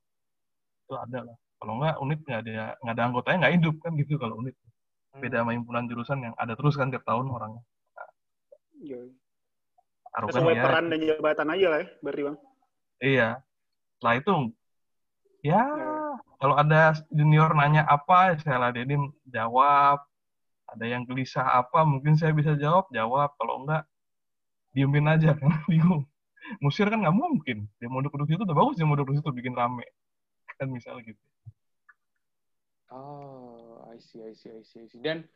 itu 0.84 0.94
ada 0.94 1.32
lah 1.32 1.36
kalau 1.58 1.80
nggak 1.80 1.96
unit 2.04 2.20
nggak 2.22 2.40
ada 2.44 2.52
nggak 2.84 2.94
ada 2.94 3.04
anggotanya 3.08 3.38
nggak 3.44 3.54
hidup 3.60 3.74
kan 3.80 3.92
gitu 3.96 4.14
kalau 4.20 4.34
unit 4.40 4.54
hmm. 4.54 5.20
beda 5.24 5.36
sama 5.42 5.52
himpunan 5.56 5.84
jurusan 5.88 6.18
yang 6.22 6.34
ada 6.36 6.52
terus 6.54 6.76
kan 6.76 6.92
tiap 6.92 7.04
tahun 7.08 7.26
orangnya 7.28 7.62
nah, 7.96 8.10
iya. 8.80 9.00
Sesuai 10.18 10.56
ya, 10.56 10.64
peran 10.66 10.90
dan 10.90 10.98
jabatan 11.04 11.46
aja 11.52 11.66
lah 11.68 11.78
ya, 11.78 11.88
berarti 12.02 12.22
bang. 12.26 12.36
Iya. 12.98 13.28
Setelah 13.94 14.14
itu, 14.18 14.34
ya, 15.46 15.62
ya 15.62 15.87
kalau 16.38 16.54
ada 16.54 16.94
junior 17.10 17.50
nanya 17.50 17.82
apa, 17.82 18.38
saya 18.38 18.62
ladenin 18.62 19.10
jawab. 19.26 19.98
Ada 20.70 20.84
yang 20.86 21.02
gelisah 21.02 21.42
apa, 21.42 21.82
mungkin 21.82 22.14
saya 22.14 22.30
bisa 22.30 22.54
jawab, 22.54 22.86
jawab. 22.94 23.34
Kalau 23.34 23.66
enggak, 23.66 23.82
diemin 24.70 25.10
aja, 25.10 25.34
kan 25.38 25.50
bingung. 25.66 26.06
Musir 26.62 26.86
kan 26.86 27.02
nggak 27.02 27.16
mungkin. 27.18 27.66
Dia 27.82 27.90
mau 27.90 27.98
duduk 28.00 28.30
situ, 28.30 28.46
udah 28.46 28.54
bagus 28.56 28.78
dia 28.78 28.86
mau 28.86 28.94
duduk 28.94 29.18
situ, 29.18 29.28
bikin 29.34 29.58
rame. 29.58 29.82
Kan 30.54 30.70
misalnya 30.70 31.10
gitu. 31.10 31.22
Oh, 32.88 33.84
I 33.90 33.98
see, 33.98 34.22
I 34.22 34.32
see, 34.32 34.54
I 34.54 34.62
see. 34.62 34.80
I 34.80 34.88
see. 34.88 35.02
Dan 35.02 35.26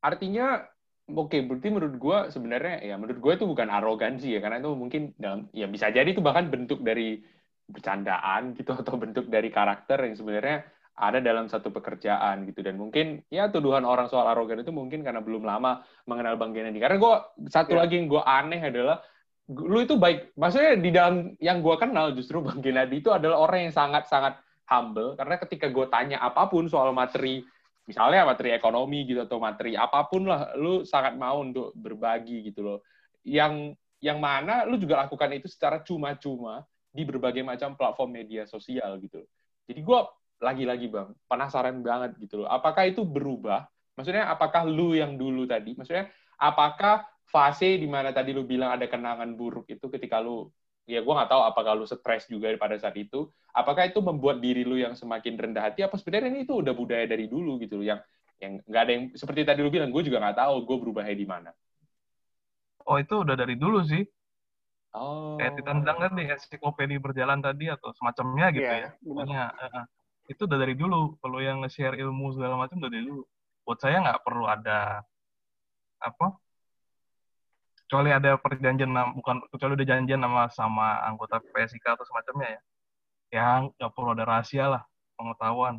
artinya, 0.00 0.64
oke, 1.10 1.34
okay, 1.34 1.42
berarti 1.44 1.68
menurut 1.68 1.94
gue 1.98 2.18
sebenarnya, 2.30 2.80
ya 2.80 2.94
menurut 2.94 3.18
gue 3.18 3.32
itu 3.36 3.44
bukan 3.44 3.68
arogansi 3.68 4.38
ya, 4.38 4.40
karena 4.40 4.62
itu 4.62 4.70
mungkin 4.72 5.12
dalam, 5.18 5.50
ya 5.50 5.66
bisa 5.66 5.90
jadi 5.90 6.06
itu 6.06 6.22
bahkan 6.24 6.48
bentuk 6.48 6.80
dari 6.80 7.20
bercandaan 7.68 8.52
gitu 8.56 8.72
atau 8.80 8.94
bentuk 8.96 9.26
dari 9.28 9.48
karakter 9.48 10.04
yang 10.04 10.16
sebenarnya 10.16 10.64
ada 10.94 11.18
dalam 11.18 11.50
satu 11.50 11.74
pekerjaan 11.74 12.46
gitu. 12.46 12.62
Dan 12.62 12.78
mungkin 12.78 13.26
ya 13.26 13.50
tuduhan 13.50 13.82
orang 13.82 14.06
soal 14.06 14.30
arogan 14.30 14.62
itu 14.62 14.70
mungkin 14.70 15.02
karena 15.02 15.18
belum 15.18 15.42
lama 15.42 15.82
mengenal 16.06 16.38
Bang 16.38 16.54
Gennady 16.54 16.78
karena 16.78 16.96
gue 17.02 17.14
satu 17.50 17.74
yeah. 17.74 17.80
lagi 17.82 17.94
yang 17.98 18.06
gue 18.06 18.22
aneh 18.22 18.62
adalah 18.62 19.02
lu 19.44 19.84
itu 19.84 20.00
baik 20.00 20.32
maksudnya 20.40 20.72
di 20.80 20.88
dalam 20.88 21.36
yang 21.36 21.60
gue 21.60 21.76
kenal 21.76 22.14
justru 22.16 22.40
Bang 22.40 22.62
Gennady 22.62 23.02
itu 23.02 23.10
adalah 23.10 23.42
orang 23.42 23.68
yang 23.68 23.74
sangat 23.74 24.06
sangat 24.06 24.38
humble. 24.70 25.18
Karena 25.18 25.34
ketika 25.42 25.66
gue 25.68 25.86
tanya 25.90 26.22
apa 26.22 26.46
pun 26.46 26.70
soal 26.70 26.94
materi 26.94 27.42
misalnya 27.84 28.24
materi 28.24 28.56
ekonomi 28.56 29.04
gitu 29.04 29.28
atau 29.28 29.36
materi 29.36 29.76
apa 29.76 30.08
pun 30.08 30.24
lah 30.24 30.56
lu 30.56 30.88
sangat 30.88 31.20
mau 31.20 31.42
untuk 31.42 31.74
berbagi 31.74 32.54
gitu 32.54 32.62
loh. 32.62 32.78
Yang 33.26 33.74
yang 33.98 34.20
mana 34.20 34.68
lu 34.68 34.76
juga 34.76 35.04
lakukan 35.04 35.32
itu 35.32 35.48
secara 35.48 35.80
cuma-cuma 35.80 36.62
di 36.94 37.02
berbagai 37.02 37.42
macam 37.42 37.74
platform 37.74 38.22
media 38.22 38.46
sosial 38.46 39.02
gitu. 39.02 39.26
Jadi 39.66 39.80
gue 39.82 39.98
lagi-lagi 40.38 40.86
bang 40.86 41.10
penasaran 41.26 41.82
banget 41.82 42.14
gitu 42.22 42.46
loh. 42.46 42.48
Apakah 42.48 42.86
itu 42.86 43.02
berubah? 43.02 43.66
Maksudnya 43.98 44.30
apakah 44.30 44.62
lu 44.62 44.94
yang 44.94 45.18
dulu 45.18 45.42
tadi? 45.50 45.74
Maksudnya 45.74 46.06
apakah 46.38 47.02
fase 47.26 47.82
di 47.82 47.88
mana 47.90 48.14
tadi 48.14 48.30
lu 48.30 48.46
bilang 48.46 48.78
ada 48.78 48.86
kenangan 48.86 49.34
buruk 49.34 49.66
itu 49.66 49.90
ketika 49.90 50.22
lu 50.22 50.46
ya 50.84 51.00
gue 51.00 51.14
nggak 51.16 51.30
tahu 51.32 51.42
apakah 51.48 51.72
lu 51.72 51.88
stres 51.88 52.28
juga 52.28 52.52
pada 52.60 52.76
saat 52.76 52.94
itu 53.00 53.26
apakah 53.56 53.88
itu 53.88 53.98
membuat 54.04 54.38
diri 54.44 54.62
lu 54.62 54.76
yang 54.76 54.92
semakin 54.92 55.34
rendah 55.34 55.64
hati 55.64 55.80
apa 55.80 55.96
sebenarnya 55.96 56.28
ini 56.28 56.40
itu 56.44 56.60
udah 56.60 56.76
budaya 56.76 57.08
dari 57.08 57.24
dulu 57.24 57.56
gitu 57.58 57.80
loh 57.80 57.86
yang 57.88 58.00
yang 58.36 58.60
nggak 58.68 58.82
ada 58.84 58.92
yang 58.92 59.04
seperti 59.16 59.48
tadi 59.48 59.64
lu 59.64 59.72
bilang 59.72 59.88
gue 59.88 60.02
juga 60.04 60.20
nggak 60.20 60.36
tahu 60.36 60.54
gue 60.68 60.76
berubahnya 60.84 61.16
di 61.16 61.26
mana 61.26 61.50
oh 62.84 62.96
itu 63.00 63.14
udah 63.24 63.32
dari 63.32 63.56
dulu 63.56 63.80
sih 63.80 64.04
Oh. 64.94 65.34
Kayak 65.36 65.58
ditendang 65.58 65.98
kan 65.98 66.12
di 66.14 66.24
ensiklopedi 66.30 66.96
berjalan 67.02 67.42
tadi 67.42 67.66
atau 67.66 67.90
semacamnya 67.98 68.54
gitu 68.54 68.64
yeah, 68.64 68.88
ya. 68.88 68.90
Pokoknya 69.02 69.42
uh, 69.50 69.84
itu 70.30 70.46
udah 70.46 70.58
dari 70.58 70.74
dulu. 70.78 71.18
Kalau 71.18 71.38
yang 71.42 71.66
nge-share 71.66 71.98
ilmu 71.98 72.30
segala 72.38 72.54
macam 72.54 72.78
udah 72.78 72.90
dari 72.90 73.04
dulu. 73.04 73.26
Buat 73.66 73.78
saya 73.82 73.98
nggak 74.00 74.22
perlu 74.22 74.46
ada 74.46 75.02
apa? 75.98 76.26
Kecuali 77.84 78.10
ada 78.14 78.38
perjanjian 78.38 78.90
bukan 79.18 79.44
kecuali 79.50 79.72
udah 79.76 79.88
janjian 79.88 80.20
sama 80.22 80.42
sama 80.54 80.86
anggota 81.04 81.42
PSIK 81.42 81.84
atau 81.98 82.06
semacamnya 82.06 82.48
ya. 82.54 82.60
Yang 83.34 83.60
nggak 83.76 83.90
perlu 83.92 84.10
ada 84.14 84.24
rahasia 84.24 84.66
lah. 84.70 84.82
pengetahuan 85.14 85.78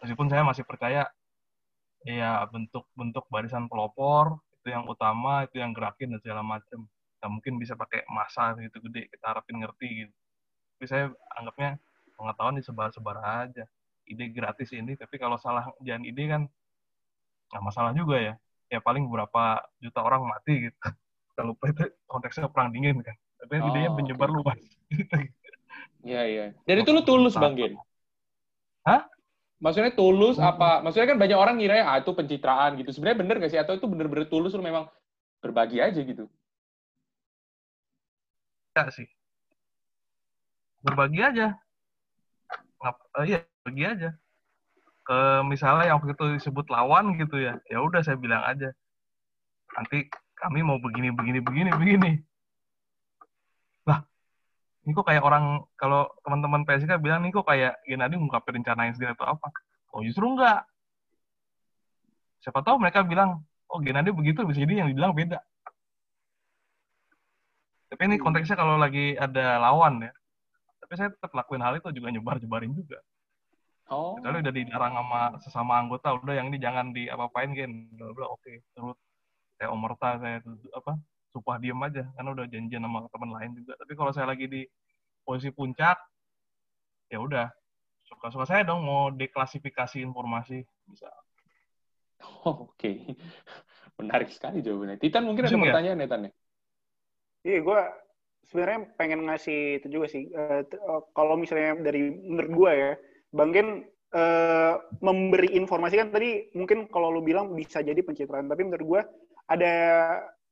meskipun 0.00 0.26
saya 0.32 0.42
masih 0.42 0.64
percaya 0.64 1.04
ya 2.08 2.40
bentuk-bentuk 2.48 3.28
barisan 3.28 3.68
pelopor 3.68 4.40
itu 4.60 4.72
yang 4.72 4.88
utama 4.88 5.44
itu 5.44 5.60
yang 5.60 5.76
gerakin 5.76 6.16
dan 6.16 6.20
segala 6.24 6.40
macam 6.40 6.88
nggak 7.20 7.30
mungkin 7.30 7.54
bisa 7.60 7.76
pakai 7.76 8.08
masa 8.08 8.56
gitu 8.56 8.80
gede 8.88 9.12
kita 9.12 9.24
harapin 9.36 9.60
ngerti 9.60 10.08
gitu 10.08 10.14
tapi 10.76 10.84
saya 10.88 11.04
anggapnya 11.36 11.76
pengetahuan 12.16 12.56
disebar-sebar 12.56 13.16
aja 13.20 13.64
ide 14.08 14.24
gratis 14.32 14.72
ini 14.72 14.96
tapi 14.96 15.20
kalau 15.20 15.36
salah 15.36 15.68
jangan 15.84 16.02
ide 16.08 16.24
kan 16.26 16.42
nggak 17.52 17.62
masalah 17.62 17.92
juga 17.92 18.16
ya 18.16 18.34
ya 18.72 18.80
paling 18.80 19.04
beberapa 19.04 19.60
juta 19.78 20.00
orang 20.00 20.24
mati 20.24 20.72
gitu 20.72 20.78
kalau 21.36 21.52
itu 21.68 21.84
konteksnya 22.08 22.48
perang 22.48 22.72
dingin 22.72 23.04
kan 23.04 23.16
tapi 23.40 23.60
oh, 23.60 23.68
idenya 23.68 23.90
menyebar 23.92 24.28
okay. 24.32 24.36
luas 24.40 24.60
Iya, 26.00 26.22
iya. 26.24 26.46
Jadi 26.64 26.78
itu 26.84 26.90
lu 26.96 27.02
tulus, 27.04 27.36
Bang 27.36 27.56
Gen? 27.56 27.76
Hah? 28.88 29.04
Maksudnya 29.60 29.92
tulus 29.92 30.40
hmm. 30.40 30.48
apa? 30.48 30.80
Maksudnya 30.80 31.12
kan 31.12 31.18
banyak 31.20 31.36
orang 31.36 31.60
ngira 31.60 31.84
ah 31.84 32.00
itu 32.00 32.16
pencitraan 32.16 32.80
gitu. 32.80 32.96
Sebenarnya 32.96 33.18
bener 33.20 33.36
gak 33.44 33.52
sih? 33.52 33.60
Atau 33.60 33.76
itu 33.76 33.84
bener-bener 33.84 34.24
tulus 34.32 34.56
lu 34.56 34.64
memang 34.64 34.88
berbagi 35.44 35.84
aja 35.84 36.00
gitu? 36.00 36.24
Ya 38.76 38.84
sih. 38.90 39.08
Berbagi 40.80 41.20
aja. 41.20 41.46
Ngap, 42.80 42.96
uh, 43.18 43.24
iya, 43.26 43.44
berbagi 43.62 43.84
aja. 43.84 44.10
Ke 45.04 45.44
misalnya 45.44 45.90
yang 45.90 45.98
waktu 46.00 46.14
itu 46.16 46.24
disebut 46.40 46.66
lawan 46.72 47.18
gitu 47.18 47.36
ya. 47.40 47.58
Ya 47.66 47.78
udah 47.82 48.00
saya 48.00 48.16
bilang 48.16 48.42
aja. 48.46 48.72
Nanti 49.76 50.08
kami 50.38 50.64
mau 50.64 50.80
begini 50.80 51.12
begini 51.12 51.44
begini 51.44 51.70
begini 51.76 52.12
ini 54.84 54.96
kok 54.96 55.06
kayak 55.06 55.24
orang 55.24 55.60
kalau 55.76 56.08
teman-teman 56.24 56.64
PSK 56.64 56.96
bilang 57.04 57.20
nih 57.20 57.30
kok 57.30 57.44
kayak 57.44 57.76
Gennady 57.84 58.16
ngungkapin 58.16 58.58
rencana 58.60 58.88
yang 58.88 58.94
sendiri 58.96 59.12
atau 59.12 59.36
apa 59.36 59.48
oh 59.92 60.00
justru 60.00 60.24
enggak 60.24 60.64
siapa 62.40 62.64
tahu 62.64 62.80
mereka 62.80 63.04
bilang 63.04 63.44
oh 63.68 63.78
Gennady 63.78 64.10
begitu 64.10 64.42
bisa 64.48 64.64
jadi 64.64 64.84
yang 64.84 64.88
dibilang 64.88 65.12
beda 65.12 65.44
tapi 67.90 68.02
ini 68.06 68.16
konteksnya 68.22 68.54
kalau 68.54 68.78
lagi 68.78 69.18
ada 69.18 69.58
lawan 69.58 70.06
ya 70.06 70.12
tapi 70.78 70.92
saya 70.94 71.10
tetap 71.10 71.34
lakuin 71.34 71.60
hal 71.60 71.74
itu 71.76 71.90
juga 71.90 72.08
nyebar-nyebarin 72.14 72.70
juga 72.70 73.02
oh 73.90 74.14
kecuali 74.16 74.46
udah 74.46 74.54
dilarang 74.54 74.94
sama 74.94 75.20
sesama 75.42 75.72
anggota 75.82 76.14
udah 76.14 76.34
yang 76.38 76.46
ini 76.54 76.62
jangan 76.62 76.94
di 76.94 77.10
apa-apain 77.10 77.50
gen 77.50 77.90
udah 77.98 78.08
udah 78.14 78.26
oke 78.30 78.42
okay. 78.46 78.62
terus 78.72 78.94
saya 79.58 79.68
omerta 79.74 80.22
saya 80.22 80.38
apa 80.72 80.96
supah 81.34 81.58
diem 81.58 81.78
aja 81.82 82.06
karena 82.14 82.30
udah 82.30 82.46
janjian 82.46 82.82
sama 82.82 83.06
teman 83.10 83.30
lain 83.34 83.50
juga 83.58 83.74
tapi 83.74 83.92
kalau 83.98 84.10
saya 84.14 84.26
lagi 84.30 84.46
di 84.46 84.62
posisi 85.26 85.50
puncak 85.50 85.98
ya 87.10 87.18
udah 87.18 87.50
suka-suka 88.06 88.46
saya 88.46 88.62
dong 88.66 88.82
mau 88.86 89.10
deklasifikasi 89.14 90.02
informasi 90.02 90.62
bisa 90.86 91.10
oh, 92.46 92.70
oke 92.70 92.78
okay. 92.78 93.14
menarik 93.98 94.30
sekali 94.30 94.62
jawabannya 94.62 94.98
Titan 94.98 95.26
mungkin 95.26 95.46
ada 95.46 95.54
ya? 95.54 95.60
pertanyaan 95.60 95.98
ya 95.98 96.06
Titan 96.06 96.22
ya 96.26 96.32
iya 97.46 97.58
gue 97.60 97.80
sebenarnya 98.50 98.78
pengen 98.98 99.26
ngasih 99.28 99.82
itu 99.82 99.86
juga 99.88 100.06
sih 100.10 100.26
uh, 100.34 100.64
kalau 101.14 101.38
misalnya 101.38 101.78
dari 101.80 102.10
menurut 102.10 102.50
gue 102.50 102.70
ya 102.72 102.92
Bang 103.30 103.54
Gen 103.54 103.86
uh, 104.16 104.74
memberi 105.00 105.54
informasi 105.54 105.94
kan 106.02 106.08
tadi 106.10 106.50
mungkin 106.58 106.90
kalau 106.90 107.14
lu 107.14 107.22
bilang 107.22 107.54
bisa 107.54 107.80
jadi 107.80 108.00
pencitraan 108.02 108.50
tapi 108.50 108.66
menurut 108.66 108.86
gue 108.86 109.00
ada 109.50 109.74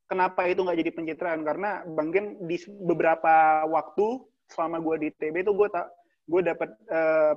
kenapa 0.09 0.46
itu 0.46 0.64
nggak 0.64 0.79
jadi 0.81 0.92
pencitraan 0.94 1.42
karena 1.42 1.83
Bang 1.92 2.14
Gen 2.14 2.38
di 2.46 2.57
beberapa 2.87 3.66
waktu 3.66 4.22
selama 4.48 4.81
gue 4.81 4.96
di 5.07 5.09
TB 5.12 5.44
itu 5.44 5.53
gue 5.53 5.68
tak 5.68 5.92
gue 6.29 6.40
dapat 6.44 6.70
uh, 6.92 7.35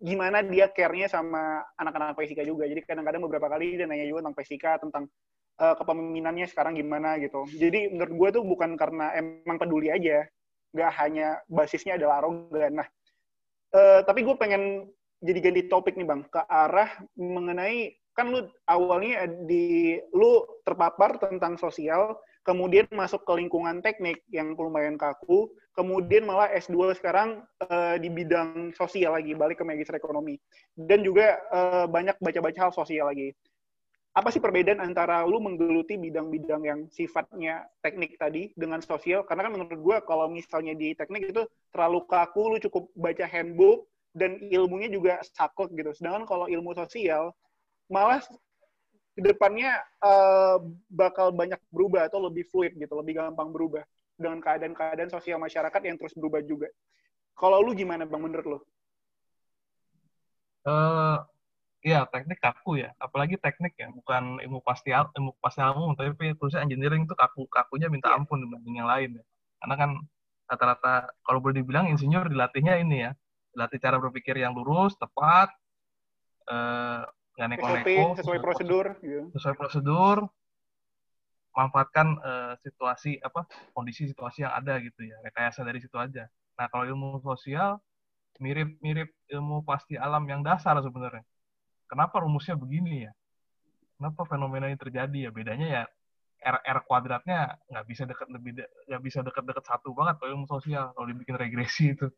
gimana 0.00 0.40
dia 0.40 0.72
care-nya 0.72 1.12
sama 1.12 1.60
anak-anak 1.76 2.16
Pesika 2.16 2.40
juga. 2.40 2.64
Jadi 2.64 2.80
kadang-kadang 2.88 3.20
beberapa 3.28 3.52
kali 3.52 3.76
dia 3.76 3.84
nanya 3.84 4.08
juga 4.08 4.24
tentang 4.24 4.36
Pesika, 4.40 4.72
tentang 4.80 5.04
uh, 5.60 5.74
kepemimpinannya 5.76 6.48
sekarang 6.48 6.74
gimana 6.74 7.20
gitu. 7.20 7.44
Jadi 7.52 7.92
menurut 7.92 8.14
gue 8.16 8.28
tuh 8.40 8.44
bukan 8.48 8.74
karena 8.80 9.12
emang 9.14 9.60
peduli 9.60 9.92
aja, 9.92 10.24
nggak 10.72 10.92
hanya 11.04 11.38
basisnya 11.46 12.00
adalah 12.00 12.24
arogan. 12.24 12.80
Nah, 12.80 12.88
uh, 13.76 14.00
tapi 14.02 14.24
gue 14.24 14.34
pengen 14.40 14.88
jadi 15.20 15.38
ganti 15.44 15.62
topik 15.68 16.00
nih 16.00 16.08
bang 16.08 16.24
ke 16.32 16.40
arah 16.48 16.88
mengenai 17.12 17.92
kan 18.16 18.32
lu 18.32 18.42
awalnya 18.66 19.28
di 19.46 19.96
lu 20.10 20.42
terpapar 20.66 21.16
tentang 21.22 21.54
sosial, 21.56 22.18
kemudian 22.42 22.88
masuk 22.90 23.22
ke 23.22 23.32
lingkungan 23.38 23.78
teknik 23.80 24.20
yang 24.34 24.52
lumayan 24.58 24.98
kaku, 24.98 25.46
kemudian 25.72 26.26
malah 26.26 26.50
S2 26.50 26.98
sekarang 26.98 27.46
uh, 27.64 27.96
di 27.96 28.10
bidang 28.10 28.74
sosial 28.74 29.14
lagi, 29.14 29.32
balik 29.32 29.62
ke 29.62 29.64
magister 29.64 29.94
ekonomi. 29.96 30.36
Dan 30.74 31.06
juga 31.06 31.38
uh, 31.54 31.86
banyak 31.86 32.18
baca-baca 32.18 32.68
hal 32.68 32.72
sosial 32.74 33.08
lagi. 33.08 33.30
Apa 34.10 34.34
sih 34.34 34.42
perbedaan 34.42 34.82
antara 34.82 35.22
lu 35.22 35.38
menggeluti 35.38 35.94
bidang-bidang 35.94 36.66
yang 36.66 36.80
sifatnya 36.90 37.62
teknik 37.78 38.18
tadi 38.18 38.50
dengan 38.58 38.82
sosial? 38.82 39.22
Karena 39.22 39.46
kan 39.46 39.54
menurut 39.54 39.78
gue 39.78 39.96
kalau 40.02 40.26
misalnya 40.26 40.74
di 40.74 40.98
teknik 40.98 41.30
itu 41.30 41.46
terlalu 41.70 42.02
kaku, 42.10 42.42
lu 42.50 42.58
cukup 42.58 42.90
baca 42.98 43.22
handbook, 43.22 43.86
dan 44.10 44.42
ilmunya 44.50 44.90
juga 44.90 45.22
saklek 45.22 45.70
gitu. 45.78 45.94
Sedangkan 45.94 46.26
kalau 46.26 46.50
ilmu 46.50 46.74
sosial, 46.74 47.30
malah 47.86 48.18
ke 49.14 49.22
depannya 49.22 49.78
uh, 50.02 50.58
bakal 50.90 51.30
banyak 51.30 51.58
berubah 51.70 52.10
atau 52.10 52.18
lebih 52.18 52.46
fluid 52.50 52.74
gitu, 52.74 52.90
lebih 52.98 53.22
gampang 53.22 53.54
berubah 53.54 53.86
dengan 54.18 54.42
keadaan-keadaan 54.42 55.10
sosial 55.10 55.38
masyarakat 55.38 55.80
yang 55.86 55.96
terus 55.98 56.14
berubah 56.18 56.42
juga. 56.42 56.66
Kalau 57.38 57.62
lu 57.62 57.72
gimana 57.78 58.04
bang 58.04 58.20
menurut 58.20 58.46
lu? 58.46 58.58
Uh, 60.60 61.22
ya 61.80 62.04
teknik 62.08 62.38
kaku 62.40 62.84
ya, 62.84 62.92
apalagi 63.00 63.40
teknik 63.40 63.72
ya, 63.76 63.88
bukan 63.88 64.38
ilmu 64.44 64.60
pasti 64.60 64.92
ilmu 64.92 65.32
pasti 65.40 65.64
umum, 65.64 65.96
tapi 65.96 66.36
terusnya 66.36 66.60
engineering 66.64 67.08
itu 67.08 67.16
kaku 67.16 67.48
kakunya 67.48 67.88
minta 67.88 68.12
yeah. 68.12 68.20
ampun 68.20 68.44
dibanding 68.44 68.84
yang 68.84 68.88
lain 68.88 69.10
ya. 69.16 69.24
Karena 69.64 69.74
kan 69.80 69.90
rata-rata 70.50 70.94
kalau 71.24 71.38
boleh 71.40 71.62
dibilang 71.62 71.88
insinyur 71.88 72.28
dilatihnya 72.28 72.80
ini 72.84 73.08
ya, 73.08 73.10
dilatih 73.56 73.78
cara 73.80 73.96
berpikir 73.96 74.36
yang 74.36 74.52
lurus, 74.52 74.92
tepat, 75.00 75.48
uh, 76.50 77.02
nggak 77.40 77.48
neko-neko 77.56 78.04
sesuai 78.20 78.38
prosedur 78.44 78.86
gitu. 79.00 79.32
sesuai 79.32 79.54
prosedur 79.56 80.16
manfaatkan 81.56 82.20
uh, 82.20 82.52
situasi 82.60 83.16
apa 83.24 83.48
kondisi 83.72 84.12
situasi 84.12 84.44
yang 84.44 84.52
ada 84.52 84.76
gitu 84.84 85.08
ya 85.08 85.16
rekayasa 85.24 85.64
dari 85.64 85.80
situ 85.80 85.96
aja 85.96 86.28
nah 86.60 86.68
kalau 86.68 86.84
ilmu 86.84 87.16
sosial 87.24 87.80
mirip-mirip 88.44 89.08
ilmu 89.32 89.64
pasti 89.64 89.96
alam 89.96 90.28
yang 90.28 90.44
dasar 90.44 90.76
sebenarnya 90.84 91.24
kenapa 91.90 92.22
rumusnya 92.22 92.54
begini 92.54 93.10
ya 93.10 93.12
kenapa 93.98 94.22
fenomena 94.30 94.70
ini 94.70 94.78
terjadi 94.78 95.28
ya 95.28 95.30
bedanya 95.34 95.66
ya 95.66 95.82
R 96.40 96.56
R 96.62 96.78
kuadratnya 96.88 97.58
nggak 97.68 97.84
bisa 97.84 98.06
dekat 98.06 98.30
lebih 98.30 98.62
nggak 98.88 99.02
bisa 99.02 99.20
dekat-dekat 99.20 99.64
satu 99.66 99.92
banget 99.92 100.16
kalau 100.22 100.38
ilmu 100.38 100.46
sosial 100.46 100.94
kalau 100.94 101.06
dibikin 101.10 101.36
regresi 101.36 101.98
itu 101.98 102.08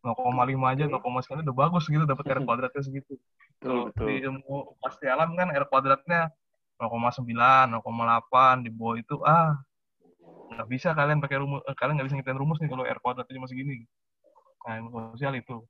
0,5 0.00 0.16
aja 0.64 0.88
0, 0.88 0.96
sekali 1.20 1.44
udah 1.44 1.56
bagus 1.68 1.84
gitu 1.84 2.08
dapat 2.08 2.24
R 2.32 2.40
kuadratnya 2.48 2.80
segitu 2.80 3.20
Betul, 3.60 3.92
betul. 3.92 4.06
Di 4.08 4.14
ilmu 4.24 4.80
pasti 4.80 5.04
alam 5.04 5.36
kan 5.36 5.52
R 5.52 5.68
kuadratnya 5.68 6.32
0,9, 6.80 7.28
0,8 7.28 8.64
di 8.64 8.70
bawah 8.72 8.96
itu 8.96 9.20
ah 9.20 9.52
nggak 10.56 10.68
bisa 10.72 10.96
kalian 10.96 11.20
pakai 11.20 11.44
rumus 11.44 11.60
eh, 11.68 11.76
kalian 11.76 12.00
nggak 12.00 12.08
bisa 12.08 12.16
ngitung 12.16 12.40
rumus 12.40 12.56
nih 12.64 12.72
kalau 12.72 12.88
R 12.88 12.98
kuadratnya 13.04 13.36
cuma 13.36 13.48
segini. 13.52 13.84
Nah 14.64 14.80
ilmu 14.80 15.12
sosial 15.12 15.36
itu. 15.36 15.60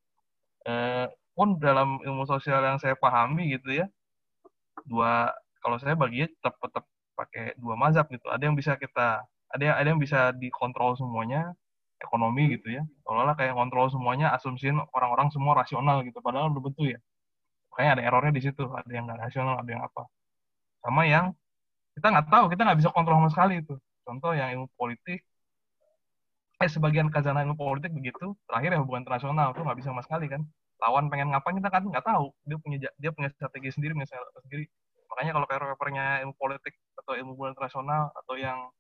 Eh, 0.63 1.07
pun 1.37 1.57
dalam 1.59 1.99
ilmu 2.07 2.25
sosial 2.29 2.61
yang 2.65 2.79
saya 2.83 2.95
pahami 2.99 3.57
gitu 3.57 3.71
ya 3.81 3.87
dua 4.89 5.31
kalau 5.63 5.77
saya 5.83 5.95
baginya 5.99 6.27
tetap 6.31 6.55
tetap 6.65 6.85
pakai 7.19 7.53
dua 7.61 7.75
mazhab 7.77 8.09
gitu. 8.09 8.27
Ada 8.33 8.49
yang 8.49 8.57
bisa 8.57 8.73
kita 8.81 9.23
ada 9.53 9.63
yang 9.63 9.77
ada 9.77 9.89
yang 9.93 10.01
bisa 10.01 10.33
dikontrol 10.37 10.97
semuanya 10.97 11.53
ekonomi 12.01 12.57
gitu 12.57 12.81
ya. 12.81 12.83
Seolah-olah 13.05 13.37
kayak 13.37 13.55
kontrol 13.61 13.87
semuanya 13.93 14.33
asumsiin 14.37 14.77
orang-orang 14.97 15.29
semua 15.35 15.53
rasional 15.61 16.01
gitu. 16.09 16.19
Padahal 16.25 16.49
belum 16.53 16.73
tentu 16.73 16.97
ya 16.97 17.01
makanya 17.71 17.91
ada 17.97 18.03
errornya 18.07 18.33
di 18.39 18.43
situ 18.45 18.63
ada 18.81 18.91
yang 18.93 19.05
nggak 19.09 19.21
rasional 19.25 19.55
ada 19.63 19.71
yang 19.71 19.83
apa 19.89 20.03
sama 20.85 21.03
yang 21.07 21.27
kita 21.97 22.07
nggak 22.13 22.27
tahu 22.33 22.45
kita 22.53 22.63
nggak 22.67 22.79
bisa 22.81 22.91
kontrol 22.97 23.17
sama 23.23 23.31
sekali 23.35 23.55
itu 23.63 23.75
contoh 24.07 24.33
yang 24.37 24.49
ilmu 24.55 24.67
politik 24.77 25.19
eh 26.61 26.71
sebagian 26.75 27.09
kazanah 27.15 27.41
ilmu 27.47 27.57
politik 27.57 27.91
begitu 27.99 28.37
terakhir 28.45 28.71
ya 28.77 28.79
hubungan 28.83 29.03
internasional 29.07 29.49
tuh 29.57 29.63
nggak 29.65 29.79
bisa 29.81 29.89
sama 29.93 30.03
sekali 30.05 30.27
kan 30.29 30.43
lawan 30.81 31.13
pengen 31.13 31.29
ngapain 31.33 31.57
kita 31.57 31.71
kan 31.71 31.85
nggak 31.85 32.05
tahu. 32.05 32.33
Dia 32.49 32.57
punya 32.61 32.77
dia 32.97 33.11
punya 33.13 33.29
strategi 33.33 33.69
sendiri 33.73 33.93
punya 33.97 34.09
strategi 34.09 34.41
sendiri. 34.49 34.65
Makanya 35.11 35.31
kalau 35.37 35.47
paper-papernya 35.47 36.05
ilmu 36.25 36.35
politik 36.39 36.75
atau 36.97 37.13
ilmu 37.19 37.35
hubungan 37.37 37.53
internasional 37.55 38.15
atau 38.15 38.35
yang 38.39 38.71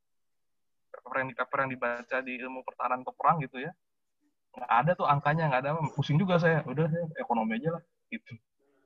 paper 0.90 1.16
yang 1.22 1.28
di 1.30 1.36
paper 1.36 1.58
yang 1.66 1.70
dibaca 1.70 2.16
di 2.22 2.32
ilmu 2.38 2.60
pertahanan 2.66 3.02
atau 3.02 3.14
perang 3.14 3.38
gitu 3.42 3.62
ya 3.62 3.72
nggak 4.50 4.70
ada 4.70 4.90
tuh 4.98 5.06
angkanya 5.06 5.44
nggak 5.50 5.60
ada. 5.62 5.70
Pusing 5.94 6.18
juga 6.18 6.38
saya. 6.42 6.62
Udah 6.66 6.90
saya 6.90 7.06
ekonomi 7.22 7.58
aja 7.58 7.78
lah 7.78 7.82
gitu. 8.10 8.34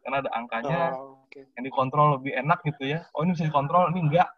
Karena 0.04 0.16
ada 0.20 0.30
angkanya 0.36 0.80
oh, 1.00 1.24
okay. 1.24 1.48
yang 1.56 1.64
dikontrol 1.64 2.20
lebih 2.20 2.36
enak 2.36 2.60
gitu 2.68 2.84
ya. 2.84 3.08
Oh 3.16 3.24
ini 3.24 3.32
bisa 3.32 3.48
dikontrol 3.48 3.88
ini 3.96 4.00
enggak 4.04 4.28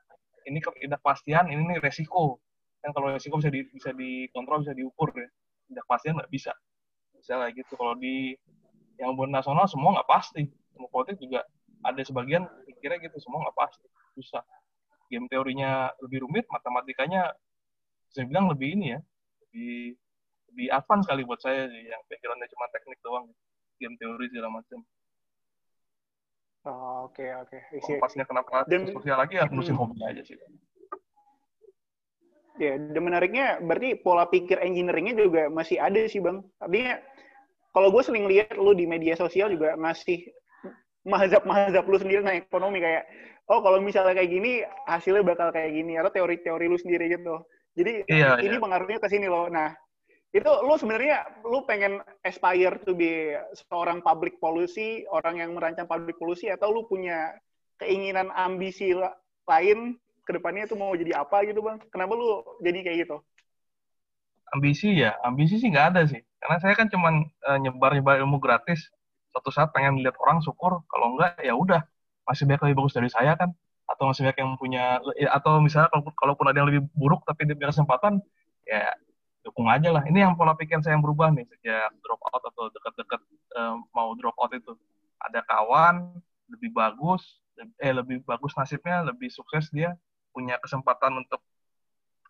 ini 0.46 0.62
ketidakpastian 0.62 1.50
ini 1.50 1.62
nih 1.74 1.78
resiko. 1.82 2.38
Kan 2.78 2.94
kalau 2.94 3.10
resiko 3.10 3.42
bisa 3.42 3.50
di, 3.50 3.66
bisa 3.66 3.90
dikontrol 3.90 4.62
bisa 4.62 4.74
diukur 4.78 5.10
ya. 5.18 5.26
Ketidakpastian 5.66 6.14
nggak 6.22 6.30
bisa. 6.30 6.54
Bisa 7.18 7.42
kayak 7.42 7.58
gitu 7.58 7.74
kalau 7.74 7.98
di 7.98 8.38
yang 8.96 9.16
buat 9.16 9.28
nasional 9.28 9.68
semua 9.68 10.00
nggak 10.00 10.08
pasti 10.08 10.42
ilmu 10.76 10.88
politik 10.92 11.20
juga 11.20 11.44
ada 11.84 12.02
sebagian 12.02 12.48
kira 12.80 12.96
gitu 13.00 13.16
semua 13.20 13.44
nggak 13.46 13.56
pasti 13.56 13.86
susah 14.16 14.42
game 15.12 15.28
teorinya 15.30 15.92
lebih 16.02 16.26
rumit 16.26 16.44
matematikanya 16.50 17.32
saya 18.10 18.26
bilang 18.26 18.50
lebih 18.50 18.74
ini 18.74 18.96
ya 18.96 19.00
lebih 19.46 19.94
lebih 20.52 20.66
advance 20.72 21.04
kali 21.06 21.22
buat 21.22 21.40
saya 21.42 21.68
yang 21.68 22.00
pikirannya 22.08 22.48
cuma 22.50 22.66
teknik 22.72 22.98
doang 23.04 23.26
game 23.76 23.96
teori 24.00 24.26
segala 24.32 24.60
macam 24.60 24.80
Oh, 26.66 27.06
oke 27.06 27.22
oke. 27.22 27.78
Okay. 27.78 28.02
Pasnya 28.02 28.26
kenapa 28.26 28.66
dan, 28.66 28.90
sosial 28.90 29.22
lagi 29.22 29.38
ya 29.38 29.46
hmm. 29.46 29.78
hobi 29.78 30.02
aja 30.02 30.18
sih. 30.26 30.34
Ya, 32.58 32.74
dan 32.74 33.02
menariknya 33.06 33.62
berarti 33.62 33.94
pola 34.02 34.26
pikir 34.26 34.58
engineeringnya 34.58 35.14
juga 35.14 35.46
masih 35.46 35.78
ada 35.78 36.02
sih 36.10 36.18
bang. 36.18 36.42
Artinya 36.58 36.98
kalau 37.76 37.92
gue 37.92 38.00
sering 38.00 38.24
lihat 38.24 38.56
lu 38.56 38.72
di 38.72 38.88
media 38.88 39.12
sosial 39.20 39.52
juga 39.52 39.76
masih 39.76 40.24
mazhab-mazhab 41.04 41.84
lu 41.84 42.00
sendiri 42.00 42.24
tentang 42.24 42.40
ekonomi 42.40 42.80
kayak 42.80 43.04
oh 43.52 43.60
kalau 43.60 43.84
misalnya 43.84 44.16
kayak 44.16 44.32
gini 44.32 44.64
hasilnya 44.88 45.20
bakal 45.20 45.52
kayak 45.52 45.76
gini 45.76 46.00
atau 46.00 46.08
teori-teori 46.08 46.72
lu 46.72 46.80
sendiri 46.80 47.12
gitu. 47.12 47.44
Jadi 47.76 48.08
iya, 48.08 48.40
ini 48.40 48.56
iya. 48.56 48.62
pengaruhnya 48.64 48.96
ke 48.96 49.08
sini 49.12 49.28
loh. 49.28 49.52
Nah, 49.52 49.76
itu 50.32 50.48
lu 50.48 50.74
sebenarnya 50.80 51.44
lu 51.44 51.68
pengen 51.68 52.00
aspire 52.24 52.80
to 52.88 52.96
be 52.96 53.36
seorang 53.68 54.00
public 54.00 54.40
policy, 54.40 55.04
orang 55.12 55.44
yang 55.44 55.52
merancang 55.52 55.84
public 55.84 56.16
policy 56.16 56.48
atau 56.48 56.72
lu 56.72 56.88
punya 56.88 57.36
keinginan 57.76 58.32
ambisi 58.32 58.96
lain 59.44 60.00
ke 60.24 60.32
depannya 60.32 60.64
itu 60.64 60.74
mau 60.74 60.96
jadi 60.96 61.20
apa 61.20 61.44
gitu, 61.44 61.60
Bang? 61.60 61.84
Kenapa 61.92 62.16
lu 62.16 62.40
jadi 62.64 62.80
kayak 62.80 62.98
gitu? 63.04 63.16
Ambisi 64.54 64.94
ya, 64.94 65.18
ambisi 65.26 65.58
sih 65.58 65.68
nggak 65.72 65.86
ada 65.94 66.02
sih. 66.06 66.22
Karena 66.38 66.56
saya 66.62 66.74
kan 66.78 66.86
cuma 66.86 67.10
uh, 67.24 67.58
nyebar-nyebar 67.58 68.22
ilmu 68.22 68.38
gratis. 68.38 68.86
Suatu 69.34 69.50
saat 69.50 69.74
pengen 69.74 70.00
lihat 70.00 70.16
orang 70.22 70.40
syukur, 70.40 70.86
kalau 70.86 71.16
enggak 71.18 71.36
ya 71.42 71.52
udah 71.52 71.82
masih 72.26 72.46
banyak 72.46 72.70
lebih 72.70 72.76
bagus 72.82 72.94
dari 72.96 73.10
saya 73.10 73.38
kan 73.38 73.54
atau 73.86 74.10
masih 74.10 74.26
banyak 74.26 74.38
yang 74.42 74.50
punya 74.58 74.98
atau 75.30 75.62
misalnya 75.62 75.86
kalau 75.94 76.10
kalaupun 76.18 76.50
ada 76.50 76.58
yang 76.58 76.68
lebih 76.68 76.82
buruk 76.90 77.22
tapi 77.22 77.46
dia 77.46 77.54
punya 77.54 77.70
kesempatan 77.70 78.18
ya 78.66 78.90
dukung 79.46 79.70
aja 79.70 79.94
lah. 79.94 80.02
Ini 80.02 80.26
yang 80.26 80.34
pola 80.34 80.58
pikir 80.58 80.82
saya 80.82 80.98
yang 80.98 81.06
berubah 81.06 81.30
nih 81.30 81.46
sejak 81.46 81.94
drop 82.02 82.18
out 82.26 82.42
atau 82.50 82.66
dekat-dekat 82.74 83.20
uh, 83.54 83.78
mau 83.94 84.10
drop 84.18 84.34
out 84.42 84.50
itu. 84.50 84.74
Ada 85.22 85.46
kawan 85.46 86.18
lebih 86.50 86.74
bagus, 86.74 87.22
eh 87.78 87.94
lebih 87.94 88.26
bagus 88.26 88.58
nasibnya, 88.58 89.06
lebih 89.06 89.30
sukses 89.30 89.70
dia 89.70 89.94
punya 90.34 90.58
kesempatan 90.58 91.22
untuk 91.22 91.40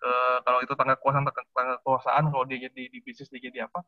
uh, 0.03 0.39
kalau 0.45 0.59
itu 0.65 0.73
tangga 0.77 0.95
kekuasaan 0.99 1.25
tangga 1.55 1.75
kekuasaan 1.81 2.25
kalau 2.33 2.45
dia 2.49 2.69
jadi 2.69 2.83
di 2.93 2.99
bisnis 3.05 3.29
dia 3.33 3.41
jadi 3.49 3.59
apa? 3.71 3.81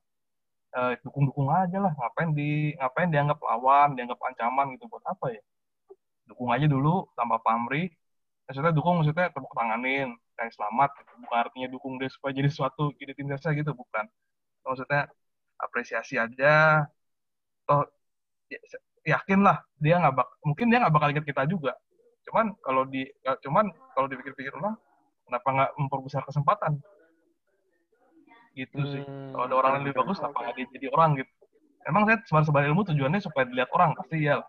Uh, 0.77 0.93
dukung-dukung 1.05 1.49
aja 1.49 1.79
lah. 1.81 1.93
Ngapain 1.97 2.31
di 2.37 2.77
ngapain 2.77 3.09
dianggap 3.09 3.39
lawan 3.41 3.97
dianggap 3.97 4.19
ancaman 4.21 4.77
gitu. 4.77 4.85
Buat 4.89 5.05
apa 5.09 5.27
ya? 5.33 5.43
Dukung 6.29 6.49
aja 6.53 6.67
dulu 6.69 7.09
tanpa 7.17 7.41
pamrih. 7.41 7.89
Maksudnya 8.49 8.73
dukung 8.73 9.01
maksudnya 9.01 9.33
tepuk 9.33 9.53
tanganin. 9.57 10.17
Kayak 10.37 10.53
selamat 10.55 10.91
bukan 11.25 11.39
artinya 11.39 11.69
dukung 11.73 11.93
dia 11.99 12.09
supaya 12.13 12.33
jadi 12.37 12.51
suatu 12.53 12.95
ide 13.01 13.13
tim 13.17 13.29
saya 13.37 13.57
gitu 13.57 13.73
bukan. 13.75 14.07
Maksudnya 14.65 15.09
apresiasi 15.59 16.21
aja. 16.21 16.87
Toh 17.69 17.85
ya, 18.49 18.61
yakin 19.17 19.41
lah 19.45 19.61
dia 19.81 20.01
nggak 20.01 20.15
bak 20.17 20.29
mungkin 20.45 20.67
dia 20.69 20.79
nggak 20.85 20.95
bakal 20.95 21.09
ingat 21.13 21.27
kita 21.27 21.43
juga. 21.49 21.73
Cuman 22.29 22.53
kalau 22.61 22.85
di 22.85 23.09
ya, 23.25 23.37
cuman 23.41 23.73
kalau 23.97 24.07
dipikir-pikir 24.09 24.53
ulang 24.53 24.77
kenapa 25.29 25.49
nggak 25.53 25.71
memperbesar 25.77 26.23
kesempatan? 26.25 26.81
Gitu 28.57 28.79
sih. 28.89 29.05
Hmm, 29.05 29.37
kalau 29.37 29.45
ada 29.45 29.57
orang 29.61 29.71
yang 29.77 29.83
lebih 29.87 29.97
bagus 30.03 30.17
kenapa 30.19 30.39
nggak 30.49 30.55
dia 30.57 30.67
jadi 30.75 30.87
orang 30.91 31.11
gitu? 31.21 31.33
Emang 31.87 32.03
saya 32.09 32.19
sebar 32.25 32.43
sebar 32.49 32.65
ilmu 32.67 32.83
tujuannya 32.89 33.21
supaya 33.21 33.45
dilihat 33.47 33.71
orang 33.71 33.95
pasti 33.95 34.25
ya 34.25 34.41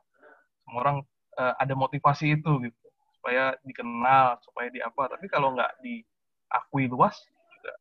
semua 0.66 0.80
orang 0.82 0.98
uh, 1.38 1.54
ada 1.60 1.74
motivasi 1.76 2.40
itu 2.40 2.52
gitu. 2.64 2.80
Supaya 3.20 3.54
dikenal 3.68 4.40
supaya 4.42 4.72
di 4.72 4.80
apa. 4.80 5.12
Tapi 5.12 5.28
kalau 5.28 5.54
nggak 5.54 5.72
diakui 5.84 6.88
luas 6.88 7.20
juga 7.28 7.74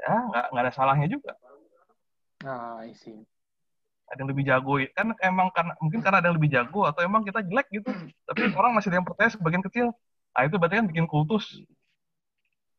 ya 0.00 0.14
nggak 0.32 0.44
nggak 0.54 0.62
ada 0.64 0.72
salahnya 0.72 1.06
juga. 1.10 1.34
Ah 2.46 2.86
isi 2.86 3.26
ada 4.06 4.22
yang 4.22 4.30
lebih 4.30 4.44
jago 4.46 4.78
kan 4.94 5.10
emang 5.18 5.50
karena 5.50 5.74
mungkin 5.82 5.98
karena 5.98 6.22
ada 6.22 6.30
yang 6.30 6.38
lebih 6.38 6.50
jago 6.54 6.86
atau 6.86 7.02
emang 7.02 7.26
kita 7.26 7.42
jelek 7.42 7.66
gitu. 7.74 7.90
Tapi 8.30 8.54
orang 8.54 8.72
masih 8.78 8.88
ada 8.94 9.02
yang 9.02 9.06
percaya 9.06 9.28
sebagian 9.34 9.64
kecil. 9.66 9.86
Nah 10.30 10.42
itu 10.46 10.54
berarti 10.56 10.78
kan 10.78 10.86
bikin 10.86 11.06
kultus 11.10 11.58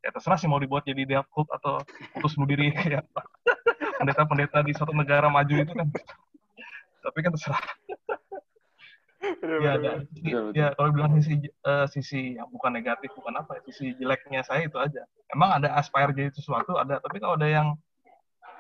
ya 0.08 0.10
terserah 0.16 0.40
sih 0.40 0.48
mau 0.48 0.56
dibuat 0.56 0.88
jadi 0.88 1.04
dia 1.04 1.22
kult 1.28 1.52
atau 1.52 1.84
kultus 2.16 2.40
bunuh 2.40 2.48
diri 2.56 2.72
kayak 2.80 3.04
pendeta-pendeta 4.00 4.64
di 4.64 4.72
suatu 4.72 4.96
negara 4.96 5.28
maju 5.28 5.52
itu 5.52 5.74
kan. 5.76 5.88
Tapi 7.04 7.20
kan 7.20 7.32
terserah. 7.36 7.64
Ya, 9.44 9.76
ada. 9.76 9.92
ya 10.56 10.72
kalau 10.80 10.96
bilang 10.96 11.20
sisi 11.20 11.52
uh, 11.68 11.84
sisi 11.92 12.40
yang 12.40 12.48
bukan 12.48 12.72
negatif 12.72 13.12
bukan 13.12 13.36
apa 13.36 13.60
ya, 13.60 13.62
sisi 13.68 13.92
jeleknya 14.00 14.46
saya 14.48 14.64
itu 14.64 14.80
aja. 14.80 15.04
Emang 15.28 15.52
ada 15.60 15.76
aspire 15.76 16.16
jadi 16.16 16.32
sesuatu 16.32 16.80
ada. 16.80 17.04
Tapi 17.04 17.20
kalau 17.20 17.36
ada 17.36 17.50
yang 17.50 17.76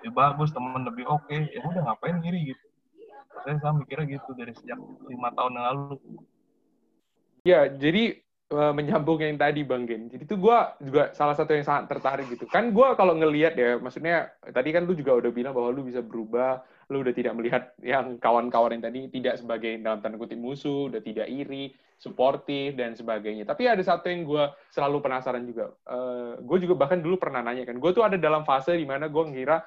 ya 0.03 0.11
bagus 0.11 0.51
teman 0.51 0.83
lebih 0.83 1.07
oke 1.07 1.23
okay, 1.31 1.47
ya 1.55 1.63
udah 1.63 1.87
ngapain 1.87 2.19
ngiri 2.19 2.51
gitu. 2.51 2.65
Saya 3.47 3.55
saya 3.63 3.73
mikirnya 3.79 4.19
gitu 4.19 4.35
dari 4.35 4.51
sejak 4.51 4.75
lima 5.07 5.31
tahun 5.31 5.55
yang 5.55 5.65
lalu. 5.71 5.95
Ya 7.47 7.71
jadi 7.71 8.26
uh, 8.51 8.71
menyambung 8.71 9.19
yang 9.19 9.35
tadi 9.35 9.63
Bang 9.67 9.83
Gen. 9.83 10.07
Jadi 10.07 10.23
itu 10.23 10.35
gue 10.39 10.57
juga 10.83 11.11
salah 11.11 11.35
satu 11.35 11.51
yang 11.51 11.65
sangat 11.67 11.91
tertarik 11.91 12.27
gitu. 12.31 12.47
Kan 12.47 12.71
gue 12.71 12.87
kalau 12.95 13.17
ngelihat 13.17 13.53
ya, 13.59 13.75
maksudnya 13.79 14.31
tadi 14.51 14.69
kan 14.71 14.87
lu 14.87 14.95
juga 14.95 15.17
udah 15.19 15.31
bilang 15.31 15.51
bahwa 15.51 15.73
lu 15.75 15.83
bisa 15.83 15.99
berubah, 15.99 16.63
lu 16.87 17.03
udah 17.03 17.13
tidak 17.15 17.33
melihat 17.35 17.63
yang 17.83 18.15
kawan-kawan 18.19 18.79
yang 18.79 18.83
tadi 18.87 19.11
tidak 19.11 19.35
sebagai 19.39 19.75
dalam 19.83 19.99
tanda 19.99 20.15
kutip 20.15 20.39
musuh, 20.39 20.87
udah 20.87 21.03
tidak 21.03 21.27
iri, 21.27 21.75
suportif 21.99 22.77
dan 22.79 22.95
sebagainya. 22.95 23.43
Tapi 23.43 23.67
ada 23.67 23.83
satu 23.83 24.07
yang 24.07 24.23
gue 24.23 24.43
selalu 24.71 24.97
penasaran 25.03 25.43
juga. 25.43 25.75
Uh, 25.83 26.39
gue 26.39 26.57
juga 26.63 26.75
bahkan 26.79 27.03
dulu 27.03 27.19
pernah 27.19 27.43
nanya 27.43 27.67
kan, 27.67 27.75
gue 27.75 27.91
tuh 27.91 28.07
ada 28.07 28.15
dalam 28.15 28.47
fase 28.47 28.77
di 28.77 28.87
mana 28.87 29.11
gue 29.11 29.23
ngira 29.27 29.59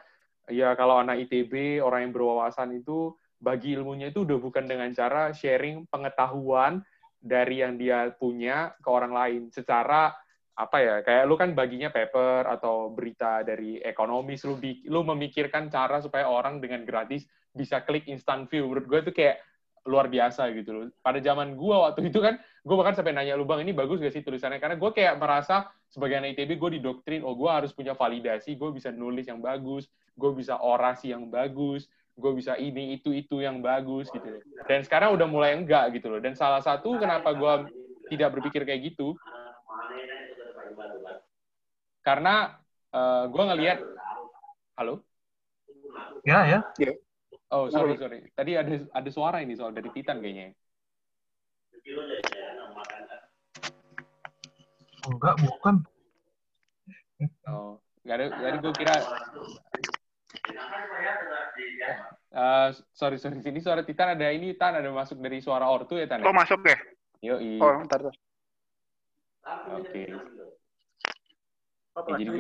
ya 0.51 0.75
kalau 0.75 0.99
anak 0.99 1.21
ITB 1.29 1.79
orang 1.79 2.11
yang 2.11 2.13
berwawasan 2.13 2.75
itu 2.75 3.15
bagi 3.41 3.73
ilmunya 3.73 4.13
itu 4.13 4.27
udah 4.29 4.37
bukan 4.37 4.69
dengan 4.69 4.91
cara 4.93 5.33
sharing 5.33 5.89
pengetahuan 5.89 6.85
dari 7.21 7.61
yang 7.61 7.77
dia 7.77 8.09
punya 8.17 8.73
ke 8.81 8.89
orang 8.89 9.13
lain 9.13 9.43
secara 9.53 10.11
apa 10.57 10.77
ya 10.81 10.97
kayak 11.01 11.25
lu 11.25 11.37
kan 11.41 11.57
baginya 11.57 11.89
paper 11.89 12.45
atau 12.49 12.93
berita 12.93 13.41
dari 13.41 13.81
ekonomis 13.81 14.45
lu 14.45 14.61
lu 14.89 15.01
memikirkan 15.05 15.73
cara 15.73 16.01
supaya 16.05 16.29
orang 16.29 16.61
dengan 16.61 16.85
gratis 16.85 17.25
bisa 17.53 17.83
klik 17.85 18.09
instant 18.09 18.49
view. 18.49 18.69
Menurut 18.69 18.87
gue 18.89 18.99
itu 19.09 19.13
kayak 19.15 19.41
luar 19.89 20.13
biasa 20.13 20.53
gitu 20.53 20.71
loh. 20.77 20.85
Pada 21.01 21.17
zaman 21.25 21.57
gue 21.57 21.77
waktu 21.77 22.13
itu 22.13 22.21
kan 22.21 22.37
gue 22.37 22.77
bahkan 22.77 22.93
sampai 22.93 23.17
nanya 23.17 23.41
lu 23.41 23.49
bang 23.49 23.65
ini 23.65 23.73
bagus 23.73 24.05
gak 24.05 24.13
sih 24.13 24.21
tulisannya? 24.21 24.61
Karena 24.61 24.77
gue 24.77 24.91
kayak 24.93 25.17
merasa 25.17 25.73
sebagai 25.91 26.23
anak 26.23 26.39
ITB 26.39 26.57
gue 26.57 26.71
didoktrin 26.79 27.27
oh 27.27 27.35
gue 27.35 27.51
harus 27.51 27.75
punya 27.75 27.99
validasi 27.99 28.55
gue 28.55 28.71
bisa 28.71 28.95
nulis 28.95 29.27
yang 29.27 29.43
bagus 29.43 29.91
gue 30.15 30.31
bisa 30.39 30.63
orasi 30.63 31.11
yang 31.11 31.27
bagus 31.27 31.91
gue 32.17 32.33
bisa 32.37 32.59
ini 32.59 32.99
itu 32.99 33.15
itu 33.15 33.43
yang 33.43 33.63
bagus 33.63 34.11
gitu. 34.11 34.41
Dan 34.67 34.83
sekarang 34.87 35.15
udah 35.15 35.27
mulai 35.29 35.57
enggak 35.57 35.95
gitu 35.95 36.11
loh. 36.11 36.21
Dan 36.23 36.35
salah 36.35 36.61
satu 36.61 36.97
kenapa 36.97 37.33
gue 37.35 37.53
tidak 38.11 38.39
berpikir 38.39 38.67
kayak 38.67 38.93
gitu 38.95 39.15
karena 42.01 42.59
uh, 42.91 43.29
gue 43.29 43.45
ngelihat 43.55 43.79
halo? 44.75 45.05
Ya 46.25 46.47
ya. 46.49 46.59
Oh 47.51 47.69
sorry 47.71 47.99
sorry. 47.99 48.27
Tadi 48.33 48.57
ada 48.57 48.75
ada 48.91 49.09
suara 49.11 49.43
ini 49.45 49.55
soal 49.55 49.75
dari 49.75 49.91
Titan 49.93 50.19
kayaknya. 50.23 50.55
Enggak 55.07 55.35
bukan. 55.43 55.75
Oh 57.47 57.81
nggak 58.01 58.17
ada 58.17 58.27
jadi 58.33 58.57
gue 58.65 58.73
kira 58.81 58.97
Uh, 62.31 62.71
sorry 62.95 63.19
sorry 63.19 63.43
sini 63.43 63.59
suara 63.59 63.83
Titan 63.83 64.15
ada 64.15 64.31
ini 64.31 64.55
Tan 64.55 64.79
ada 64.79 64.87
masuk 64.95 65.19
dari 65.19 65.43
suara 65.43 65.67
ortu 65.67 65.99
ya 65.99 66.07
Tan. 66.07 66.23
Ya? 66.23 66.31
Oh 66.31 66.35
masuk 66.35 66.63
ya? 66.63 66.79
Yo 67.21 67.37
iya. 67.43 67.59
Oh 67.59 67.83
ntar 67.83 68.07
Oke. 68.07 68.15
Okay. 69.89 70.07
Ya, 72.07 72.17
jadi 72.17 72.31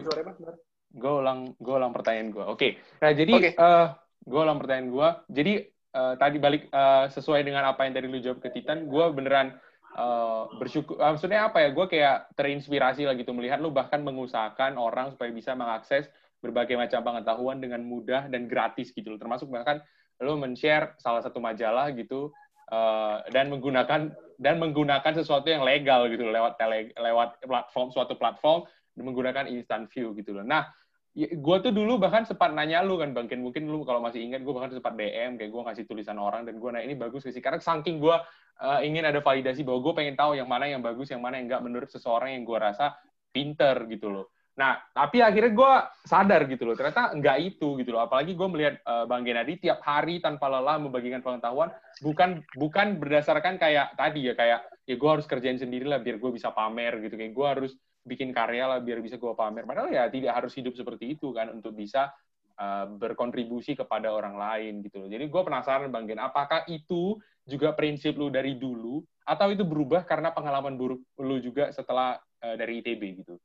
gue 0.91 1.13
ulang 1.13 1.55
gue 1.59 1.75
ulang 1.75 1.93
pertanyaan 1.95 2.31
gue. 2.31 2.45
Oke. 2.45 2.55
Okay. 2.55 2.71
Nah 3.03 3.11
jadi 3.15 3.35
okay. 3.35 3.53
uh, 3.59 3.67
eh, 3.67 3.87
gue 4.27 4.41
ulang 4.41 4.59
pertanyaan 4.63 4.89
gue. 4.91 5.09
Jadi 5.31 5.53
uh, 5.95 6.15
tadi 6.19 6.37
balik 6.39 6.63
uh, 6.71 7.07
sesuai 7.11 7.43
dengan 7.43 7.67
apa 7.67 7.87
yang 7.87 7.93
tadi 7.95 8.07
lu 8.07 8.19
jawab 8.23 8.39
ke 8.43 8.51
Titan, 8.55 8.87
gue 8.87 9.05
beneran 9.11 9.59
uh, 9.99 10.51
bersyukur. 10.59 10.99
Uh, 10.99 11.15
maksudnya 11.15 11.51
apa 11.51 11.63
ya? 11.63 11.69
Gue 11.75 11.87
kayak 11.91 12.35
terinspirasi 12.35 13.07
lah 13.07 13.15
gitu 13.19 13.31
melihat 13.35 13.63
lu 13.63 13.71
bahkan 13.71 14.03
mengusahakan 14.03 14.79
orang 14.79 15.15
supaya 15.15 15.31
bisa 15.31 15.55
mengakses 15.55 16.11
berbagai 16.41 16.77
macam 16.77 17.01
pengetahuan 17.05 17.61
dengan 17.61 17.85
mudah 17.85 18.29
dan 18.33 18.49
gratis 18.49 18.91
gitu 18.93 19.15
loh. 19.15 19.21
Termasuk 19.21 19.53
bahkan 19.53 19.81
lo 20.21 20.37
men-share 20.37 20.97
salah 21.01 21.25
satu 21.25 21.41
majalah 21.41 21.93
gitu 21.97 22.33
uh, 22.73 23.25
dan 23.33 23.49
menggunakan 23.49 24.13
dan 24.41 24.55
menggunakan 24.57 25.13
sesuatu 25.17 25.49
yang 25.49 25.65
legal 25.65 26.09
gitu 26.09 26.29
loh, 26.29 26.33
lewat 26.33 26.57
tele, 26.57 26.93
lewat 26.97 27.41
platform 27.45 27.89
suatu 27.93 28.17
platform 28.17 28.65
dan 28.97 29.03
menggunakan 29.05 29.45
instant 29.49 29.89
view 29.93 30.13
gitu 30.17 30.37
loh. 30.37 30.45
Nah, 30.45 30.69
ya, 31.15 31.29
gue 31.31 31.57
tuh 31.61 31.73
dulu 31.75 31.99
bahkan 31.99 32.23
sempat 32.23 32.55
nanya 32.55 32.83
lu 32.87 32.99
kan 32.99 33.11
bang 33.11 33.27
Ken 33.27 33.43
mungkin 33.43 33.67
lu 33.67 33.83
kalau 33.83 33.99
masih 33.99 34.23
ingat 34.23 34.47
gue 34.47 34.53
bahkan 34.55 34.71
sempat 34.71 34.95
DM 34.95 35.37
kayak 35.39 35.51
gue 35.51 35.63
ngasih 35.67 35.85
tulisan 35.87 36.19
orang 36.19 36.47
dan 36.47 36.59
gue 36.63 36.71
nah 36.71 36.83
ini 36.83 36.95
bagus 36.95 37.27
sih 37.27 37.43
karena 37.43 37.59
saking 37.59 37.99
gue 37.99 38.17
uh, 38.63 38.81
ingin 38.85 39.03
ada 39.03 39.19
validasi 39.19 39.67
bahwa 39.67 39.83
gue 39.91 39.93
pengen 39.99 40.15
tahu 40.15 40.39
yang 40.39 40.47
mana 40.47 40.71
yang 40.71 40.83
bagus 40.83 41.11
yang 41.11 41.23
mana 41.23 41.43
yang 41.43 41.51
enggak 41.51 41.63
menurut 41.67 41.91
seseorang 41.91 42.39
yang 42.39 42.47
gue 42.47 42.59
rasa 42.59 42.95
pinter 43.35 43.75
gitu 43.91 44.11
loh 44.11 44.27
nah 44.59 44.83
tapi 44.93 45.23
akhirnya 45.25 45.53
gue 45.55 45.73
sadar 46.05 46.45
gitu 46.51 46.69
loh 46.69 46.77
ternyata 46.77 47.15
enggak 47.17 47.39
itu 47.39 47.81
gitu 47.81 47.97
loh 47.97 48.05
apalagi 48.05 48.35
gue 48.35 48.49
melihat 48.51 48.75
uh, 48.85 49.07
bang 49.07 49.23
Genadi 49.25 49.57
tiap 49.63 49.81
hari 49.81 50.21
tanpa 50.21 50.51
lelah 50.51 50.77
membagikan 50.77 51.23
pengetahuan 51.23 51.71
bukan 52.03 52.45
bukan 52.59 52.99
berdasarkan 52.99 53.57
kayak 53.57 53.95
tadi 53.95 54.27
ya 54.27 54.35
kayak 54.37 54.61
ya 54.85 54.95
gue 54.99 55.11
harus 55.11 55.25
kerjain 55.25 55.57
sendiri 55.57 55.87
lah 55.87 56.03
biar 56.03 56.19
gue 56.19 56.31
bisa 56.35 56.51
pamer 56.51 56.99
gitu 57.01 57.15
kayak 57.15 57.33
gue 57.33 57.47
harus 57.47 57.73
bikin 58.05 58.33
karya 58.33 58.65
lah 58.65 58.79
biar 58.81 59.01
bisa 59.05 59.21
gue 59.21 59.33
pamer. 59.37 59.69
Padahal 59.69 59.93
ya 59.93 60.09
tidak 60.09 60.33
harus 60.33 60.53
hidup 60.57 60.73
seperti 60.73 61.17
itu 61.19 61.31
kan 61.37 61.53
untuk 61.53 61.77
bisa 61.77 62.09
uh, 62.57 62.89
berkontribusi 62.97 63.77
kepada 63.77 64.09
orang 64.11 64.37
lain 64.37 64.81
gitu 64.85 65.05
loh. 65.05 65.09
Jadi 65.09 65.25
gue 65.29 65.43
penasaran 65.45 65.93
Bang 65.93 66.09
Gen, 66.09 66.21
apakah 66.21 66.65
itu 66.67 67.21
juga 67.45 67.75
prinsip 67.77 68.17
lu 68.17 68.33
dari 68.33 68.57
dulu 68.57 69.03
atau 69.27 69.53
itu 69.53 69.63
berubah 69.63 70.03
karena 70.09 70.33
pengalaman 70.33 70.75
buruk 70.81 71.01
lu 71.21 71.39
juga 71.39 71.71
setelah 71.71 72.17
uh, 72.41 72.57
dari 72.57 72.81
ITB 72.81 73.03
gitu? 73.25 73.37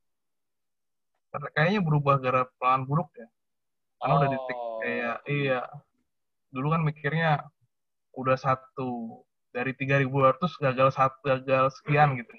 Kayaknya 1.54 1.82
berubah 1.84 2.16
gara 2.22 2.42
pengalaman 2.58 2.84
buruk 2.88 3.10
ya. 3.16 3.28
Karena 4.02 4.14
oh. 4.14 4.20
udah 4.20 4.30
titik 4.32 4.60
kayak 4.84 5.18
iya. 5.30 5.60
Dulu 6.52 6.68
kan 6.72 6.82
mikirnya 6.84 7.32
udah 8.16 8.38
satu 8.40 9.24
dari 9.52 9.72
3.200 9.72 10.40
gagal 10.60 10.90
satu 10.96 11.20
gagal 11.24 11.72
sekian 11.80 12.20
gitu 12.20 12.32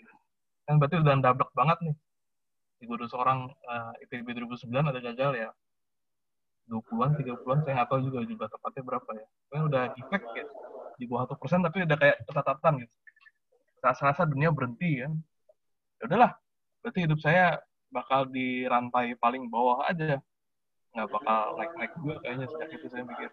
kan 0.67 0.83
berarti 0.83 0.99
udah 0.99 1.15
dablek 1.23 1.49
banget 1.55 1.79
nih 1.81 1.97
di 2.77 2.85
guru 2.85 3.07
seorang 3.09 3.49
uh, 3.49 3.93
ITB 4.05 4.37
2009 4.37 4.69
ada 4.69 5.01
gagal 5.01 5.33
ya 5.33 5.49
20-an, 6.67 7.15
30-an, 7.15 7.59
saya 7.63 7.73
nggak 7.79 7.89
tahu 7.95 8.01
juga 8.11 8.27
juga 8.27 8.51
tepatnya 8.51 8.83
berapa 8.83 9.11
ya. 9.15 9.27
Kan 9.55 9.61
udah 9.71 9.83
efek 9.95 10.23
ya, 10.35 10.45
di 10.99 11.07
bawah 11.07 11.23
satu 11.31 11.39
persen, 11.39 11.63
tapi 11.63 11.87
udah 11.87 11.95
kayak 11.95 12.17
ketatapan 12.27 12.73
gitu. 12.83 12.95
Saya 13.87 14.11
rasa 14.11 14.27
dunia 14.27 14.51
berhenti 14.51 14.99
ya. 14.99 15.09
Ya 16.03 16.05
udahlah, 16.11 16.35
berarti 16.83 17.07
hidup 17.07 17.23
saya 17.23 17.63
bakal 17.93 18.29
di 18.29 18.67
rantai 18.67 19.15
paling 19.19 19.49
bawah 19.51 19.87
aja. 19.87 20.19
Nggak 20.95 21.09
bakal 21.13 21.43
naik-naik 21.61 21.93
juga 22.01 22.15
kayaknya 22.25 22.47
sejak 22.51 22.71
itu 22.73 22.87
saya 22.89 23.05
mikir. 23.05 23.31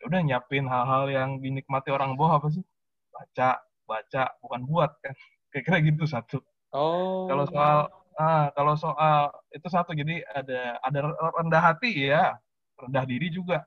Ya 0.00 0.04
udah 0.10 0.20
nyiapin 0.20 0.66
hal-hal 0.68 1.04
yang 1.08 1.30
dinikmati 1.40 1.88
orang 1.94 2.18
bawah 2.18 2.42
apa 2.42 2.48
sih? 2.52 2.64
Baca, 3.10 3.62
baca, 3.88 4.24
bukan 4.42 4.60
buat 4.68 4.90
kan. 5.00 5.14
Kira-kira 5.54 5.78
gitu 5.86 6.04
satu. 6.04 6.38
Oh. 6.74 7.30
Kalau 7.30 7.46
soal 7.46 7.78
ah 8.14 8.50
kalau 8.54 8.78
soal 8.78 9.30
itu 9.50 9.66
satu 9.66 9.90
jadi 9.90 10.22
ada 10.30 10.78
ada 10.86 10.98
rendah 11.34 11.62
hati 11.62 12.06
ya 12.06 12.38
rendah 12.78 13.04
diri 13.10 13.26
juga 13.26 13.66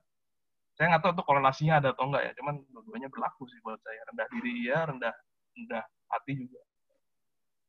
saya 0.80 0.96
nggak 0.96 1.04
tahu 1.04 1.13
tuh 1.20 1.26
korelasinya 1.28 1.84
ada 1.84 1.91
atau 1.91 2.08
enggak 2.08 2.24
ya 2.24 2.32
cuman 2.39 2.56
dua-duanya 2.72 3.10
berlaku 3.12 3.43
sih 3.52 3.60
buat 3.60 3.82
saya 3.84 4.00
rendah 4.13 4.28
diri 4.32 4.56
ya 4.72 4.80
rendah 4.88 5.13
rendah 5.58 5.84
hati 6.13 6.34
juga 6.48 6.62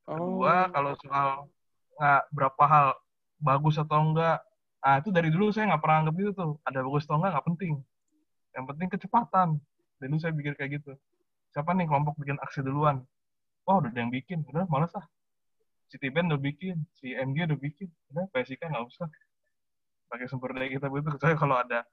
kedua 0.07 0.55
oh. 0.55 0.67
kalau 0.71 0.93
soal 1.03 1.31
nggak 1.99 2.23
berapa 2.31 2.63
hal 2.65 2.87
bagus 3.43 3.77
atau 3.77 3.99
enggak. 4.01 4.39
Ah 4.79 5.03
itu 5.03 5.11
dari 5.11 5.29
dulu 5.35 5.51
saya 5.51 5.75
nggak 5.75 5.83
pernah 5.83 6.07
anggap 6.07 6.15
itu 6.23 6.31
tuh. 6.33 6.53
Ada 6.63 6.79
bagus 6.87 7.03
atau 7.05 7.19
enggak 7.19 7.31
nggak 7.35 7.47
penting. 7.51 7.75
Yang 8.55 8.65
penting 8.71 8.89
kecepatan. 8.95 9.49
Dulu 9.99 10.17
saya 10.23 10.33
pikir 10.33 10.55
kayak 10.55 10.71
gitu. 10.83 10.95
Siapa 11.51 11.75
nih 11.75 11.91
kelompok 11.91 12.15
bikin 12.23 12.39
aksi 12.39 12.63
duluan? 12.63 13.03
Wah 13.67 13.83
udah 13.83 13.91
ada 13.91 13.99
yang 13.99 14.15
bikin. 14.15 14.47
Udah 14.47 14.65
malas 14.71 14.95
ah 14.95 15.05
si 15.89 15.97
Tiben 15.97 16.29
udah 16.29 16.41
bikin, 16.41 16.85
si 17.01 17.17
MG 17.17 17.49
udah 17.49 17.59
bikin, 17.59 17.89
udah 18.13 18.29
PSIK 18.31 18.69
nggak 18.69 18.85
usah. 18.85 19.09
Pakai 20.09 20.29
sumber 20.29 20.53
daya 20.53 20.69
kita 20.69 20.89
begitu. 20.93 21.17
Kecuali 21.17 21.37
kalau 21.37 21.57
ada 21.57 21.85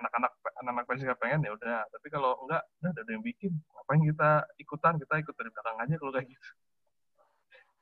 anak-anak 0.00 0.32
anak-anak 0.64 0.84
PSIK 0.88 1.10
pengen 1.20 1.40
ya 1.44 1.52
udah, 1.52 1.84
tapi 1.92 2.08
kalau 2.08 2.32
enggak, 2.48 2.64
udah 2.80 2.90
ada 2.96 3.10
yang 3.12 3.24
bikin. 3.24 3.52
Ngapain 3.52 4.00
kita 4.08 4.30
ikutan? 4.56 4.92
Kita 4.96 5.14
ikut 5.20 5.34
dari 5.36 5.50
belakang 5.52 5.76
aja 5.84 5.94
kalau 6.00 6.12
kayak 6.16 6.26
gitu. 6.32 6.48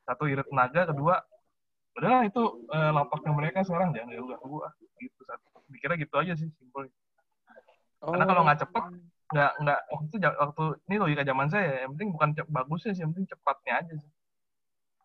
Satu 0.02 0.22
irit 0.26 0.46
tenaga, 0.50 0.82
kedua 0.90 1.14
udahlah 2.00 2.22
itu 2.24 2.42
eh, 2.72 2.90
lapaknya 2.96 3.32
mereka 3.36 3.58
sekarang 3.62 3.92
jangan 3.92 4.10
ya 4.16 4.20
udah 4.24 4.38
gua. 4.42 4.68
Gitu 4.96 5.20
satu 5.24 5.60
pikirnya 5.70 5.96
gitu 6.02 6.14
aja 6.18 6.32
sih 6.34 6.48
simpel 6.58 6.90
oh. 8.02 8.10
karena 8.10 8.26
kalau 8.26 8.42
nggak 8.42 8.60
cepet 8.66 8.84
nggak 9.30 9.52
nggak 9.62 9.80
waktu 9.94 10.14
waktu 10.26 10.64
ini 10.90 10.96
logika 10.98 11.22
zaman 11.22 11.46
saya 11.46 11.86
yang 11.86 11.94
penting 11.94 12.10
bukan 12.10 12.28
bagusnya 12.50 12.92
sih 12.98 13.02
yang 13.06 13.14
penting 13.14 13.30
cepatnya 13.30 13.72
aja 13.78 13.94
sih. 13.94 14.10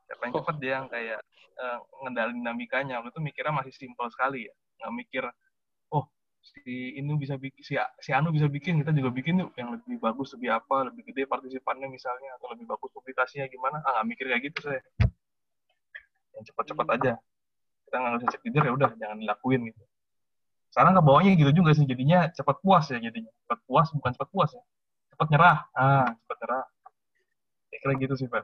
Siapa 0.10 0.22
yang 0.26 0.34
cepat 0.42 0.56
dia 0.58 0.72
yang 0.82 0.88
kayak 0.90 1.20
uh, 1.62 1.78
ngendalin 2.06 2.38
dinamikanya. 2.42 3.02
Waktu 3.02 3.14
itu 3.14 3.22
mikirnya 3.22 3.54
masih 3.54 3.74
simpel 3.74 4.10
sekali 4.10 4.50
ya. 4.50 4.54
Nggak 4.82 4.94
mikir 4.98 5.24
oh 5.94 6.10
si 6.42 6.98
ini 6.98 7.10
bisa 7.22 7.38
bikin 7.38 7.62
si, 7.62 7.78
si 7.78 8.10
Anu 8.14 8.34
bisa 8.34 8.50
bikin 8.50 8.82
kita 8.82 8.98
juga 8.98 9.14
bikin 9.14 9.46
yuk. 9.46 9.54
Yang 9.54 9.82
lebih 9.82 9.98
bagus 10.02 10.34
lebih 10.34 10.58
apa 10.58 10.90
lebih 10.90 11.06
gede 11.14 11.30
partisipannya 11.30 11.86
misalnya 11.86 12.34
atau 12.42 12.50
lebih 12.50 12.66
bagus 12.66 12.90
publikasinya 12.98 13.46
gimana. 13.46 13.78
Ah 13.86 14.02
nggak 14.02 14.08
mikir 14.10 14.26
kayak 14.26 14.42
gitu 14.50 14.74
saya 14.74 14.82
yang 16.36 16.44
cepat-cepat 16.44 16.88
aja. 17.00 17.14
Kita 17.88 17.96
nggak 17.96 18.14
usah 18.20 18.30
cek 18.36 18.42
jujur 18.46 18.64
ya 18.68 18.72
udah 18.76 18.90
jangan 19.00 19.18
dilakuin 19.18 19.62
gitu. 19.72 19.82
Sekarang 20.70 20.94
ke 21.00 21.02
bawahnya 21.02 21.32
gitu 21.40 21.52
juga 21.56 21.72
sih 21.72 21.88
jadinya 21.88 22.28
cepat 22.36 22.60
puas 22.60 22.86
ya 22.92 23.00
jadinya. 23.00 23.32
Cepat 23.48 23.60
puas 23.64 23.88
bukan 23.96 24.12
cepat 24.12 24.30
puas 24.30 24.50
ya. 24.52 24.64
Cepat 25.16 25.28
nyerah. 25.32 25.58
Ah 25.72 26.12
cepat 26.12 26.38
nyerah. 26.44 26.64
Ya 27.72 27.78
kira 27.80 27.94
gitu 27.98 28.14
sih 28.20 28.28
Pak. 28.28 28.44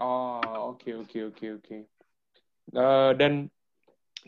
Oh, 0.00 0.40
oke 0.74 0.84
okay, 0.84 0.92
oke 0.96 1.08
okay, 1.08 1.22
oke 1.24 1.46
okay, 1.60 1.78
oke. 1.84 2.76
Uh, 2.76 3.12
dan 3.18 3.50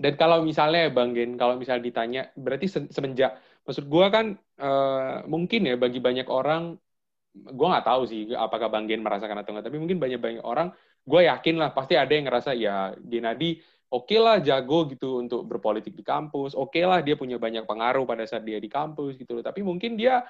dan 0.01 0.17
kalau 0.17 0.41
misalnya 0.41 0.89
Bang 0.89 1.13
Gen, 1.13 1.37
kalau 1.37 1.61
misalnya 1.61 1.85
ditanya, 1.85 2.23
berarti 2.33 2.67
semenjak 2.69 3.37
maksud 3.63 3.87
gue 3.87 4.07
kan 4.11 4.35
uh, 4.59 5.23
mungkin 5.29 5.69
ya 5.69 5.77
bagi 5.77 6.01
banyak 6.03 6.27
orang, 6.27 6.81
gue 7.37 7.67
nggak 7.69 7.87
tahu 7.87 8.03
sih 8.09 8.33
apakah 8.35 8.73
Bang 8.73 8.89
Gen 8.89 9.05
merasakan 9.05 9.45
atau 9.45 9.53
enggak, 9.53 9.69
tapi 9.69 9.77
mungkin 9.79 10.01
banyak 10.01 10.21
banyak 10.21 10.45
orang, 10.45 10.73
gue 11.03 11.21
yakin 11.27 11.55
lah 11.59 11.71
pasti 11.75 11.99
ada 11.99 12.11
yang 12.15 12.27
ngerasa 12.31 12.55
ya 12.55 12.95
Genadi 13.03 13.59
oke 13.93 14.09
okay 14.09 14.19
lah 14.23 14.41
jago 14.41 14.89
gitu 14.89 15.21
untuk 15.21 15.45
berpolitik 15.45 15.93
di 15.93 16.01
kampus, 16.01 16.57
oke 16.57 16.73
okay 16.73 16.89
lah 16.89 17.05
dia 17.05 17.13
punya 17.13 17.37
banyak 17.37 17.69
pengaruh 17.69 18.09
pada 18.09 18.25
saat 18.25 18.41
dia 18.41 18.57
di 18.57 18.73
kampus 18.73 19.21
gitu 19.21 19.37
loh, 19.37 19.45
tapi 19.45 19.61
mungkin 19.61 20.01
dia 20.01 20.25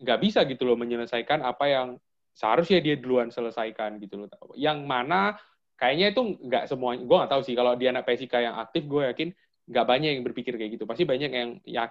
nggak 0.00 0.18
bisa 0.24 0.42
gitu 0.48 0.64
loh 0.64 0.74
menyelesaikan 0.80 1.44
apa 1.44 1.64
yang 1.68 1.88
seharusnya 2.34 2.80
dia 2.82 2.96
duluan 2.98 3.28
selesaikan 3.30 4.00
gitu 4.02 4.24
loh. 4.24 4.28
Yang 4.56 4.78
mana 4.88 5.36
kayaknya 5.76 6.16
itu 6.16 6.22
nggak 6.48 6.64
semua, 6.66 6.96
gue 6.96 7.16
nggak 7.20 7.30
tahu 7.30 7.42
sih 7.44 7.54
kalau 7.54 7.76
dia 7.76 7.92
anak 7.92 8.08
PSIK 8.08 8.34
yang 8.40 8.56
aktif, 8.56 8.88
gue 8.88 9.02
yakin 9.12 9.28
nggak 9.68 9.86
banyak 9.86 10.10
yang 10.18 10.24
berpikir 10.24 10.56
kayak 10.56 10.80
gitu. 10.80 10.84
Pasti 10.88 11.04
banyak 11.04 11.30
yang 11.30 11.50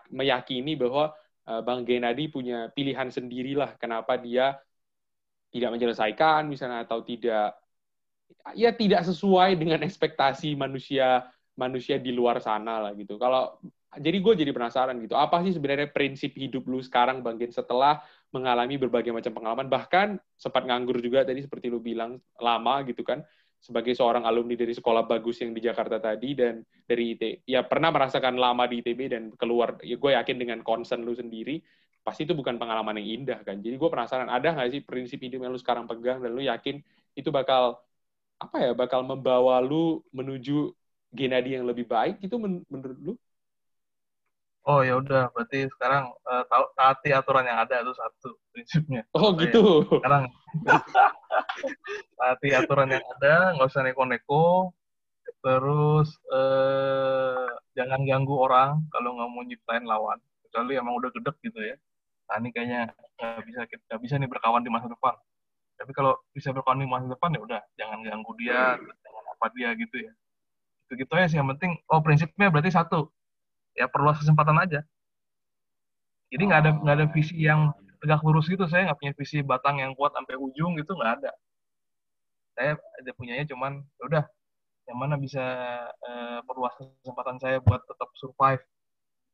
meyakini 0.10 0.74
bahwa 0.76 1.14
uh, 1.46 1.62
Bang 1.62 1.86
Genadi 1.86 2.28
punya 2.28 2.74
pilihan 2.74 3.14
sendirilah 3.14 3.78
kenapa 3.78 4.18
dia 4.18 4.58
tidak 5.54 5.70
menyelesaikan 5.78 6.50
misalnya 6.50 6.84
atau 6.90 7.06
tidak 7.06 7.63
ya 8.54 8.74
tidak 8.76 9.06
sesuai 9.08 9.56
dengan 9.56 9.82
ekspektasi 9.86 10.54
manusia 10.58 11.28
manusia 11.54 12.02
di 12.02 12.10
luar 12.10 12.42
sana 12.42 12.82
lah 12.82 12.92
gitu. 12.98 13.18
Kalau 13.22 13.62
jadi 13.94 14.18
gue 14.18 14.34
jadi 14.34 14.50
penasaran 14.50 14.98
gitu, 15.06 15.14
apa 15.14 15.46
sih 15.46 15.54
sebenarnya 15.54 15.94
prinsip 15.94 16.34
hidup 16.34 16.66
lu 16.66 16.82
sekarang 16.82 17.22
Bang 17.22 17.38
Gen 17.38 17.54
setelah 17.54 18.02
mengalami 18.34 18.82
berbagai 18.82 19.14
macam 19.14 19.38
pengalaman, 19.38 19.70
bahkan 19.70 20.18
sempat 20.34 20.66
nganggur 20.66 20.98
juga 20.98 21.22
tadi 21.22 21.46
seperti 21.46 21.70
lu 21.70 21.78
bilang, 21.78 22.18
lama 22.42 22.82
gitu 22.90 23.06
kan, 23.06 23.22
sebagai 23.62 23.94
seorang 23.94 24.26
alumni 24.26 24.58
dari 24.58 24.74
sekolah 24.74 25.06
bagus 25.06 25.46
yang 25.46 25.54
di 25.54 25.62
Jakarta 25.62 26.02
tadi 26.02 26.34
dan 26.34 26.66
dari 26.90 27.14
IT, 27.14 27.46
ya 27.46 27.62
pernah 27.70 27.94
merasakan 27.94 28.34
lama 28.34 28.66
di 28.66 28.82
ITB 28.82 29.14
dan 29.14 29.24
keluar, 29.38 29.78
ya 29.86 30.02
gue 30.02 30.12
yakin 30.18 30.36
dengan 30.42 30.60
concern 30.66 31.06
lu 31.06 31.14
sendiri, 31.14 31.62
pasti 32.02 32.26
itu 32.26 32.34
bukan 32.34 32.58
pengalaman 32.58 32.98
yang 32.98 33.22
indah 33.22 33.46
kan. 33.46 33.62
Jadi 33.62 33.78
gue 33.78 33.90
penasaran, 33.94 34.26
ada 34.26 34.58
nggak 34.58 34.70
sih 34.74 34.82
prinsip 34.82 35.22
hidup 35.22 35.46
yang 35.46 35.54
lu 35.54 35.62
sekarang 35.62 35.86
pegang 35.86 36.18
dan 36.18 36.34
lu 36.34 36.42
yakin 36.42 36.82
itu 37.14 37.30
bakal 37.30 37.78
apa 38.44 38.56
ya 38.60 38.72
bakal 38.76 39.02
membawa 39.08 39.64
lu 39.64 40.04
menuju 40.12 40.76
Genadi 41.14 41.54
yang 41.54 41.70
lebih 41.70 41.86
baik 41.86 42.26
itu 42.26 42.36
men 42.42 42.66
menurut 42.74 42.98
lu? 42.98 43.14
Oh 44.64 44.80
ya 44.82 44.98
udah, 44.98 45.30
berarti 45.36 45.68
sekarang 45.76 46.10
uh, 46.24 46.44
taati 46.74 47.14
aturan 47.14 47.46
yang 47.46 47.60
ada 47.62 47.84
itu 47.84 47.94
satu 47.94 48.30
prinsipnya. 48.50 49.06
Oh 49.14 49.36
Supaya 49.36 49.42
gitu. 49.46 49.64
Sekarang 50.00 50.24
taati 52.18 52.50
aturan 52.56 52.90
yang 52.96 53.06
ada, 53.20 53.54
nggak 53.54 53.70
usah 53.70 53.84
neko-neko. 53.86 54.74
Terus 55.44 56.16
uh, 56.32 57.46
jangan 57.78 58.08
ganggu 58.08 58.40
orang 58.40 58.82
kalau 58.90 59.20
nggak 59.20 59.30
mau 59.30 59.44
nyiptain 59.46 59.86
lawan. 59.86 60.18
Kecuali 60.48 60.80
emang 60.80 60.96
udah 60.98 61.12
gedek 61.14 61.38
gitu 61.44 61.60
ya. 61.60 61.76
Nah 62.32 62.36
ini 62.42 62.50
kayaknya 62.56 62.82
nggak 63.20 63.44
bisa 63.46 63.60
nggak 63.68 64.02
bisa 64.02 64.16
nih 64.18 64.30
berkawan 64.32 64.64
di 64.66 64.72
masa 64.72 64.88
depan. 64.90 65.14
Tapi 65.84 65.92
kalau 65.92 66.16
bisa 66.32 66.56
di 66.56 66.88
masa 66.88 67.12
depan 67.12 67.36
ya 67.36 67.44
udah, 67.44 67.62
jangan 67.76 68.00
ganggu 68.08 68.32
dia, 68.40 68.80
jangan 68.80 69.24
apa 69.36 69.46
dia 69.52 69.76
gitu 69.76 70.00
ya. 70.00 70.12
Itu 70.88 70.96
gitu 70.96 71.12
aja 71.12 71.28
sih 71.28 71.36
yang 71.44 71.52
penting. 71.52 71.76
Oh 71.92 72.00
prinsipnya 72.00 72.48
berarti 72.48 72.72
satu, 72.72 73.12
ya 73.76 73.92
perluas 73.92 74.16
kesempatan 74.24 74.64
aja. 74.64 74.80
Jadi 76.32 76.40
nggak 76.48 76.60
ada 76.64 76.72
nggak 76.80 76.96
ada 77.04 77.08
visi 77.12 77.36
yang 77.36 77.76
tegak 78.00 78.24
lurus 78.24 78.48
gitu. 78.48 78.64
Saya 78.72 78.88
nggak 78.88 79.00
punya 79.04 79.14
visi 79.20 79.44
batang 79.44 79.84
yang 79.84 79.92
kuat 79.92 80.16
sampai 80.16 80.40
ujung 80.40 80.80
gitu 80.80 80.96
nggak 80.96 81.20
ada. 81.20 81.36
Saya 82.56 82.80
ada 82.80 83.12
punyanya 83.20 83.44
cuman 83.52 83.84
ya 84.00 84.04
udah 84.08 84.24
yang 84.88 84.98
mana 85.04 85.20
bisa 85.20 85.44
uh, 86.00 86.40
perluas 86.48 86.72
kesempatan 86.80 87.44
saya 87.44 87.60
buat 87.60 87.84
tetap 87.84 88.08
survive. 88.16 88.64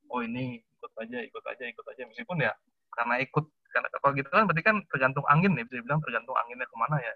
Oh 0.10 0.26
ini 0.26 0.66
ikut 0.66 0.92
aja 0.98 1.18
ikut 1.22 1.44
aja 1.46 1.64
ikut 1.70 1.86
aja. 1.94 2.02
Meskipun 2.10 2.42
ya 2.42 2.58
karena 2.98 3.22
ikut 3.22 3.46
karena 3.70 3.88
kalau 4.02 4.14
gitu 4.18 4.30
kan 4.30 4.44
berarti 4.50 4.64
kan 4.66 4.76
tergantung 4.90 5.26
angin 5.30 5.52
ya 5.56 5.64
bisa 5.66 5.76
dibilang 5.82 6.02
tergantung 6.02 6.36
anginnya 6.38 6.68
ke 6.68 6.76
mana 6.78 6.98
ya. 7.00 7.14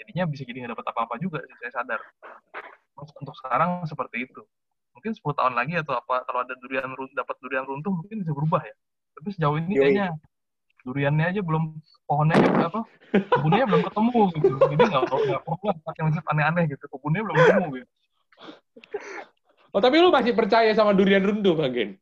Jadinya 0.00 0.24
bisa 0.32 0.42
jadi 0.48 0.58
nggak 0.64 0.72
dapat 0.76 0.86
apa-apa 0.96 1.14
juga 1.20 1.38
sih 1.44 1.56
saya 1.60 1.72
sadar. 1.80 2.00
Terus 2.96 3.10
untuk 3.20 3.34
sekarang 3.36 3.84
seperti 3.84 4.28
itu. 4.28 4.42
Mungkin 4.96 5.12
10 5.14 5.38
tahun 5.38 5.54
lagi 5.54 5.74
atau 5.80 5.94
apa 5.96 6.24
kalau 6.24 6.40
ada 6.42 6.54
durian 6.58 6.90
dapat 7.14 7.36
durian 7.40 7.64
runtuh 7.64 7.92
mungkin 7.92 8.24
bisa 8.24 8.32
berubah 8.32 8.64
ya. 8.64 8.74
Tapi 9.20 9.28
sejauh 9.36 9.56
ini 9.60 9.74
Yoi. 9.76 9.82
kayaknya 9.84 10.06
duriannya 10.80 11.26
aja 11.36 11.40
belum 11.44 11.76
pohonnya 12.08 12.40
aja 12.40 12.72
apa 12.72 12.80
kebunnya 13.12 13.64
belum 13.68 13.82
ketemu 13.84 14.20
gitu. 14.40 14.54
Jadi 14.56 14.82
nggak 14.88 15.02
nggak 15.08 15.42
perlu 15.44 15.70
pakai 15.84 16.00
konsep 16.08 16.24
aneh-aneh 16.24 16.64
gitu. 16.72 16.84
Kebunnya 16.88 17.20
belum 17.24 17.36
ketemu 17.36 17.68
gitu. 17.84 17.92
Oh, 19.70 19.78
tapi 19.78 20.02
lu 20.02 20.10
masih 20.10 20.34
percaya 20.34 20.74
sama 20.74 20.90
durian 20.90 21.22
runtuh, 21.22 21.54
Bang 21.54 21.70
Gen? 21.70 21.94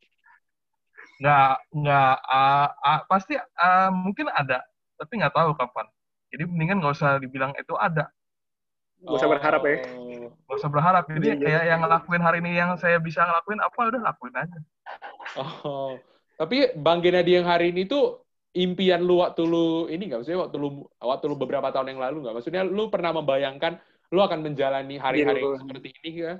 Nggak 1.18 1.52
nggak 1.74 2.14
ah, 2.24 2.68
ah, 2.78 3.00
pasti 3.10 3.34
ah, 3.58 3.90
mungkin 3.90 4.30
ada 4.30 4.62
tapi 4.94 5.18
nggak 5.18 5.34
tahu 5.34 5.50
kapan 5.54 5.86
jadi 6.30 6.46
mendingan 6.46 6.78
nggak 6.78 6.94
usah 6.94 7.18
dibilang 7.18 7.52
itu 7.58 7.74
ada 7.74 8.10
Gak 8.98 9.14
usah 9.14 9.30
berharap 9.30 9.62
ya. 9.62 9.76
Oh. 9.94 10.26
nggak 10.26 10.58
usah 10.58 10.70
berharap 10.74 11.04
jadi 11.06 11.26
Iya, 11.30 11.34
iya. 11.34 11.42
kayak 11.46 11.62
yang 11.70 11.80
ngelakuin 11.86 12.22
hari 12.22 12.38
ini 12.42 12.50
yang 12.58 12.70
saya 12.74 12.98
bisa 12.98 13.22
ngelakuin 13.22 13.62
apa 13.62 13.78
udah 13.94 14.02
lakuin 14.02 14.34
aja 14.34 14.58
Oh. 15.38 16.00
Tapi 16.38 16.70
Bang 16.78 17.02
Genadi 17.02 17.34
yang 17.34 17.46
hari 17.46 17.70
ini 17.74 17.86
tuh 17.86 18.22
impian 18.54 19.02
lu 19.02 19.22
waktu 19.22 19.42
lu 19.46 19.86
ini 19.86 20.06
nggak 20.06 20.22
maksudnya 20.22 20.40
waktu 20.42 20.56
lu 20.58 20.68
waktu 20.98 21.24
lu 21.30 21.36
beberapa 21.38 21.68
tahun 21.70 21.94
yang 21.94 22.00
lalu 22.02 22.16
nggak 22.26 22.34
maksudnya 22.40 22.62
lu 22.66 22.90
pernah 22.90 23.10
membayangkan 23.14 23.78
lu 24.08 24.18
akan 24.18 24.40
menjalani 24.42 24.96
hari-hari 24.98 25.42
Iya, 25.44 25.58
seperti 25.62 25.88
ini 26.02 26.10
ya? 26.24 26.34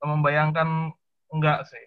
membayangkan 0.00 0.90
enggak 1.30 1.68
sih 1.68 1.84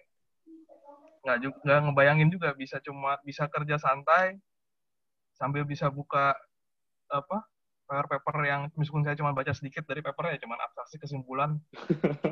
nggak 1.24 1.38
juga 1.40 1.56
nggak 1.64 1.80
ngebayangin 1.88 2.28
juga 2.28 2.52
bisa 2.52 2.76
cuma 2.84 3.16
bisa 3.24 3.48
kerja 3.48 3.80
santai 3.80 4.36
sambil 5.32 5.64
bisa 5.64 5.88
buka 5.88 6.36
apa 7.08 7.38
paper-paper 7.84 8.36
yang 8.48 8.60
meskipun 8.76 9.04
saya 9.04 9.16
cuma 9.16 9.36
baca 9.36 9.52
sedikit 9.52 9.84
dari 9.84 10.00
papernya 10.00 10.40
cuma 10.40 10.56
abstraksi 10.56 10.96
kesimpulan. 10.96 11.60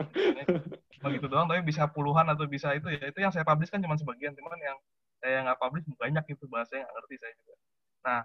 Begitu 1.04 1.26
doang 1.28 1.44
tapi 1.44 1.60
bisa 1.60 1.84
puluhan 1.92 2.24
atau 2.32 2.48
bisa 2.48 2.72
itu 2.72 2.88
ya. 2.88 3.04
Itu 3.04 3.20
yang 3.20 3.32
saya 3.34 3.44
publish 3.44 3.68
kan 3.68 3.84
cuma 3.84 4.00
sebagian 4.00 4.32
cuman 4.32 4.60
yang 4.60 4.78
saya 5.20 5.44
nggak 5.44 5.60
publish 5.60 5.84
banyak 6.00 6.24
itu 6.32 6.44
bahasanya 6.48 6.88
nggak 6.88 6.96
ngerti 6.96 7.16
saya 7.20 7.32
juga. 7.36 7.54
Nah 8.02 8.20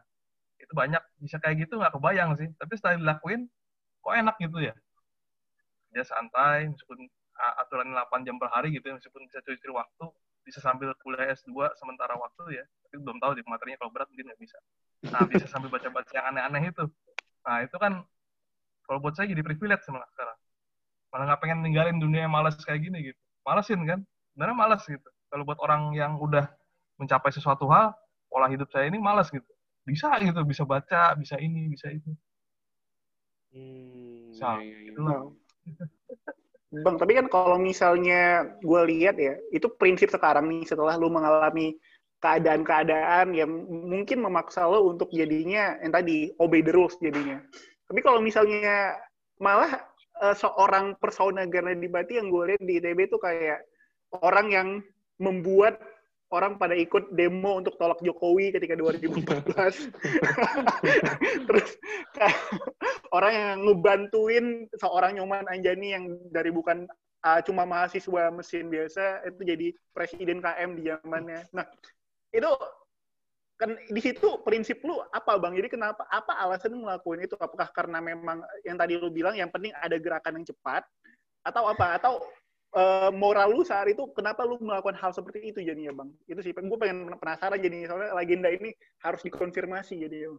itu 0.58 0.74
banyak 0.74 1.04
bisa 1.20 1.38
kayak 1.44 1.56
gitu 1.68 1.74
nggak 1.80 1.94
kebayang 2.00 2.30
sih. 2.40 2.48
Tapi 2.56 2.74
setelah 2.80 2.96
dilakuin 2.96 3.42
kok 4.00 4.14
enak 4.16 4.36
gitu 4.40 4.58
ya? 4.64 4.74
Dia 5.92 6.04
santai 6.08 6.72
meskipun 6.72 7.12
aturan 7.38 7.92
8 7.94 8.26
jam 8.26 8.40
per 8.42 8.50
hari 8.50 8.74
gitu 8.74 8.90
ya 8.90 8.98
meskipun 8.98 9.30
bisa 9.30 9.40
cuci 9.46 9.68
waktu 9.70 10.06
bisa 10.48 10.64
sambil 10.64 10.96
kuliah 11.04 11.36
S2 11.36 11.76
sementara 11.76 12.16
waktu 12.16 12.64
ya 12.64 12.66
tapi 12.88 13.04
belum 13.04 13.20
tahu 13.20 13.36
di 13.36 13.44
materinya 13.44 13.84
kalau 13.84 13.92
berat 13.92 14.08
mungkin 14.08 14.32
nggak 14.32 14.40
bisa. 14.40 14.58
Nah 15.12 15.28
bisa 15.28 15.46
sambil 15.52 15.68
baca-baca 15.68 16.08
yang 16.16 16.26
aneh-aneh 16.32 16.72
itu. 16.72 16.86
Nah 17.44 17.68
itu 17.68 17.76
kan 17.76 18.00
kalau 18.88 19.04
buat 19.04 19.20
saya 19.20 19.28
jadi 19.28 19.44
privilege 19.44 19.84
malah 19.92 20.08
sekarang. 20.16 20.38
Malah 21.12 21.24
nggak 21.28 21.42
pengen 21.44 21.60
ninggalin 21.68 22.00
dunia 22.00 22.24
yang 22.24 22.34
malas 22.34 22.56
kayak 22.64 22.80
gini 22.88 23.12
gitu. 23.12 23.20
Malesin 23.44 23.84
kan? 23.84 24.00
Sebenarnya 24.32 24.56
malas 24.56 24.82
gitu. 24.88 25.10
Kalau 25.28 25.44
buat 25.44 25.60
orang 25.60 25.92
yang 26.00 26.16
udah 26.16 26.48
mencapai 26.96 27.36
sesuatu 27.36 27.68
hal 27.68 27.92
pola 28.32 28.48
hidup 28.48 28.72
saya 28.72 28.88
ini 28.88 29.04
malas 29.04 29.28
gitu. 29.28 29.52
Bisa 29.84 30.16
gitu 30.24 30.40
bisa 30.48 30.64
baca 30.64 31.12
bisa 31.20 31.36
ini 31.44 31.68
bisa 31.68 31.92
itu. 31.92 32.16
Hmm, 33.52 34.32
iya, 34.32 34.52
iya, 34.64 34.78
iya. 34.80 34.92
itu 34.96 35.02
lah. 35.04 35.28
Bang, 36.68 37.00
tapi 37.00 37.16
kan 37.16 37.32
kalau 37.32 37.56
misalnya 37.56 38.44
gue 38.60 38.82
lihat 38.92 39.16
ya, 39.16 39.40
itu 39.56 39.72
prinsip 39.80 40.12
sekarang 40.12 40.52
nih 40.52 40.68
setelah 40.68 41.00
lu 41.00 41.08
mengalami 41.08 41.80
keadaan-keadaan 42.20 43.32
yang 43.32 43.48
mungkin 43.70 44.20
memaksa 44.26 44.66
lo 44.68 44.90
untuk 44.90 45.08
jadinya 45.14 45.78
yang 45.80 45.94
tadi 45.94 46.34
obey 46.42 46.60
the 46.60 46.74
rules 46.76 46.98
jadinya. 47.00 47.40
Tapi 47.88 48.00
kalau 48.04 48.20
misalnya 48.20 49.00
malah 49.40 49.80
eh, 50.20 50.36
seorang 50.36 51.00
persona 51.00 51.48
Garnadi 51.48 51.88
Bati 51.88 52.20
yang 52.20 52.28
gue 52.28 52.44
lihat 52.52 52.62
di 52.66 52.84
ITB 52.84 53.00
itu 53.08 53.18
kayak 53.22 53.64
orang 54.20 54.48
yang 54.52 54.68
membuat 55.24 55.80
orang 56.28 56.60
pada 56.60 56.76
ikut 56.76 57.16
demo 57.16 57.56
untuk 57.56 57.80
tolak 57.80 58.04
Jokowi 58.04 58.52
ketika 58.52 58.76
2014. 58.76 59.48
Terus 61.48 61.70
orang 63.16 63.34
yang 63.34 63.58
ngebantuin 63.64 64.46
seorang 64.76 65.16
Nyoman 65.16 65.48
Anjani 65.48 65.96
yang 65.96 66.04
dari 66.32 66.52
bukan 66.52 66.84
uh, 67.24 67.40
cuma 67.44 67.64
mahasiswa 67.64 68.32
mesin 68.32 68.68
biasa 68.68 69.24
itu 69.24 69.42
jadi 69.44 69.68
presiden 69.96 70.44
KM 70.44 70.70
di 70.76 70.92
zamannya. 70.92 71.48
Nah, 71.56 71.66
itu 72.36 72.52
kan 73.58 73.74
di 73.90 74.02
situ 74.04 74.44
prinsip 74.46 74.84
lu 74.86 75.02
apa 75.10 75.40
bang? 75.42 75.58
Jadi 75.58 75.80
kenapa 75.80 76.06
apa 76.12 76.38
alasan 76.44 76.76
lu 76.76 76.86
ngelakuin 76.86 77.26
itu? 77.26 77.40
Apakah 77.40 77.72
karena 77.72 78.04
memang 78.04 78.44
yang 78.68 78.78
tadi 78.78 79.00
lu 79.00 79.10
bilang 79.10 79.34
yang 79.34 79.50
penting 79.50 79.74
ada 79.80 79.98
gerakan 79.98 80.44
yang 80.44 80.46
cepat 80.46 80.84
atau 81.42 81.72
apa? 81.72 81.98
Atau 81.98 82.22
eh, 82.78 83.12
moral 83.12 83.58
lu 83.58 83.66
saat 83.66 83.90
itu 83.90 84.06
kenapa 84.14 84.46
lu 84.46 84.62
melakukan 84.62 84.96
hal 84.96 85.12
seperti 85.12 85.50
itu 85.50 85.60
jadinya 85.66 86.04
bang? 86.04 86.10
Itu 86.30 86.40
sih, 86.46 86.54
gue 86.54 86.78
pengen 86.78 87.10
penasaran 87.18 87.58
jadinya 87.58 87.90
soalnya 87.90 88.14
legenda 88.14 88.50
ini 88.54 88.70
harus 89.02 89.26
dikonfirmasi 89.26 89.98
jadi. 90.06 90.30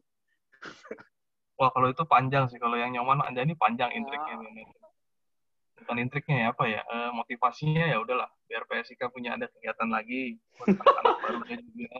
Wah 1.58 1.74
kalau 1.74 1.90
itu 1.90 2.06
panjang 2.06 2.46
sih. 2.46 2.56
Kalau 2.62 2.78
yang 2.78 2.94
nyaman 2.94 3.18
anda 3.26 3.42
ini 3.42 3.58
panjang 3.58 3.90
intriknya. 3.90 4.38
ini. 4.46 4.62
Bukan 5.82 5.96
intriknya 5.98 6.36
ya 6.38 6.46
apa 6.54 6.64
ya? 6.70 6.82
eh, 6.86 7.10
motivasinya 7.10 7.84
ya 7.90 7.98
udahlah. 7.98 8.30
Biar 8.46 8.62
PSIK 8.70 9.10
punya 9.10 9.34
ada 9.34 9.50
kegiatan 9.50 9.90
lagi. 9.90 10.38
Buat 10.54 10.78
anak-anak 10.78 11.14
barunya 11.26 11.58
juga. 11.58 11.90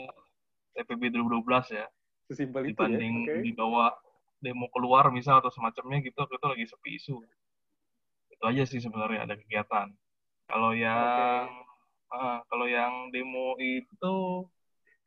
TPB 0.78 1.02
2012 1.10 1.74
ya. 1.74 1.86
Sesimpel 2.30 2.70
itu 2.70 2.78
ya. 2.78 2.86
Dibanding 2.86 3.14
oke. 3.26 3.34
dibawa 3.42 3.86
demo 4.38 4.70
keluar 4.70 5.10
misal 5.10 5.42
atau 5.42 5.50
semacamnya 5.50 6.06
gitu. 6.06 6.22
Itu 6.22 6.46
lagi 6.46 6.64
sepi 6.70 6.90
isu. 6.94 7.18
Itu 8.30 8.42
aja 8.46 8.62
sih 8.62 8.78
sebenarnya 8.78 9.26
ada 9.26 9.34
kegiatan. 9.34 9.90
Kalau 10.48 10.72
yang 10.72 10.96
ah, 12.08 12.40
kalau 12.48 12.64
yang 12.64 13.12
demo 13.12 13.52
itu 13.60 14.14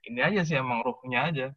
ini 0.05 0.21
aja 0.21 0.41
sih 0.45 0.57
emang 0.57 0.85
ruhnya 0.85 1.29
aja. 1.33 1.47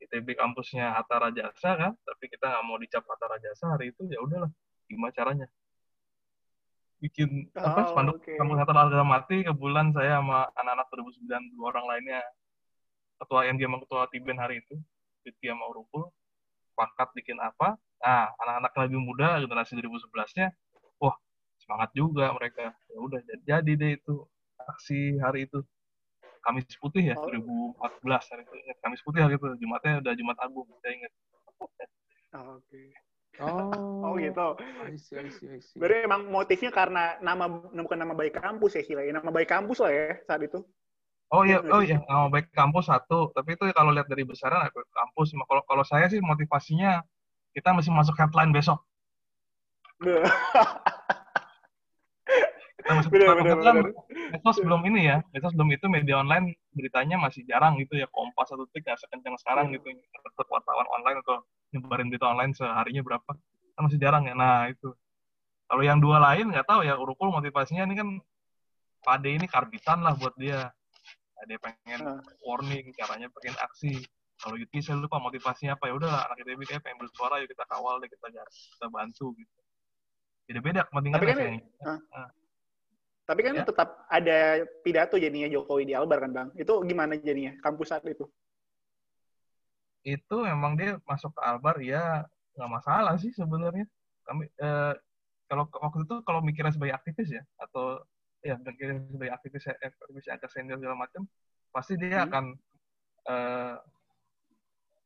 ITB 0.00 0.32
kampusnya 0.32 0.96
Hatta 0.96 1.20
Rajasa 1.20 1.70
kan, 1.76 1.92
tapi 1.92 2.32
kita 2.32 2.48
nggak 2.48 2.64
mau 2.64 2.80
dicap 2.80 3.04
Hatta 3.04 3.36
Rajasa 3.36 3.76
hari 3.76 3.92
itu 3.92 4.08
ya 4.08 4.16
udahlah, 4.24 4.48
gimana 4.88 5.12
caranya? 5.12 5.46
Bikin 7.04 7.52
apa 7.52 7.84
Oh, 7.84 7.86
spanduk 7.92 8.16
oke. 8.16 8.32
kampus 8.32 8.56
Hatta 8.64 8.72
Rajasa 8.72 9.04
mati, 9.04 9.44
kebetulan 9.44 9.92
saya 9.92 10.24
sama 10.24 10.48
anak-anak 10.56 10.88
2009 10.88 11.52
dua 11.52 11.66
orang 11.76 11.84
lainnya 11.84 12.20
ketua 13.20 13.44
MG 13.52 13.60
sama 13.68 13.78
ketua 13.84 14.02
Tiben 14.08 14.38
hari 14.40 14.64
itu, 14.64 14.80
Rizky 15.28 15.52
sama 15.52 15.68
Urukul, 15.68 16.08
sepakat 16.72 17.08
bikin 17.12 17.36
apa? 17.36 17.76
Nah, 18.00 18.32
anak-anak 18.40 18.70
yang 18.72 18.84
lebih 18.88 19.00
muda 19.04 19.28
generasi 19.44 19.76
2011-nya, 19.76 20.48
wah 20.48 20.69
semangat 21.70 21.94
juga 21.94 22.34
mereka. 22.34 22.74
Ya 22.90 22.98
udah 22.98 23.20
jadi, 23.22 23.42
jadi 23.46 23.72
deh 23.78 23.92
itu 23.94 24.26
aksi 24.58 25.22
hari 25.22 25.46
itu. 25.46 25.62
Kamis 26.42 26.66
Putih 26.82 27.04
ya, 27.04 27.14
Oh. 27.14 27.30
2014 27.30 28.26
hari 28.26 28.42
itu. 28.42 28.54
Ingat, 28.58 28.76
Kamis 28.82 29.00
Putih 29.06 29.22
hari 29.22 29.38
itu. 29.38 29.46
Jumatnya 29.62 30.02
udah 30.02 30.12
Jumat 30.18 30.36
Agung, 30.42 30.66
saya 30.82 30.92
ingat. 30.98 31.12
Oh, 32.34 32.58
Oke. 32.58 32.82
Oh, 33.38 33.70
Oh 34.10 34.12
gitu. 34.18 34.48
I 34.82 34.98
see, 34.98 35.14
I 35.20 35.30
see, 35.30 35.46
I 35.46 35.60
see. 35.62 35.78
Berarti 35.78 36.10
emang 36.10 36.26
motifnya 36.26 36.74
karena 36.74 37.14
nama 37.22 37.46
bukan 37.70 37.98
nama 38.00 38.16
baik 38.18 38.42
kampus 38.42 38.74
ya 38.74 38.82
sih 38.82 38.98
nama 38.98 39.30
baik 39.30 39.46
kampus 39.46 39.78
lah 39.78 39.92
ya 39.94 40.18
saat 40.26 40.42
itu. 40.42 40.64
Oh 41.30 41.46
iya, 41.46 41.62
oh 41.62 41.78
iya. 41.78 42.02
nama 42.10 42.26
baik 42.26 42.50
kampus 42.50 42.90
satu. 42.90 43.30
Tapi 43.30 43.54
itu 43.54 43.70
kalau 43.70 43.94
lihat 43.94 44.10
dari 44.10 44.26
besaran 44.26 44.66
aku 44.66 44.82
kampus. 44.90 45.30
Kalau 45.36 45.62
kalau 45.62 45.84
saya 45.86 46.10
sih 46.10 46.18
motivasinya 46.18 47.04
kita 47.54 47.70
mesti 47.70 47.92
masuk 47.92 48.18
headline 48.18 48.50
besok. 48.50 48.82
Bener, 52.90 53.34
bener, 53.36 53.56
bener. 53.56 53.86
Medsos 54.30 54.58
belum 54.58 54.80
ini 54.86 55.00
ya, 55.06 55.16
medsos 55.30 55.54
belum 55.54 55.70
itu 55.70 55.86
media 55.86 56.18
online 56.18 56.54
beritanya 56.70 57.16
masih 57.16 57.42
jarang 57.44 57.78
gitu 57.78 57.94
ya. 57.94 58.06
Kompas 58.08 58.50
atau 58.50 58.66
tik 58.68 58.82
nggak 58.82 58.98
sekencang 58.98 59.34
sekarang 59.38 59.70
Iya. 59.70 59.78
gitu. 59.78 59.88
Wartawan 60.50 60.86
online 60.90 61.18
atau 61.22 61.44
nyebarin 61.70 62.08
berita 62.08 62.26
online 62.26 62.52
seharinya 62.52 63.02
berapa. 63.02 63.30
Kan 63.74 63.82
masih 63.84 63.98
jarang 63.98 64.26
ya. 64.26 64.34
Nah 64.34 64.66
itu. 64.66 64.90
Kalau 65.66 65.82
yang 65.82 66.02
dua 66.02 66.18
lain 66.18 66.50
nggak 66.50 66.66
tahu 66.66 66.82
ya. 66.82 66.98
Urukul 66.98 67.30
motivasinya 67.30 67.86
ini 67.86 67.94
kan 67.94 68.08
Pade 69.00 69.32
ini 69.32 69.46
karbitan 69.46 70.04
lah 70.04 70.12
buat 70.12 70.36
dia. 70.36 70.68
Ada 71.40 71.56
pengen 71.56 72.00
Ah. 72.04 72.20
warning, 72.44 72.92
caranya 72.92 73.32
pengen 73.32 73.56
aksi. 73.56 73.96
Kalau 74.36 74.56
Yuki 74.56 74.80
saya 74.80 74.96
lupa 74.96 75.16
motivasinya 75.16 75.72
apa 75.72 75.88
ya 75.88 75.96
udah 75.96 76.12
anak 76.28 76.36
ITB 76.38 76.64
kayak 76.64 76.80
pengen 76.80 77.00
bersuara 77.00 77.40
yuk 77.40 77.48
kita 77.48 77.64
kawal 77.64 77.96
deh 77.96 78.08
kita 78.08 78.28
kita 78.28 78.86
bantu 78.88 79.32
gitu. 79.36 79.52
Beda-beda 80.44 80.84
kepentingannya 80.84 81.20
Tapi 81.20 81.28
kan- 81.28 81.38
kayaknya. 81.38 81.60
Tapi 83.30 83.40
kan 83.46 83.54
Ya. 83.54 83.62
tetap 83.62 83.88
ada 84.10 84.66
pidato 84.82 85.14
jadinya 85.14 85.46
Jokowi 85.46 85.86
di 85.86 85.94
Albar 85.94 86.18
kan 86.18 86.30
bang. 86.34 86.48
Itu 86.58 86.82
gimana 86.82 87.14
jadinya 87.14 87.54
kampus 87.62 87.94
saat 87.94 88.02
itu? 88.10 88.26
itu 90.04 90.36
memang 90.48 90.80
dia 90.80 90.96
masuk 91.04 91.32
ke 91.36 91.40
Albar 91.44 91.76
ya 91.84 92.24
nggak 92.56 92.70
masalah 92.72 93.14
sih 93.20 93.32
sebenarnya 93.36 93.84
kami 94.24 94.48
eh, 94.48 94.94
kalau 95.50 95.68
waktu 95.68 96.06
itu 96.08 96.16
kalau 96.24 96.40
mikirnya 96.40 96.72
sebagai 96.72 96.96
aktivis 96.96 97.28
ya 97.36 97.42
atau 97.60 98.00
ya 98.40 98.56
mikirnya 98.56 99.04
sebagai 99.12 99.34
aktivis 99.36 99.64
aktivis 99.68 100.26
agak 100.32 100.50
senior 100.52 100.80
segala 100.80 100.96
macam 100.96 101.28
pasti 101.70 101.94
dia 102.00 102.24
hmm. 102.24 102.26
akan 102.26 102.44
uh, 103.28 103.76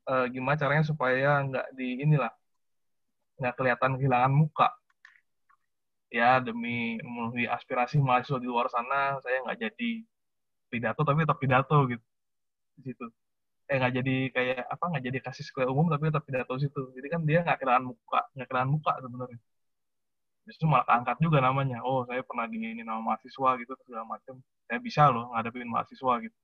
uh, 0.09 0.27
gimana 0.31 0.57
caranya 0.57 0.85
supaya 0.87 1.43
nggak 1.43 1.67
di 1.75 2.01
inilah 2.01 2.31
nggak 3.43 3.55
kelihatan 3.59 3.99
kehilangan 3.99 4.33
muka 4.33 4.71
ya 6.15 6.39
demi 6.39 6.95
memenuhi 7.03 7.51
aspirasi 7.51 7.99
mahasiswa 7.99 8.39
di 8.39 8.47
luar 8.47 8.71
sana 8.71 9.19
saya 9.19 9.43
nggak 9.43 9.59
jadi 9.67 9.91
pidato 10.71 11.03
tapi 11.03 11.27
tetap 11.27 11.39
pidato 11.43 11.79
gitu 11.91 12.07
di 12.79 12.83
situ. 12.87 13.07
Eh 13.67 13.77
nggak 13.83 13.95
jadi 13.99 14.17
kayak 14.31 14.63
apa 14.71 14.85
nggak 14.95 15.05
jadi 15.11 15.19
kasih 15.27 15.45
sekolah 15.51 15.67
umum 15.75 15.91
tapi 15.91 16.15
tetap 16.15 16.23
pidato 16.23 16.55
situ. 16.63 16.83
Jadi 16.95 17.07
kan 17.11 17.21
dia 17.27 17.43
nggak 17.43 17.59
kehilangan 17.59 17.85
muka 17.91 18.21
nggak 18.39 18.47
kehilangan 18.47 18.71
muka 18.71 18.93
sebenarnya. 19.03 19.41
Justru 20.47 20.65
malah 20.71 20.87
angkat 20.87 21.19
juga 21.19 21.39
namanya. 21.43 21.83
Oh 21.83 22.07
saya 22.07 22.23
pernah 22.23 22.47
di 22.47 22.63
ini 22.63 22.83
nama 22.87 23.03
mahasiswa 23.03 23.51
gitu 23.59 23.73
segala 23.83 24.05
macam 24.07 24.39
saya 24.71 24.79
bisa 24.79 25.11
loh 25.11 25.35
ngadepin 25.35 25.67
mahasiswa 25.67 26.13
gitu. 26.23 26.37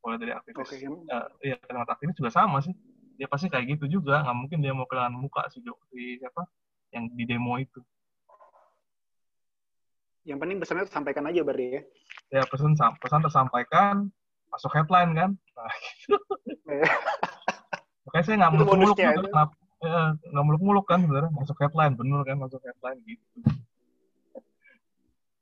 Mulai 0.00 0.16
dari 0.16 0.32
aktivis 0.32 0.64
okay. 0.64 0.88
uh, 0.88 1.28
ya 1.44 1.60
kalimat 1.60 1.90
aktivis 1.92 2.16
juga 2.16 2.32
sama 2.32 2.64
sih. 2.64 2.72
Dia 3.20 3.28
pasti 3.28 3.52
kayak 3.52 3.76
gitu 3.76 4.00
juga. 4.00 4.24
Nggak 4.24 4.36
mungkin 4.40 4.58
dia 4.64 4.72
mau 4.72 4.88
kehilangan 4.88 5.12
muka 5.12 5.42
si, 5.52 5.60
si 5.92 6.16
siapa? 6.16 6.48
Yang 6.94 7.04
di 7.18 7.24
demo 7.28 7.52
itu 7.60 7.84
yang 10.28 10.36
penting 10.36 10.60
pesannya 10.60 10.84
tersampaikan 10.84 11.24
aja 11.24 11.40
berarti 11.40 11.80
ya. 11.80 11.82
Ya 12.28 12.42
pesan 12.44 12.76
pesan 12.76 13.20
tersampaikan 13.24 14.12
masuk 14.52 14.76
headline 14.76 15.16
kan? 15.16 15.30
Nah, 15.56 15.72
gitu. 16.04 16.16
makanya 18.04 18.24
saya 18.24 18.36
nggak 18.44 18.52
muluk-muluk 18.60 18.96
kan, 19.00 19.16
nggak 20.20 20.44
muluk-muluk 20.44 20.84
kan 20.84 20.98
sebenarnya. 21.00 21.32
Masuk 21.32 21.56
headline 21.64 21.94
bener 21.96 22.20
kan 22.28 22.36
masuk 22.36 22.60
headline 22.60 23.00
gitu. 23.08 23.24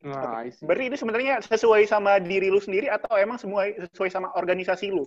Nah, 0.06 0.46
Berarti 0.46 0.84
itu 0.86 0.96
sebenarnya 1.02 1.42
sesuai 1.42 1.82
sama 1.90 2.22
diri 2.22 2.46
lu 2.46 2.62
sendiri 2.62 2.86
atau 2.86 3.18
emang 3.18 3.42
semua 3.42 3.66
sesuai 3.90 4.06
sama 4.06 4.30
organisasi 4.38 4.94
lu? 4.94 5.02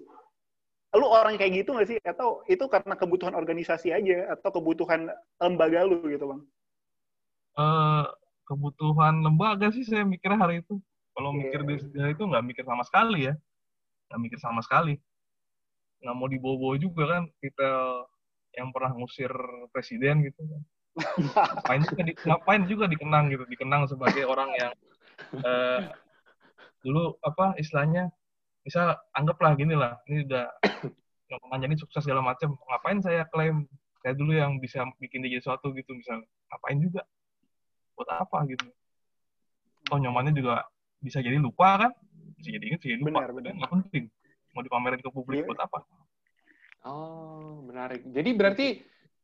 lu 0.97 1.05
orang 1.05 1.37
kayak 1.37 1.63
gitu 1.63 1.77
nggak 1.77 1.87
sih? 1.87 1.97
Atau 2.01 2.41
itu 2.49 2.65
karena 2.65 2.97
kebutuhan 2.97 3.37
organisasi 3.37 3.93
aja 3.93 4.33
atau 4.33 4.49
kebutuhan 4.49 5.05
lembaga 5.37 5.85
lu 5.85 6.01
gitu 6.09 6.33
bang? 6.33 6.41
Uh, 7.53 8.09
kebutuhan 8.49 9.21
lembaga 9.21 9.69
sih 9.69 9.85
saya 9.85 10.01
mikirnya 10.01 10.41
hari 10.41 10.65
itu. 10.65 10.81
Kalau 11.13 11.29
yeah. 11.37 11.39
mikir 11.45 11.59
dari 11.93 12.11
itu 12.17 12.23
nggak 12.25 12.43
mikir 12.49 12.63
sama 12.65 12.81
sekali 12.81 13.29
ya. 13.29 13.33
Nggak 14.09 14.19
mikir 14.25 14.39
sama 14.41 14.61
sekali. 14.65 14.97
Nggak 16.01 16.15
mau 16.17 16.27
dibawa-bawa 16.27 16.75
juga 16.81 17.03
kan 17.05 17.23
kita 17.37 17.69
yang 18.57 18.73
pernah 18.73 18.97
ngusir 18.97 19.29
presiden 19.69 20.25
gitu 20.25 20.41
kan. 20.41 20.61
Ngapain 20.99 21.81
juga 21.85 22.01
di, 22.01 22.13
ngapain 22.25 22.63
juga 22.65 22.85
dikenang 22.89 23.25
gitu 23.29 23.45
dikenang 23.45 23.85
sebagai 23.85 24.25
orang 24.25 24.49
yang 24.57 24.73
uh, 25.45 25.79
dulu 26.81 27.15
apa 27.23 27.55
istilahnya 27.61 28.09
bisa 28.63 28.99
anggaplah 29.15 29.55
gini 29.55 29.75
lah 29.77 29.95
ini 30.11 30.27
udah 30.27 30.47
ini 31.63 31.75
sukses 31.79 32.03
segala 32.03 32.25
macam 32.25 32.57
ngapain 32.67 32.99
saya 32.99 33.23
klaim 33.31 33.69
saya 34.03 34.15
dulu 34.15 34.35
yang 34.35 34.57
bisa 34.59 34.83
bikin 34.99 35.23
dia 35.23 35.39
sesuatu 35.39 35.71
gitu 35.75 35.91
misal 35.95 36.23
ngapain 36.51 36.79
juga 36.79 37.03
buat 37.99 38.09
apa 38.15 38.47
gitu. 38.47 38.63
Oh 39.91 39.99
nyamannya 39.99 40.31
juga 40.31 40.63
bisa 41.03 41.19
jadi 41.19 41.35
lupa 41.35 41.75
kan? 41.75 41.91
Bisa 42.39 42.55
jadi 42.55 42.63
ingat 42.71 42.79
bisa 42.79 42.89
jadi 42.95 43.01
lupa. 43.03 43.19
Benar, 43.19 43.31
benar. 43.35 43.51
nggak 43.59 43.71
penting. 43.75 44.03
Mau 44.55 44.63
dipamerin 44.63 45.01
ke 45.03 45.09
publik 45.11 45.43
yeah. 45.43 45.47
buat 45.51 45.59
apa. 45.59 45.79
Oh 46.87 47.59
menarik. 47.67 48.07
Jadi 48.07 48.29
berarti 48.31 48.67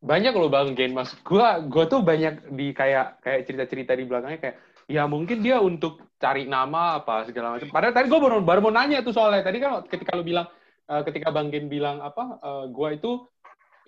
banyak 0.04 0.34
loh 0.36 0.52
bang 0.52 0.76
Gen 0.76 0.92
mas. 0.92 1.16
Gue 1.24 1.48
gue 1.72 1.84
tuh 1.88 2.04
banyak 2.04 2.52
di 2.52 2.76
kayak 2.76 3.24
kayak 3.24 3.42
cerita 3.48 3.64
cerita 3.72 3.92
di 3.96 4.04
belakangnya 4.04 4.40
kayak 4.44 4.58
ya 4.86 5.08
mungkin 5.08 5.42
dia 5.42 5.58
untuk 5.64 6.04
cari 6.20 6.44
nama 6.44 7.00
apa 7.00 7.32
segala 7.32 7.56
macam. 7.56 7.72
Padahal 7.72 7.96
tadi 7.96 8.12
gue 8.12 8.20
baru 8.20 8.44
baru 8.44 8.60
mau 8.60 8.76
nanya 8.76 9.00
tuh 9.00 9.16
soalnya. 9.16 9.48
Tadi 9.48 9.58
kan 9.64 9.88
ketika 9.88 10.20
lu 10.20 10.28
bilang 10.28 10.52
uh, 10.92 11.02
ketika 11.08 11.32
Bang 11.32 11.50
Gen 11.50 11.72
bilang 11.72 12.04
apa 12.04 12.38
uh, 12.44 12.64
eh, 12.64 12.66
gue 12.70 12.90
itu 13.00 13.12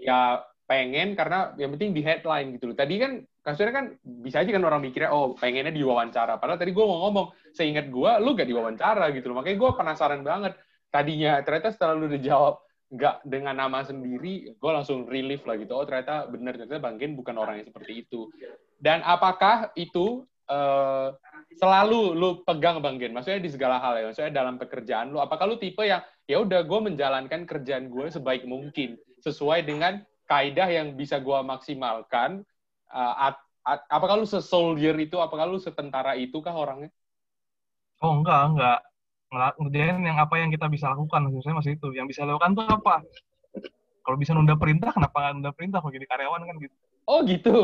ya 0.01 0.41
pengen 0.67 1.15
karena 1.15 1.55
yang 1.55 1.71
penting 1.73 1.95
di 1.95 2.03
headline 2.03 2.51
gitu 2.59 2.69
loh. 2.69 2.75
Tadi 2.75 2.99
kan 2.99 3.11
kasusnya 3.39 3.71
kan 3.71 3.85
bisa 4.03 4.43
aja 4.43 4.51
kan 4.51 4.63
orang 4.67 4.83
mikirnya 4.83 5.15
oh 5.15 5.31
pengennya 5.39 5.71
diwawancara. 5.71 6.35
Padahal 6.37 6.59
tadi 6.59 6.75
gue 6.75 6.85
mau 6.85 7.07
ngomong 7.07 7.31
seingat 7.55 7.87
gue 7.87 8.11
lu 8.19 8.35
gak 8.35 8.51
diwawancara 8.51 9.05
gitu 9.15 9.31
loh. 9.31 9.39
Makanya 9.39 9.57
gue 9.57 9.71
penasaran 9.79 10.21
banget. 10.27 10.53
Tadinya 10.91 11.39
ternyata 11.41 11.71
setelah 11.71 11.95
lu 11.95 12.11
udah 12.11 12.21
jawab 12.21 12.55
nggak 12.87 13.27
dengan 13.27 13.55
nama 13.59 13.83
sendiri, 13.83 14.55
gue 14.55 14.71
langsung 14.71 15.07
relief 15.07 15.43
lah 15.43 15.59
gitu. 15.59 15.75
Oh 15.75 15.83
ternyata 15.83 16.27
benar 16.27 16.55
ternyata 16.55 16.79
Bang 16.79 16.95
Gen 16.95 17.19
bukan 17.19 17.35
orang 17.35 17.59
yang 17.63 17.67
seperti 17.67 18.07
itu. 18.07 18.31
Dan 18.79 19.03
apakah 19.03 19.75
itu 19.75 20.23
uh, 20.47 21.11
selalu 21.59 22.15
lu 22.15 22.29
pegang 22.47 22.79
Bang 22.79 22.95
Gen? 22.99 23.11
Maksudnya 23.11 23.43
di 23.43 23.51
segala 23.51 23.79
hal 23.83 23.99
ya. 23.99 24.03
Maksudnya 24.07 24.31
dalam 24.31 24.55
pekerjaan 24.55 25.11
lu, 25.11 25.19
apakah 25.19 25.47
lu 25.47 25.59
tipe 25.59 25.83
yang 25.83 25.99
ya 26.27 26.39
udah 26.43 26.63
gue 26.63 26.79
menjalankan 26.79 27.43
kerjaan 27.43 27.91
gue 27.91 28.07
sebaik 28.07 28.47
mungkin 28.47 28.95
sesuai 29.19 29.67
dengan 29.67 29.99
kaidah 30.27 30.67
yang 30.67 30.93
bisa 30.93 31.17
gue 31.17 31.39
maksimalkan? 31.41 32.43
Uh, 32.91 33.31
at, 33.31 33.35
at, 33.63 33.81
apakah 33.87 34.19
lu 34.19 34.27
se-soldier 34.27 34.93
itu? 34.99 35.17
Apakah 35.17 35.47
lu 35.47 35.57
setentara 35.57 36.13
itu 36.19 36.43
kah 36.43 36.53
orangnya? 36.53 36.91
Oh 38.03 38.21
enggak, 38.21 38.53
enggak. 38.53 38.79
Ngerjain 39.59 39.99
yang 40.03 40.19
apa 40.21 40.39
yang 40.39 40.53
kita 40.53 40.71
bisa 40.71 40.93
lakukan, 40.93 41.27
maksudnya 41.27 41.57
masih 41.59 41.75
itu. 41.75 41.87
Yang 41.95 42.15
bisa 42.15 42.21
lakukan 42.23 42.55
tuh 42.55 42.63
apa? 42.67 43.03
Kalau 44.07 44.15
bisa 44.15 44.31
nunda 44.31 44.55
perintah, 44.55 44.95
kenapa 44.95 45.15
nggak 45.19 45.33
nunda 45.35 45.51
perintah? 45.51 45.79
Kalau 45.83 45.91
jadi 45.91 46.07
karyawan 46.07 46.41
kan 46.47 46.55
gitu. 46.63 46.75
Oh 47.07 47.19
gitu. 47.27 47.57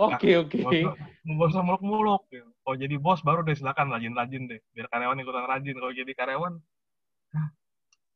Oke 0.00 0.30
oke. 0.40 0.60
Nggak 1.28 1.48
usah 1.52 1.60
muluk-muluk. 1.60 2.24
Gitu. 2.32 2.48
Kalau 2.64 2.76
jadi 2.76 2.94
bos 2.96 3.20
baru 3.20 3.44
deh 3.44 3.52
silakan 3.52 3.92
rajin-rajin 3.92 4.48
deh. 4.48 4.60
Biar 4.72 4.88
karyawan 4.88 5.20
ikutan 5.20 5.44
rajin. 5.44 5.76
Kalau 5.76 5.92
jadi 5.92 6.12
karyawan, 6.16 6.56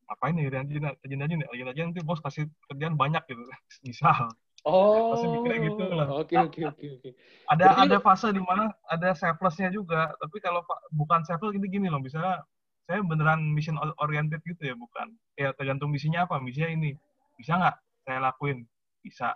ngapain 0.08 0.34
nih 0.34 0.46
rajin-rajin 0.50 1.42
ya? 1.42 1.48
Rajin-rajin 1.50 1.84
nanti 1.92 2.02
bos 2.02 2.20
kasih 2.22 2.48
kerjaan 2.70 2.94
banyak 2.94 3.22
gitu. 3.28 3.42
Misal. 3.86 4.30
Oh. 4.62 5.14
Pasti 5.18 5.26
mikirnya 5.26 5.58
gitu 5.68 5.82
lah. 5.90 6.08
Oke 6.14 6.34
oke 6.38 6.60
oke 6.70 6.86
oke. 7.00 7.10
Ada 7.50 7.64
Jadi, 7.74 7.80
ada 7.90 7.96
fase 7.98 8.28
di 8.30 8.42
mana 8.42 8.70
ada 8.86 9.10
selflessnya 9.14 9.74
juga. 9.74 10.14
Tapi 10.22 10.36
kalau 10.38 10.62
bukan 10.94 11.26
selfless 11.26 11.54
gini 11.54 11.66
gini 11.66 11.86
loh. 11.90 11.98
Misalnya 11.98 12.46
saya 12.86 13.02
beneran 13.02 13.42
mission 13.54 13.78
oriented 13.98 14.42
gitu 14.46 14.62
ya 14.62 14.74
bukan. 14.78 15.14
Ya 15.34 15.50
tergantung 15.54 15.90
misinya 15.90 16.26
apa. 16.26 16.38
Misinya 16.38 16.70
ini 16.70 16.94
bisa 17.34 17.58
nggak 17.58 17.76
saya 18.06 18.18
lakuin? 18.22 18.62
Bisa 19.02 19.34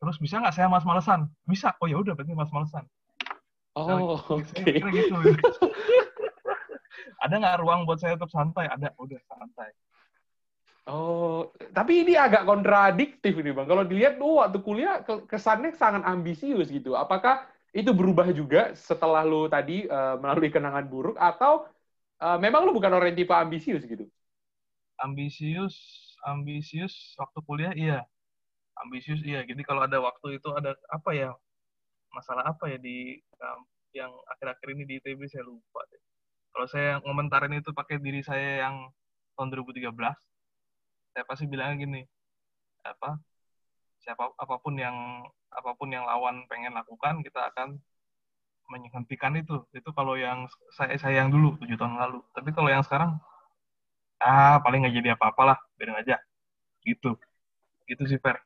terus 0.00 0.16
bisa 0.16 0.40
nggak 0.40 0.56
saya 0.56 0.66
mas-malesan 0.72 1.28
bisa 1.44 1.76
oh 1.76 1.86
ya 1.86 2.00
udah 2.00 2.16
berarti 2.16 2.32
mas-malesan 2.32 2.88
oh 3.76 4.16
oke 4.16 4.40
okay. 4.40 4.80
gitu 4.80 5.16
ada 7.20 7.34
nggak 7.36 7.58
ruang 7.62 7.80
buat 7.86 7.98
saya 8.00 8.16
tetap 8.16 8.32
santai 8.32 8.66
ada 8.68 8.88
udah 8.96 9.20
santai 9.28 9.70
Oh, 10.90 11.54
tapi 11.70 12.02
ini 12.02 12.18
agak 12.18 12.42
kontradiktif 12.48 13.36
ini 13.38 13.54
bang. 13.54 13.68
Kalau 13.68 13.84
dilihat 13.86 14.18
tuh 14.18 14.42
waktu 14.42 14.58
kuliah 14.58 15.04
kesannya 15.28 15.70
sangat 15.76 16.02
ambisius 16.02 16.66
gitu. 16.66 16.98
Apakah 16.98 17.46
itu 17.70 17.94
berubah 17.94 18.26
juga 18.34 18.74
setelah 18.74 19.22
lu 19.22 19.46
tadi 19.46 19.86
uh, 19.86 20.18
melalui 20.18 20.50
kenangan 20.50 20.82
buruk 20.90 21.14
atau 21.14 21.68
uh, 22.18 22.38
memang 22.42 22.66
lu 22.66 22.74
bukan 22.74 22.90
orang 22.90 23.14
tipe 23.14 23.30
ambisius 23.30 23.86
gitu? 23.86 24.08
Ambisius, 24.98 25.76
ambisius 26.26 27.14
waktu 27.20 27.38
kuliah 27.46 27.72
iya 27.76 27.98
ambisius 28.80 29.20
iya 29.24 29.44
jadi 29.44 29.60
kalau 29.64 29.84
ada 29.84 30.00
waktu 30.00 30.40
itu 30.40 30.48
ada 30.56 30.72
apa 30.88 31.10
ya 31.12 31.30
masalah 32.12 32.44
apa 32.50 32.64
ya 32.72 32.78
di 32.80 33.20
um, 33.40 33.60
yang 33.94 34.10
akhir-akhir 34.36 34.68
ini 34.74 34.82
di 34.86 34.94
ITB 35.02 35.20
saya 35.26 35.44
lupa 35.46 35.82
deh. 35.90 35.99
Kalau 36.50 36.66
saya 36.66 36.98
ngomentarin 37.06 37.58
itu 37.58 37.70
pakai 37.70 38.02
diri 38.02 38.20
saya 38.26 38.66
yang 38.66 38.90
tahun 39.38 39.54
2013, 39.54 39.94
saya 41.14 41.24
pasti 41.26 41.44
bilang 41.46 41.78
gini, 41.78 42.02
apa 42.82 43.18
siapa 44.00 44.32
apa 44.34 44.56
pun 44.58 44.74
yang 44.80 44.96
apa 45.52 45.76
pun 45.76 45.92
yang 45.92 46.08
lawan 46.08 46.48
pengen 46.48 46.72
lakukan, 46.72 47.20
kita 47.20 47.52
akan 47.52 47.78
menghentikan 48.70 49.34
itu. 49.34 49.62
Itu 49.74 49.90
kalau 49.90 50.14
yang 50.14 50.46
saya 50.74 50.94
saya 50.96 51.22
yang 51.22 51.30
dulu 51.34 51.58
tujuh 51.60 51.76
tahun 51.76 51.98
lalu. 51.98 52.20
Tapi 52.32 52.50
kalau 52.54 52.70
yang 52.70 52.86
sekarang, 52.86 53.18
ah 54.22 54.62
paling 54.62 54.86
nggak 54.86 54.94
jadi 54.94 55.08
apa-apalah, 55.18 55.58
biarin 55.74 55.98
aja. 55.98 56.16
Gitu. 56.86 57.18
Gitu 57.86 58.02
sih 58.06 58.18
Fer. 58.22 58.38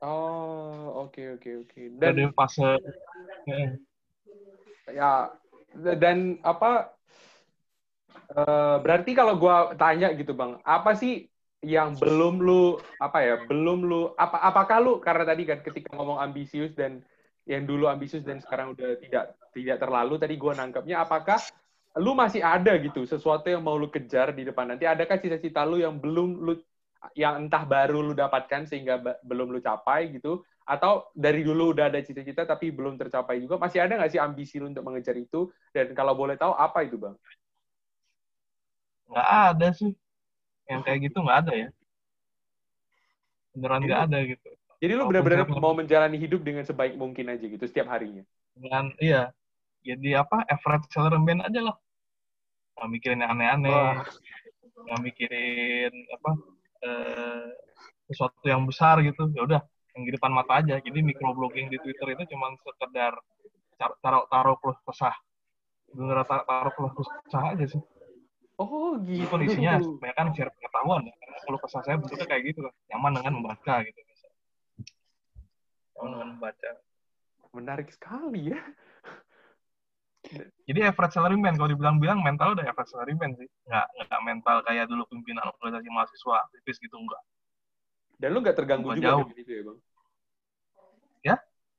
Oh, 0.00 1.04
oke 1.04 1.12
okay, 1.12 1.26
oke 1.36 1.44
okay, 1.44 1.54
oke. 1.60 1.72
Okay. 1.76 1.84
Dan 2.00 2.12
Ada 2.16 2.32
fase 2.32 2.70
ya. 3.48 3.68
ya 4.92 5.10
dan 5.96 6.40
apa 6.44 6.92
uh, 8.34 8.76
berarti 8.82 9.12
kalau 9.14 9.36
gua 9.36 9.74
tanya 9.74 10.10
gitu, 10.14 10.34
Bang, 10.34 10.58
apa 10.62 10.94
sih 10.94 11.26
yang 11.60 11.92
belum 12.00 12.40
lu 12.40 12.80
apa 12.96 13.18
ya, 13.20 13.34
belum 13.44 13.84
lu 13.84 14.16
apa 14.16 14.40
apakah 14.40 14.78
lu 14.80 14.92
karena 14.98 15.28
tadi 15.28 15.42
kan 15.44 15.60
ketika 15.60 15.92
ngomong 15.92 16.18
ambisius 16.22 16.72
dan 16.72 17.04
yang 17.44 17.68
dulu 17.68 17.90
ambisius 17.90 18.24
dan 18.24 18.40
sekarang 18.40 18.72
udah 18.72 18.96
tidak 19.00 19.36
tidak 19.52 19.76
terlalu 19.82 20.14
tadi 20.16 20.34
gua 20.40 20.56
nangkepnya 20.56 21.04
apakah 21.04 21.36
lu 21.98 22.14
masih 22.14 22.38
ada 22.38 22.78
gitu 22.78 23.02
sesuatu 23.02 23.50
yang 23.50 23.66
mau 23.66 23.74
lu 23.74 23.90
kejar 23.90 24.30
di 24.30 24.46
depan 24.46 24.70
nanti? 24.70 24.86
Adakah 24.86 25.18
cita-cita 25.18 25.66
lu 25.66 25.82
yang 25.82 25.98
belum 25.98 26.38
lu 26.38 26.54
yang 27.18 27.48
entah 27.48 27.64
baru 27.66 27.98
lu 27.98 28.12
dapatkan 28.14 28.68
sehingga 28.70 29.02
belum 29.26 29.50
lu 29.50 29.58
capai 29.58 30.14
gitu? 30.14 30.46
Atau 30.62 31.10
dari 31.18 31.42
dulu 31.42 31.74
udah 31.74 31.90
ada 31.90 31.98
cita-cita 31.98 32.46
tapi 32.46 32.70
belum 32.70 32.94
tercapai 32.94 33.42
juga 33.42 33.58
masih 33.58 33.82
ada 33.82 33.98
nggak 33.98 34.12
sih 34.14 34.22
ambisi 34.22 34.62
lu 34.62 34.70
untuk 34.70 34.86
mengejar 34.86 35.18
itu? 35.18 35.50
Dan 35.74 35.90
kalau 35.98 36.14
boleh 36.14 36.38
tahu 36.38 36.54
apa 36.54 36.86
itu 36.86 36.94
bang? 36.94 37.18
Nggak 39.10 39.28
ada 39.50 39.68
sih. 39.74 39.92
Yang 40.70 40.80
kayak 40.86 40.98
gitu 41.10 41.18
nggak 41.26 41.38
ada 41.46 41.52
ya. 41.52 41.68
Beneran 43.50 43.82
nggak 43.82 44.02
ada 44.06 44.18
gitu. 44.22 44.48
jadi 44.80 44.92
lu 44.96 45.12
benar-benar 45.12 45.44
mau 45.60 45.76
menjalani 45.76 46.16
hidup 46.16 46.40
dengan 46.40 46.64
sebaik 46.64 46.96
mungkin 46.96 47.28
aja 47.28 47.44
gitu 47.44 47.60
setiap 47.66 47.90
harinya? 47.90 48.22
Dengan 48.54 48.94
iya. 49.02 49.34
Jadi 49.82 50.14
apa? 50.14 50.46
Average 50.46 50.88
salaryman 50.94 51.44
aja 51.44 51.60
lah. 51.60 51.76
Nggak 52.78 52.88
mikirin 52.94 53.20
yang 53.20 53.30
aneh-aneh. 53.34 54.00
Nggak 54.86 55.00
mikirin 55.04 55.92
apa 56.16 56.30
eh, 56.86 57.46
sesuatu 58.08 58.46
yang 58.46 58.62
besar 58.64 59.02
gitu. 59.02 59.28
Ya 59.34 59.42
udah 59.44 59.60
yang 59.98 60.02
di 60.06 60.12
depan 60.14 60.30
mata 60.32 60.62
aja. 60.62 60.78
Jadi 60.78 60.98
microblogging 61.02 61.68
di 61.68 61.76
Twitter 61.82 62.14
itu 62.14 62.32
cuma 62.32 62.54
sekedar 62.62 63.18
taruh 63.76 64.24
taruh 64.30 64.56
plus 64.62 64.78
kesah. 64.86 65.16
Bener 65.92 66.22
taruh 66.24 66.72
plus 66.72 67.10
kesah 67.26 67.44
aja 67.52 67.66
sih 67.66 67.82
Oh 68.60 68.92
gitu. 69.08 69.24
Kondisinya 69.32 69.80
banyak 69.80 70.16
kan 70.20 70.28
share 70.36 70.52
pengetahuan 70.52 71.08
ya. 71.08 71.14
Karena 71.16 71.36
kalau 71.48 71.58
kesah 71.64 71.80
saya 71.80 71.96
bentuknya 71.96 72.26
kayak 72.28 72.42
gitu 72.52 72.60
nyaman 72.92 73.12
dengan 73.16 73.32
membaca 73.40 73.74
gitu. 73.80 74.00
Nyaman 75.96 76.10
dengan 76.12 76.28
membaca. 76.36 76.70
Menarik 77.56 77.88
sekali 77.88 78.52
ya. 78.52 78.60
Jadi 80.68 80.80
average 80.84 81.16
salaryman 81.16 81.56
kalau 81.56 81.72
dibilang-bilang 81.72 82.20
mental 82.20 82.52
udah 82.52 82.68
average 82.68 82.92
salaryman 82.92 83.32
sih. 83.40 83.48
Nggak, 83.64 83.86
nggak 83.96 84.20
mental 84.28 84.56
kayak 84.68 84.84
dulu 84.92 85.08
pimpinan 85.08 85.48
organisasi 85.56 85.88
mahasiswa 85.88 86.34
aktivis 86.44 86.76
gitu 86.84 86.96
enggak. 87.00 87.22
Dan 88.20 88.36
lu 88.36 88.44
nggak 88.44 88.60
terganggu 88.60 88.92
juga 88.92 89.16
jauh. 89.16 89.26
gitu 89.32 89.50
ya 89.50 89.62
bang? 89.64 89.78
Ya? 91.24 91.36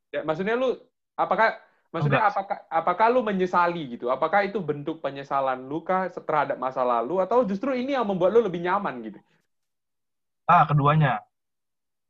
Ya 0.10 0.22
maksudnya 0.26 0.58
lu 0.58 0.82
apakah 1.14 1.62
Maksudnya 1.92 2.24
Enggak. 2.24 2.32
apakah 2.32 2.58
apakah 2.72 3.06
lu 3.12 3.20
menyesali 3.20 4.00
gitu? 4.00 4.08
Apakah 4.08 4.48
itu 4.48 4.64
bentuk 4.64 5.04
penyesalan 5.04 5.68
lu 5.68 5.84
kah 5.84 6.08
terhadap 6.08 6.56
masa 6.56 6.88
lalu 6.88 7.20
atau 7.20 7.44
justru 7.44 7.76
ini 7.76 7.92
yang 7.92 8.08
membuat 8.08 8.32
lu 8.32 8.48
lebih 8.48 8.64
nyaman 8.64 9.04
gitu? 9.04 9.20
Ah, 10.48 10.64
keduanya. 10.64 11.20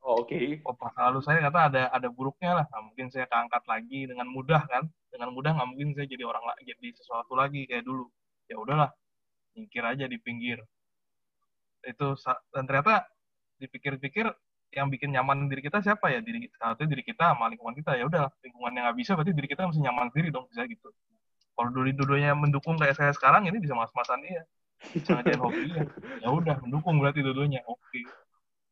Oh, 0.05 0.21
oke. 0.21 0.33
Okay. 0.33 0.61
Oh, 0.65 0.77
masa 0.77 1.09
lalu 1.09 1.19
saya 1.25 1.41
kata 1.49 1.59
ada 1.73 1.83
ada 1.93 2.07
buruknya 2.13 2.61
lah. 2.61 2.65
Nah, 2.69 2.81
mungkin 2.89 3.09
saya 3.09 3.25
keangkat 3.25 3.63
lagi 3.65 4.05
dengan 4.05 4.29
mudah 4.29 4.61
kan? 4.69 4.85
Dengan 5.09 5.29
mudah 5.33 5.51
nggak 5.57 5.69
mungkin 5.73 5.89
saya 5.97 6.05
jadi 6.05 6.23
orang 6.29 6.45
lagi 6.45 6.61
jadi 6.69 6.87
sesuatu 7.01 7.33
lagi 7.33 7.65
kayak 7.65 7.85
dulu. 7.85 8.05
Ya 8.49 8.61
udahlah, 8.61 8.89
nyingkir 9.57 9.81
aja 9.81 10.05
di 10.05 10.17
pinggir. 10.21 10.61
Itu 11.81 12.13
dan 12.53 12.69
ternyata 12.69 13.09
dipikir-pikir 13.57 14.29
yang 14.71 14.87
bikin 14.87 15.11
nyaman 15.11 15.51
diri 15.51 15.61
kita 15.67 15.83
siapa 15.83 16.07
ya? 16.07 16.23
Diri 16.23 16.47
satu 16.55 16.87
diri 16.87 17.03
kita 17.03 17.35
sama 17.35 17.51
lingkungan 17.51 17.75
kita. 17.75 17.99
Ya 17.99 18.07
udah 18.07 18.31
lingkungan 18.39 18.71
yang 18.71 18.83
nggak 18.87 18.97
bisa 19.03 19.11
berarti 19.19 19.35
diri 19.35 19.47
kita 19.51 19.67
mesti 19.67 19.81
nyaman 19.83 20.07
sendiri 20.15 20.31
dong 20.31 20.47
bisa 20.47 20.63
gitu. 20.63 20.87
Kalau 21.51 21.69
dulu 21.75 21.91
dulunya 21.91 22.31
mendukung 22.31 22.79
kayak 22.79 22.95
saya 22.95 23.11
sekarang 23.11 23.43
ini 23.51 23.59
bisa 23.59 23.75
mas-masan 23.75 24.23
dia. 24.23 24.43
Bisa 24.95 25.13
ngajarin 25.13 25.41
hobinya 25.45 25.83
ya 26.23 26.27
udah 26.31 26.55
mendukung 26.63 26.97
berarti 26.97 27.21
dulunya 27.21 27.61
oke 27.69 27.77
okay. 27.85 28.01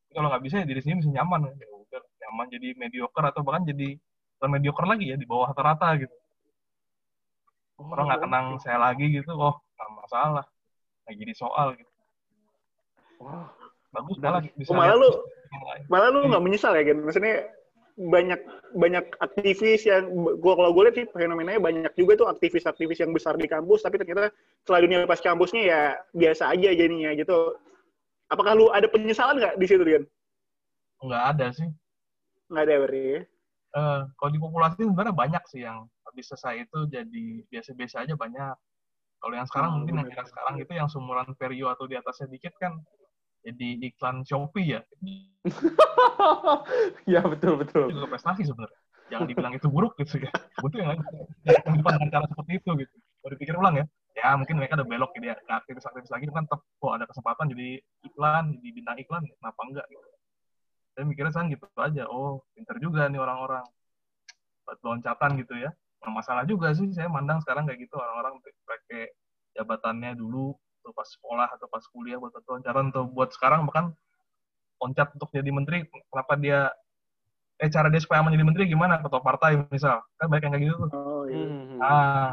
kalau 0.10 0.34
nggak 0.34 0.42
bisa 0.42 0.56
ya 0.64 0.66
diri 0.66 0.80
sendiri 0.80 1.04
mesti 1.04 1.12
nyaman. 1.20 1.40
Ya 1.60 1.68
udah 1.68 2.02
nyaman 2.28 2.46
jadi 2.48 2.68
mediocre 2.80 3.26
atau 3.28 3.42
bahkan 3.44 3.68
jadi 3.68 4.00
bukan 4.40 4.50
mediocre 4.56 4.88
lagi 4.88 5.06
ya 5.12 5.18
di 5.20 5.28
bawah 5.28 5.52
rata-rata 5.52 6.00
gitu. 6.00 6.16
Oh, 7.80 7.92
orang 7.92 8.12
nggak 8.12 8.22
kenang 8.24 8.46
saya 8.64 8.80
lagi 8.80 9.06
gitu 9.12 9.36
oh 9.36 9.60
nggak 9.76 9.90
masalah. 10.00 10.46
Lagi 11.04 11.24
di 11.28 11.36
soal 11.36 11.76
gitu. 11.76 11.92
Wah 13.20 13.59
bagus 13.90 14.18
malah 14.22 14.42
bisa 14.54 14.72
malah 14.74 14.96
lu 14.98 15.10
malah 15.90 16.10
lu 16.14 16.30
nggak 16.30 16.44
menyesal 16.46 16.74
ya 16.78 16.84
kan 16.86 16.98
maksudnya 17.02 17.36
banyak 18.00 18.40
banyak 18.80 19.06
aktivis 19.20 19.84
yang 19.84 20.08
gua 20.40 20.56
kalau 20.56 20.72
gue 20.72 20.84
lihat 20.88 20.96
sih 20.96 21.06
fenomenanya 21.12 21.60
banyak 21.60 21.94
juga 22.00 22.16
tuh 22.16 22.28
aktivis-aktivis 22.32 23.04
yang 23.04 23.12
besar 23.12 23.36
di 23.36 23.44
kampus 23.44 23.84
tapi 23.84 24.00
ternyata 24.00 24.32
setelah 24.64 24.80
dunia 24.88 25.04
pas 25.04 25.20
kampusnya 25.20 25.62
ya 25.68 25.82
biasa 26.16 26.56
aja 26.56 26.72
jadinya 26.72 27.12
gitu. 27.12 27.60
Apakah 28.32 28.56
lu 28.56 28.72
ada 28.72 28.88
penyesalan 28.88 29.44
nggak 29.44 29.60
di 29.60 29.68
situ 29.68 29.84
kan 29.84 30.04
nggak 31.04 31.24
ada 31.36 31.46
sih. 31.52 31.68
Nggak 32.48 32.64
ada 32.64 32.76
berarti 32.88 33.02
ya? 33.04 33.22
uh, 33.76 34.02
kalau 34.18 34.32
di 34.32 34.40
populasi 34.42 34.82
sebenarnya 34.86 35.16
banyak 35.16 35.44
sih 35.50 35.62
yang 35.66 35.86
habis 36.08 36.26
selesai 36.32 36.66
itu 36.66 36.80
jadi 36.90 37.26
biasa-biasa 37.50 38.08
aja 38.08 38.14
banyak. 38.18 38.56
Kalau 39.20 39.34
yang 39.36 39.48
sekarang 39.52 39.70
oh, 39.76 39.76
mungkin 39.84 40.00
yang 40.00 40.28
sekarang 40.32 40.56
itu 40.64 40.72
yang 40.72 40.88
sumuran 40.88 41.28
perio 41.36 41.68
atau 41.68 41.86
di 41.86 42.00
atasnya 42.00 42.32
dikit 42.32 42.56
kan 42.56 42.80
jadi 43.44 43.68
iklan 43.92 44.28
Shopee 44.28 44.76
ya. 44.78 44.82
ya 47.14 47.22
betul 47.24 47.60
betul. 47.60 47.88
Itu 47.88 48.04
juga 48.04 48.12
prestasi 48.16 48.44
sebenarnya. 48.44 48.80
Jangan 49.10 49.26
dibilang 49.26 49.54
itu 49.58 49.68
buruk 49.72 49.98
gitu 49.98 50.22
ya. 50.22 50.32
Butuh 50.62 50.78
yang 50.78 50.90
lain. 50.94 51.02
dengan 51.66 52.10
cara 52.14 52.26
seperti 52.30 52.52
itu 52.62 52.72
gitu. 52.86 52.96
Kalau 53.20 53.32
dipikir 53.36 53.56
ulang 53.58 53.76
ya, 53.76 53.86
ya 54.16 54.38
mungkin 54.38 54.56
mereka 54.62 54.78
ada 54.78 54.86
belok 54.86 55.12
gitu 55.18 55.26
ya. 55.32 55.36
Ke 55.40 55.52
aktivis-aktivis 55.66 56.12
lagi 56.14 56.26
kan 56.30 56.46
tetap 56.46 56.62
kok 56.62 56.94
ada 56.94 57.06
kesempatan 57.10 57.46
jadi 57.52 57.70
iklan, 58.06 58.44
jadi 58.60 58.70
bintang 58.76 58.98
iklan, 59.02 59.24
kenapa 59.26 59.62
enggak 59.66 59.86
gitu. 59.90 60.08
Saya 60.94 61.04
mikirnya 61.08 61.34
kan 61.34 61.46
gitu 61.50 61.66
aja. 61.80 62.04
Oh, 62.12 62.44
pinter 62.54 62.76
juga 62.78 63.08
nih 63.10 63.20
orang-orang. 63.20 63.66
Buat 64.68 64.80
loncatan 64.86 65.32
gitu 65.42 65.58
ya. 65.58 65.74
Nah, 66.00 66.12
masalah 66.16 66.48
juga 66.48 66.72
sih 66.72 66.88
saya 66.96 67.12
mandang 67.12 67.44
sekarang 67.44 67.68
kayak 67.68 67.84
gitu 67.90 68.00
orang-orang 68.00 68.40
pakai 68.64 69.12
jabatannya 69.58 70.16
dulu 70.16 70.56
atau 70.80 70.92
pas 70.96 71.08
sekolah 71.08 71.48
atau 71.54 71.68
pas 71.68 71.84
kuliah 71.92 72.18
buat 72.18 72.34
loncatan 72.36 72.90
atau 72.92 73.04
buat 73.08 73.30
sekarang 73.36 73.68
bahkan 73.68 73.92
loncat 74.80 75.12
untuk 75.16 75.30
jadi 75.36 75.52
menteri 75.52 75.86
kenapa 76.08 76.34
dia 76.40 76.72
eh 77.60 77.68
cara 77.68 77.92
dia 77.92 78.00
supaya 78.00 78.24
menjadi 78.24 78.46
menteri 78.48 78.64
gimana? 78.72 79.04
Ketua 79.04 79.20
partai 79.20 79.60
misal. 79.68 80.00
Kan 80.16 80.32
banyak 80.32 80.44
yang 80.48 80.54
kayak 80.56 80.64
gitu 80.64 80.76
tuh. 80.88 80.90
Oh, 80.96 81.24
iya. 81.28 81.48
Hmm. 81.48 81.80
ah 81.84 82.32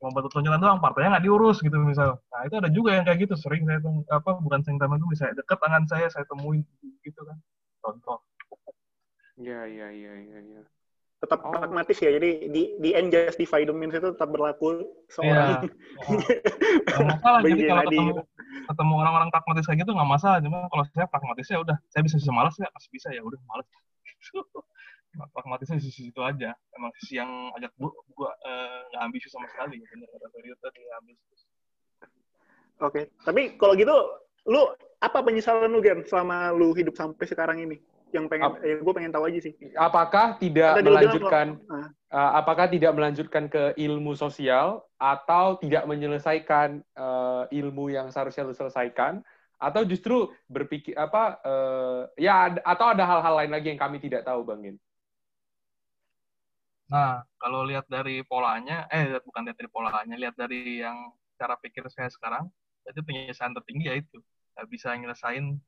mau 0.00 0.12
buat 0.12 0.28
loncat 0.28 0.60
doang 0.60 0.80
partainya 0.80 1.16
nggak 1.16 1.24
diurus 1.24 1.60
gitu 1.60 1.76
misal. 1.80 2.20
Nah 2.32 2.40
itu 2.48 2.54
ada 2.56 2.68
juga 2.72 2.96
yang 2.96 3.04
kayak 3.04 3.28
gitu 3.28 3.34
sering 3.36 3.68
saya 3.68 3.80
tuh 3.84 4.04
apa 4.08 4.40
bukan 4.40 4.60
sering 4.64 4.80
teman 4.80 4.96
itu 4.96 5.08
bisa 5.12 5.28
deket 5.36 5.56
tangan 5.60 5.84
saya 5.88 6.06
saya 6.08 6.24
temuin 6.28 6.64
gitu 7.04 7.20
kan. 7.24 7.36
Contoh. 7.84 8.20
Iya, 9.36 9.68
iya, 9.68 9.88
iya, 9.92 10.12
iya, 10.16 10.38
iya 10.40 10.62
tetap 11.16 11.40
oh. 11.42 11.52
pragmatis 11.52 11.96
ya. 11.98 12.10
Jadi 12.12 12.52
di 12.52 12.62
di 12.80 12.90
end 12.92 13.10
justify 13.12 13.64
the 13.64 13.72
means 13.72 13.96
itu 13.96 14.12
tetap 14.12 14.28
berlaku 14.28 14.84
seorang. 15.08 15.64
Yeah. 15.64 16.96
Oh. 17.00 17.06
masalah. 17.08 17.38
jadi 17.48 17.62
kalau 17.72 17.82
ketemu, 17.88 18.14
ketemu 18.68 18.94
orang-orang 19.00 19.28
pragmatis 19.32 19.64
kayak 19.64 19.78
gitu 19.86 19.92
nggak 19.96 20.10
masalah. 20.10 20.38
Cuma 20.44 20.58
kalau 20.68 20.84
saya 20.92 21.06
pragmatis 21.08 21.46
ya 21.48 21.58
udah, 21.60 21.76
saya 21.88 22.02
bisa 22.04 22.16
bisa 22.20 22.32
malas 22.32 22.54
ya, 22.60 22.68
masih 22.72 22.90
bisa 22.92 23.08
ya 23.12 23.22
udah 23.24 23.40
malas. 23.48 23.66
pragmatisnya 25.32 25.80
di 25.80 25.84
sisi 25.88 26.12
itu 26.12 26.20
aja. 26.20 26.52
Emang 26.76 26.92
sisi 27.00 27.16
yang 27.16 27.48
ajak 27.56 27.72
bu, 27.80 27.88
gua 28.12 28.36
eh, 28.44 28.84
nggak 28.92 29.00
uh, 29.00 29.06
ambisius 29.08 29.32
sama 29.32 29.48
sekali. 29.48 29.80
Bener 29.80 30.08
kata 30.12 30.28
periode 30.28 30.60
tadi 30.60 30.82
ambisius. 31.00 31.40
Oke, 32.76 32.92
okay. 32.92 33.04
tapi 33.24 33.56
kalau 33.56 33.72
gitu, 33.72 33.96
lu 34.52 34.68
apa 35.00 35.24
penyesalan 35.24 35.72
lu 35.72 35.80
Gem 35.80 36.04
selama 36.04 36.52
lu 36.52 36.76
hidup 36.76 36.92
sampai 36.92 37.24
sekarang 37.24 37.64
ini? 37.64 37.80
Yang 38.14 38.30
pengen 38.30 38.46
Ap 38.46 38.62
yang 38.62 38.80
gue 38.82 38.94
pengen 38.94 39.12
tahu 39.12 39.24
aja 39.26 39.40
sih. 39.42 39.52
Apakah 39.74 40.38
tidak 40.38 40.78
Ada 40.78 40.86
melanjutkan 40.86 41.46
uh, 41.66 42.30
apakah 42.38 42.70
tidak 42.70 42.92
melanjutkan 42.94 43.50
ke 43.50 43.74
ilmu 43.74 44.14
sosial 44.14 44.86
atau 44.96 45.58
tidak 45.58 45.84
menyelesaikan 45.90 46.80
uh, 46.94 47.44
ilmu 47.50 47.90
yang 47.90 48.08
seharusnya 48.14 48.46
lu 48.46 48.54
selesaikan 48.54 49.20
atau 49.56 49.82
justru 49.88 50.30
berpikir 50.46 50.94
apa 50.94 51.40
uh, 51.42 52.02
ya 52.14 52.54
atau 52.62 52.92
ada 52.92 53.02
hal-hal 53.08 53.34
lain 53.42 53.52
lagi 53.52 53.72
yang 53.74 53.80
kami 53.80 53.98
tidak 53.98 54.22
tahu 54.22 54.46
Bang 54.46 54.62
Gin? 54.62 54.76
Nah, 56.86 57.18
kalau 57.42 57.66
lihat 57.66 57.90
dari 57.90 58.22
polanya, 58.22 58.86
eh 58.86 59.18
bukan 59.18 59.42
lihat 59.42 59.58
dari 59.58 59.70
polanya, 59.74 60.14
lihat 60.14 60.38
dari 60.38 60.78
yang 60.86 61.10
cara 61.34 61.58
pikir 61.58 61.82
saya 61.90 62.06
sekarang, 62.06 62.46
itu 62.86 63.02
penyesalan 63.02 63.58
tertinggi 63.58 63.90
ya 63.90 63.98
itu. 63.98 64.22
Nggak 64.54 64.66
bisa 64.70 64.94
nyelesain 64.94 65.58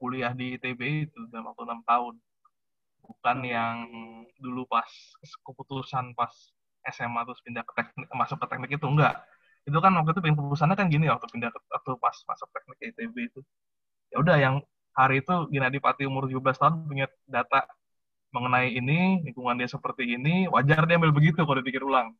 kuliah 0.00 0.32
di 0.32 0.56
ITB 0.56 1.10
itu 1.10 1.20
dalam 1.30 1.50
waktu 1.52 1.62
enam 1.68 1.80
tahun. 1.84 2.14
Bukan 3.04 3.38
yang 3.44 3.76
dulu 4.38 4.64
pas 4.68 4.88
keputusan 5.44 6.14
pas 6.18 6.32
SMA 6.88 7.20
terus 7.26 7.40
pindah 7.44 7.64
ke 7.66 7.72
teknik 7.76 8.08
masuk 8.14 8.38
ke 8.42 8.46
teknik 8.50 8.70
itu 8.78 8.86
enggak. 8.86 9.14
Itu 9.68 9.78
kan 9.84 9.92
waktu 9.98 10.10
itu 10.16 10.20
keputusannya 10.24 10.76
kan 10.78 10.86
gini 10.88 11.06
waktu 11.12 11.26
pindah 11.28 11.50
ke 11.52 11.58
waktu 11.72 11.90
pas 12.00 12.16
masuk 12.30 12.48
teknik 12.54 12.78
ITB 12.94 13.16
itu. 13.28 13.40
Ya 14.12 14.16
udah 14.22 14.36
yang 14.40 14.54
hari 14.96 15.20
itu 15.22 15.34
Gina 15.52 15.68
Pati 15.70 16.02
umur 16.08 16.26
17 16.26 16.58
tahun 16.58 16.74
punya 16.88 17.06
data 17.28 17.68
mengenai 18.34 18.76
ini 18.76 19.24
lingkungan 19.24 19.56
dia 19.56 19.68
seperti 19.70 20.04
ini 20.16 20.50
wajar 20.52 20.84
dia 20.84 21.00
ambil 21.00 21.12
begitu 21.16 21.40
kalau 21.44 21.58
dipikir 21.60 21.82
ulang. 21.84 22.12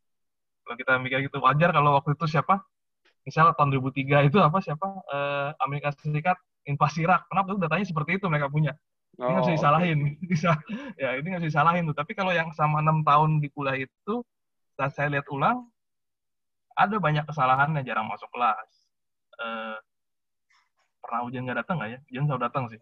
Kalau 0.65 0.77
kita 0.77 0.93
mikir 1.01 1.19
gitu 1.29 1.39
wajar 1.41 1.73
kalau 1.73 1.97
waktu 1.97 2.17
itu 2.17 2.27
siapa? 2.29 2.65
Misal 3.25 3.53
tahun 3.57 3.77
2003 3.77 4.29
itu 4.29 4.39
apa 4.41 4.59
siapa? 4.65 4.87
Eh, 5.09 5.49
Amerika 5.65 5.93
Serikat 5.97 6.39
invasi 6.69 7.09
Irak. 7.09 7.25
Kenapa 7.33 7.57
tuh 7.57 7.61
datanya 7.65 7.87
seperti 7.89 8.21
itu 8.21 8.29
mereka 8.29 8.53
punya? 8.53 8.77
Ini 9.19 9.25
nggak 9.25 9.43
bisa 9.43 9.51
oh, 9.51 9.57
disalahin. 9.59 9.99
Bisa, 10.31 10.51
ya 10.95 11.19
ini 11.19 11.27
nggak 11.27 11.43
bisa 11.43 11.51
disalahin 11.51 11.83
tuh. 11.91 11.97
Tapi 11.97 12.13
kalau 12.15 12.31
yang 12.31 12.55
sama 12.55 12.79
enam 12.79 13.03
tahun 13.03 13.43
di 13.43 13.51
kuliah 13.51 13.83
itu, 13.83 14.23
saat 14.79 14.95
saya 14.95 15.11
lihat 15.11 15.27
ulang, 15.35 15.67
ada 16.79 17.03
banyak 17.03 17.27
kesalahan 17.27 17.75
yang 17.75 17.83
jarang 17.83 18.07
masuk 18.07 18.31
kelas. 18.31 18.71
Eh, 19.43 19.79
pernah 21.09 21.25
ujian 21.25 21.43
nggak 21.49 21.65
datang 21.65 21.81
nggak 21.81 21.91
ya 21.91 21.99
ujian 22.13 22.25
selalu 22.29 22.43
datang 22.45 22.65
sih 22.69 22.81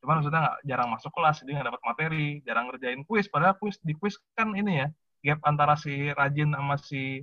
cuman 0.00 0.14
maksudnya 0.24 0.40
nggak 0.48 0.56
jarang 0.64 0.88
masuk 0.88 1.12
kelas 1.12 1.36
jadi 1.44 1.50
nggak 1.60 1.68
dapat 1.68 1.82
materi 1.84 2.26
jarang 2.48 2.64
ngerjain 2.72 3.00
kuis 3.04 3.26
padahal 3.28 3.54
kuis 3.60 3.76
di 3.84 3.92
kuis 3.92 4.16
kan 4.32 4.56
ini 4.56 4.80
ya 4.80 4.88
gap 5.26 5.44
antara 5.44 5.76
si 5.76 6.08
rajin 6.16 6.56
sama 6.56 6.80
si 6.80 7.20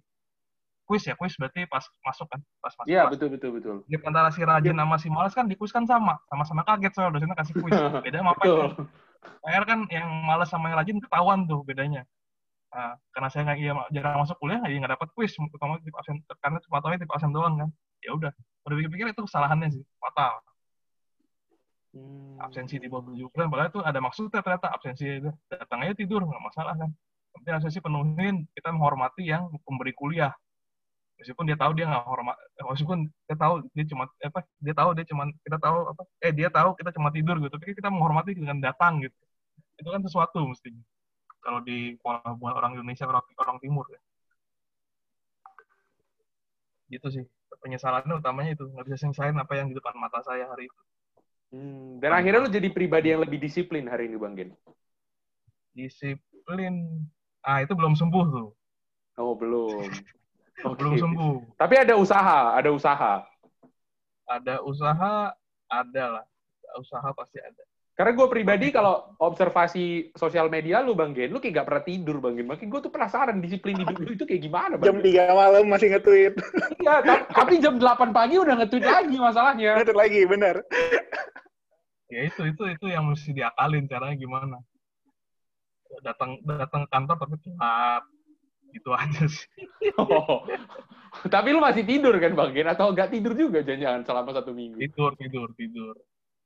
kuis 0.83 1.03
ya 1.07 1.15
kuis 1.15 1.33
berarti 1.39 1.63
pas 1.65 1.83
masuk 2.03 2.27
kan 2.27 2.39
pas 2.59 2.73
masuk 2.75 2.91
Iya, 2.91 3.07
betul 3.07 3.31
betul 3.31 3.51
betul. 3.55 3.75
gap 3.87 4.03
antara 4.03 4.29
si 4.35 4.43
rajin 4.43 4.75
sama 4.75 4.95
si 4.99 5.07
malas 5.07 5.31
kan 5.31 5.47
di 5.47 5.55
kuis 5.55 5.71
kan 5.71 5.87
sama 5.87 6.19
sama-sama 6.27 6.61
kaget 6.67 6.91
soal 6.91 7.09
dosennya 7.15 7.35
kasih 7.39 7.55
kuis. 7.55 7.71
Beda 8.05 8.19
sama 8.19 8.35
apa 8.35 8.43
Betul. 8.43 8.69
PR 9.43 9.63
kan 9.63 9.79
yang 9.87 10.07
malas 10.27 10.51
sama 10.51 10.67
yang 10.67 10.77
rajin 10.83 10.97
ketahuan 10.99 11.47
tuh 11.47 11.63
bedanya. 11.63 12.03
Nah, 12.73 12.97
karena 13.15 13.27
saya 13.31 13.41
nggak 13.47 13.59
iya 13.63 13.71
jarang 13.95 14.19
masuk 14.25 14.35
kuliah 14.41 14.59
jadi 14.59 14.75
nggak 14.83 14.93
dapat 14.99 15.09
kuis. 15.15 15.31
Terutama 15.31 15.79
tip 15.79 15.95
absen 15.95 16.19
karena 16.43 16.57
cuma 16.67 16.77
tahu 16.83 16.91
tip 16.99 17.11
absen 17.11 17.31
doang 17.31 17.55
kan. 17.55 17.69
Ya 18.03 18.11
udah 18.11 18.31
udah 18.67 18.75
pikir-pikir 18.75 19.07
itu 19.15 19.21
kesalahannya 19.23 19.67
sih 19.79 19.83
fatal. 20.03 20.43
Hmm. 21.93 22.41
absensi 22.41 22.81
di 22.81 22.89
bawah 22.89 23.05
tujuh 23.13 23.29
bulan 23.29 23.53
padahal 23.53 23.69
itu 23.69 23.79
ada 23.85 23.99
maksudnya 24.01 24.41
ternyata 24.41 24.67
absensi 24.73 25.05
itu. 25.07 25.29
Datang 25.47 25.85
aja 25.85 25.93
tidur 25.93 26.25
nggak 26.25 26.41
masalah 26.43 26.73
kan. 26.75 26.89
Tapi 27.37 27.47
absensi 27.53 27.79
penuhin 27.79 28.49
kita 28.51 28.73
menghormati 28.73 29.23
yang 29.29 29.47
pemberi 29.61 29.93
kuliah 29.93 30.33
meskipun 31.19 31.45
dia 31.49 31.57
tahu 31.57 31.71
dia 31.77 31.85
nggak 31.89 32.03
hormat 32.09 32.35
meskipun 32.71 32.99
dia 33.27 33.37
tahu 33.37 33.53
dia 33.75 33.85
cuma 33.91 34.03
apa 34.09 34.39
dia 34.65 34.73
tahu 34.75 34.89
dia 34.97 35.05
cuma 35.11 35.23
kita 35.45 35.57
tahu 35.61 35.77
apa 35.93 36.01
eh 36.25 36.31
dia 36.33 36.49
tahu 36.49 36.69
kita 36.79 36.89
cuma 36.97 37.09
tidur 37.15 37.35
gitu 37.43 37.53
tapi 37.55 37.73
kita 37.77 37.89
menghormati 37.93 38.31
dengan 38.35 38.57
datang 38.59 38.99
gitu 39.05 39.15
itu 39.79 39.89
kan 39.89 40.01
sesuatu 40.03 40.39
mestinya 40.49 40.83
kalau 41.43 41.59
di 41.61 41.95
pola 42.01 42.19
hubungan 42.33 42.55
orang 42.59 42.71
Indonesia 42.79 43.05
orang 43.07 43.23
orang 43.39 43.57
Timur 43.63 43.85
ya 43.91 43.99
gitu 46.91 47.07
sih 47.09 47.25
penyesalannya 47.63 48.13
utamanya 48.21 48.51
itu 48.55 48.63
nggak 48.69 48.85
bisa 48.87 48.97
selesaiin 49.01 49.37
apa 49.39 49.53
yang 49.57 49.67
di 49.71 49.75
depan 49.77 49.95
mata 49.97 50.19
saya 50.25 50.45
hari 50.49 50.67
itu 50.69 50.81
Hmm, 51.53 52.01
Dan 52.01 52.09
akhirnya 52.17 52.41
lu 52.41 52.49
jadi 52.49 52.65
pribadi 52.73 53.13
yang 53.13 53.21
lebih 53.21 53.37
disiplin 53.37 53.85
hari 53.85 54.09
ini, 54.09 54.17
Bang 54.17 54.33
Gen. 54.33 54.57
disiplin 55.77 56.73
ah 57.45 57.61
itu 57.61 57.73
belum 57.77 57.93
sembuh 57.93 58.25
tuh 58.33 58.47
Oh, 59.13 59.37
belum. 59.37 59.93
Oke. 60.61 60.77
belum 60.77 60.93
sembuh 61.01 61.35
Tapi 61.57 61.75
ada 61.81 61.97
usaha, 61.97 62.53
ada 62.53 62.69
usaha. 62.69 63.13
ada 64.23 64.55
usaha 64.61 65.33
ada 65.67 66.05
lah 66.19 66.25
usaha 66.77 67.09
pasti 67.13 67.41
ada 67.41 67.63
Karena 67.93 68.17
gue 68.17 68.25
pribadi 68.25 68.73
kalau 68.73 69.13
observasi 69.21 70.09
sosial 70.17 70.49
media 70.49 70.81
lu 70.81 70.97
Bang 70.97 71.13
Gen, 71.13 71.29
lu 71.29 71.37
kayak 71.37 71.61
gak 71.61 71.67
pernah 71.69 71.83
tidur 71.85 72.17
Bang 72.17 72.33
Gen. 72.33 72.49
Makin 72.49 72.65
gue 72.65 72.81
tuh 72.81 72.89
penasaran 72.89 73.37
disiplin 73.37 73.77
hidup 73.77 73.93
lu 74.01 74.17
itu 74.17 74.25
kayak 74.25 74.41
gimana 74.41 74.81
Jam 74.81 74.97
Bang 74.97 75.05
Gen. 75.05 75.29
3 75.29 75.37
malam 75.37 75.63
masih 75.69 75.93
nge-tweet. 75.93 76.33
Iya, 76.81 76.95
ta- 77.05 77.29
tapi 77.29 77.61
jam 77.61 77.77
8 77.77 78.09
pagi 78.09 78.41
udah 78.41 78.57
nge-tweet 78.65 78.81
lagi 78.81 79.13
masalahnya. 79.21 79.77
Nge-tweet 79.77 79.99
lagi, 80.01 80.21
bener. 80.25 80.55
ya 82.09 82.21
itu 82.25 82.41
itu 82.45 82.63
itu 82.69 82.85
yang 82.89 83.09
mesti 83.09 83.29
diakalin 83.33 83.89
caranya 83.89 84.13
gimana 84.13 84.57
datang 86.01 86.37
datang 86.45 86.85
kantor 86.85 87.17
tapi 87.17 87.41
telat 87.41 88.03
gitu 88.73 88.89
aja 88.93 89.23
sih 89.29 89.47
Oh. 90.01 90.43
Tapi 91.29 91.53
lu 91.53 91.61
masih 91.61 91.85
tidur 91.85 92.17
kan 92.17 92.33
Bang 92.33 92.51
Gen? 92.51 92.65
Atau 92.65 92.89
gak 92.91 93.13
tidur 93.13 93.37
juga 93.37 93.61
jangan-jangan 93.61 94.01
selama 94.03 94.29
satu 94.33 94.51
minggu? 94.51 94.77
tidur 94.81 95.13
tidur 95.15 95.49
tidur 95.53 95.95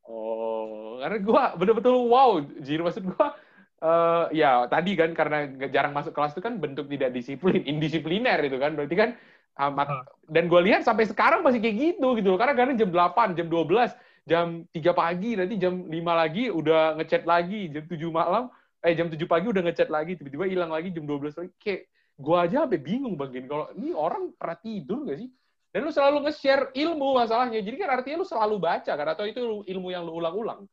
Oh, 0.04 1.04
karena 1.04 1.18
gua 1.20 1.44
betul-betul 1.60 2.08
wow, 2.08 2.40
Jir 2.64 2.80
maksud 2.80 3.04
gua 3.12 3.36
eh 3.78 4.26
ya 4.40 4.66
tadi 4.66 4.98
kan 4.98 5.12
karena 5.14 5.46
nggak 5.52 5.70
jarang 5.70 5.94
masuk 5.94 6.16
kelas 6.16 6.34
itu 6.34 6.42
kan 6.42 6.58
bentuk 6.58 6.88
tidak 6.88 7.12
disiplin, 7.12 7.62
indisipliner 7.68 8.40
itu 8.42 8.56
kan. 8.56 8.74
Berarti 8.74 8.96
kan 8.96 9.10
amat 9.58 9.88
Ah. 9.90 10.04
dan 10.30 10.48
gue 10.48 10.62
lihat 10.70 10.86
sampai 10.86 11.06
sekarang 11.10 11.42
masih 11.42 11.60
kayak 11.60 11.76
gitu 11.78 12.08
gitu 12.18 12.28
loh. 12.34 12.40
Karena 12.40 12.54
kadang 12.56 12.78
jam 12.78 12.90
8, 12.94 13.34
jam 13.36 13.48
12, 13.50 13.92
jam 14.26 14.46
3 14.72 14.94
pagi, 14.94 15.36
nanti 15.36 15.58
jam 15.58 15.86
5 15.90 16.14
lagi 16.14 16.50
udah 16.50 16.96
ngechat 16.98 17.26
lagi, 17.26 17.68
jam 17.74 17.84
7 17.86 18.10
malam, 18.10 18.50
eh 18.86 18.94
jam 18.96 19.10
7 19.10 19.28
pagi 19.28 19.46
udah 19.50 19.64
ngechat 19.66 19.90
lagi, 19.92 20.16
tiba-tiba 20.18 20.46
hilang 20.48 20.72
lagi 20.72 20.90
jam 20.94 21.04
12 21.06 21.36
lagi. 21.36 21.52
Kayak 21.60 21.82
gua 22.18 22.50
aja 22.50 22.66
sampai 22.66 22.82
bingung 22.82 23.14
bagian 23.14 23.46
kalau 23.46 23.70
ini 23.78 23.94
orang 23.94 24.34
pernah 24.34 24.58
tidur 24.58 25.06
gak 25.06 25.22
sih? 25.22 25.30
Dan 25.70 25.86
lu 25.86 25.94
selalu 25.94 26.26
nge-share 26.26 26.74
ilmu 26.74 27.14
masalahnya. 27.14 27.62
Jadi 27.62 27.78
kan 27.78 27.90
artinya 27.94 28.26
lu 28.26 28.28
selalu 28.28 28.56
baca 28.58 28.94
kan? 28.98 29.08
Atau 29.14 29.30
itu 29.30 29.62
ilmu 29.68 29.94
yang 29.94 30.10
lu 30.10 30.18
ulang-ulang. 30.18 30.66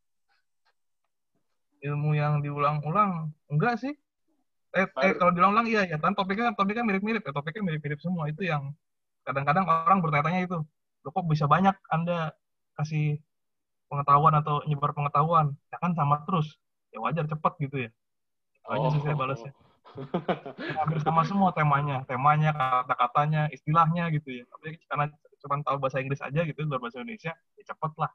ilmu 1.84 2.16
yang 2.16 2.40
diulang-ulang? 2.40 3.28
Enggak 3.53 3.76
sih. 3.76 3.92
Eh, 4.72 4.88
eh 4.88 5.12
kalau 5.20 5.36
diulang-ulang 5.36 5.68
iya 5.68 5.84
ya 5.84 6.01
kan 6.01 6.16
topiknya 6.16 6.57
topiknya 6.57 6.80
mirip-mirip 6.88 7.20
ya. 7.20 7.36
Topiknya 7.36 7.62
mirip-mirip 7.68 8.01
semua. 8.01 8.32
Itu 8.32 8.49
yang 8.49 8.72
kadang-kadang 9.28 9.68
orang 9.68 10.01
bertanya-tanya 10.01 10.40
itu 10.49 10.59
lo 11.05 11.09
kok 11.12 11.28
bisa 11.28 11.45
banyak 11.45 11.76
anda 11.92 12.32
kasih 12.80 13.20
pengetahuan 13.92 14.32
atau 14.40 14.64
nyebar 14.64 14.97
pengetahuan? 14.97 15.53
Ya 15.68 15.76
kan 15.76 15.92
sama 15.92 16.24
terus. 16.24 16.57
Ya 16.88 17.05
wajar 17.05 17.28
cepet 17.28 17.53
gitu 17.68 17.76
ya. 17.84 17.90
Itu 18.64 18.70
aja 18.72 18.88
sih 18.97 19.01
saya 19.05 19.16
balasnya. 19.20 19.53
Ya, 19.53 19.74
hampir 20.78 20.99
sama 21.03 21.22
semua 21.26 21.51
temanya. 21.55 22.03
Temanya 22.05 22.51
kata-katanya 22.53 23.49
istilahnya 23.55 24.11
gitu 24.12 24.42
ya. 24.42 24.45
Tapi 24.51 24.78
karena 24.86 25.05
cuma 25.45 25.61
tahu 25.61 25.76
bahasa 25.78 26.01
Inggris 26.01 26.24
aja 26.24 26.40
gitu 26.42 26.64
luar 26.64 26.80
bahasa 26.80 27.01
Indonesia 27.01 27.32
ya 27.32 27.64
cepet 27.64 27.92
lah. 28.01 28.11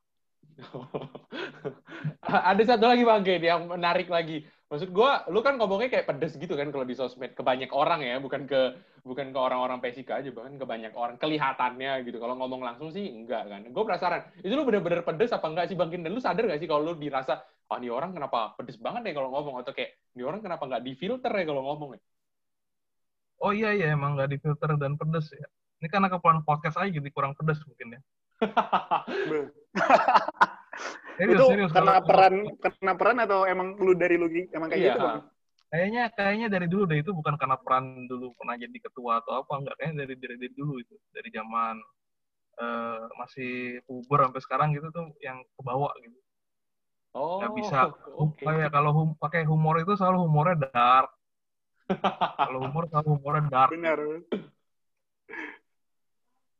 Ada 2.51 2.75
satu 2.75 2.85
lagi 2.89 3.03
Bang 3.07 3.23
Gen 3.23 3.43
yang 3.43 3.67
menarik 3.69 4.11
lagi. 4.11 4.43
Maksud 4.69 4.93
gua, 4.93 5.25
lu 5.33 5.41
kan 5.41 5.57
ngomongnya 5.57 5.89
kayak 5.89 6.05
pedes 6.05 6.37
gitu 6.37 6.53
kan 6.53 6.69
kalau 6.69 6.85
di 6.85 6.93
sosmed 6.93 7.33
ke 7.33 7.41
banyak 7.41 7.73
orang 7.73 8.05
ya, 8.05 8.21
bukan 8.21 8.45
ke 8.45 8.77
bukan 9.01 9.33
ke 9.33 9.39
orang-orang 9.41 9.81
PSIK 9.81 10.13
aja, 10.13 10.29
bahkan 10.29 10.61
ke 10.61 10.65
banyak 10.69 10.93
orang 10.93 11.17
kelihatannya 11.17 12.05
gitu. 12.05 12.21
Kalau 12.21 12.37
ngomong 12.37 12.61
langsung 12.61 12.93
sih 12.93 13.09
enggak 13.09 13.49
kan. 13.49 13.65
Gue 13.65 13.81
penasaran, 13.81 14.29
itu 14.45 14.53
lu 14.53 14.69
bener-bener 14.69 15.01
pedes 15.01 15.33
apa 15.33 15.49
enggak 15.49 15.73
sih 15.73 15.73
Bang 15.73 15.89
Gen? 15.89 16.05
Dan 16.05 16.13
lu 16.13 16.21
sadar 16.21 16.45
gak 16.45 16.61
sih 16.61 16.69
kalau 16.69 16.85
lu 16.85 16.93
dirasa, 17.01 17.41
oh 17.69 17.77
ini 17.77 17.89
orang 17.93 18.11
kenapa 18.13 18.57
pedes 18.57 18.81
banget 18.81 19.09
ya 19.09 19.13
kalau 19.13 19.29
ngomong 19.29 19.61
atau 19.61 19.73
kayak 19.73 19.93
ini 20.17 20.25
orang 20.25 20.41
kenapa 20.41 20.65
nggak 20.65 20.83
difilter 20.83 21.29
ya 21.29 21.45
kalau 21.45 21.61
ngomong 21.69 21.89
ya? 21.95 22.01
oh 23.45 23.53
iya 23.53 23.69
iya 23.77 23.87
emang 23.93 24.17
nggak 24.17 24.29
difilter 24.33 24.73
dan 24.75 24.97
pedes 24.97 25.29
ya 25.29 25.47
ini 25.79 25.87
karena 25.87 26.09
keperluan 26.09 26.41
podcast 26.41 26.81
aja 26.81 26.89
jadi 26.89 27.09
kurang 27.13 27.37
pedes 27.37 27.61
mungkin 27.69 27.97
ya 27.97 28.01
Serius, 31.19 31.35
itu 31.35 31.45
serius. 31.51 31.71
karena 31.75 31.93
Kalau- 31.99 32.07
peran 32.07 32.33
karena 32.57 32.91
peran 32.95 33.17
atau 33.19 33.39
emang 33.43 33.67
lu 33.75 33.91
dari 33.99 34.15
lu 34.15 34.27
emang 34.31 34.67
kayak 34.71 34.79
Iya. 34.79 34.93
gitu 34.95 34.99
bang? 35.03 35.21
Kayaknya 35.69 36.03
kayaknya 36.17 36.47
dari 36.49 36.65
dulu 36.71 36.83
deh 36.89 36.97
itu 36.97 37.11
bukan 37.13 37.35
karena 37.37 37.57
peran 37.59 38.07
dulu 38.09 38.33
pernah 38.33 38.55
jadi 38.57 38.77
ketua 38.79 39.21
atau 39.21 39.43
apa 39.43 39.53
enggak 39.53 39.75
kayaknya 39.77 40.07
dari 40.07 40.13
dari, 40.17 40.35
dari 40.41 40.53
dulu 40.55 40.79
itu 40.79 40.95
dari 41.11 41.29
zaman 41.29 41.75
eh, 42.59 43.03
masih 43.15 43.51
puber 43.85 44.25
sampai 44.25 44.41
sekarang 44.41 44.67
gitu 44.73 44.87
tuh 44.89 45.11
yang 45.19 45.39
kebawa 45.55 45.91
gitu 46.01 46.17
Oh, 47.15 47.41
nggak 47.41 47.53
bisa 47.57 47.79
oke. 48.13 48.43
kayak 48.43 48.69
kalau 48.69 48.91
hum, 48.93 49.09
pakai 49.17 49.41
humor 49.41 49.81
itu 49.81 49.97
selalu 49.97 50.29
humornya 50.29 50.69
dark 50.69 51.09
kalau 52.37 52.69
humor 52.69 52.85
selalu 52.85 53.09
humornya 53.17 53.43
dark 53.49 53.71
Benar. 53.73 53.99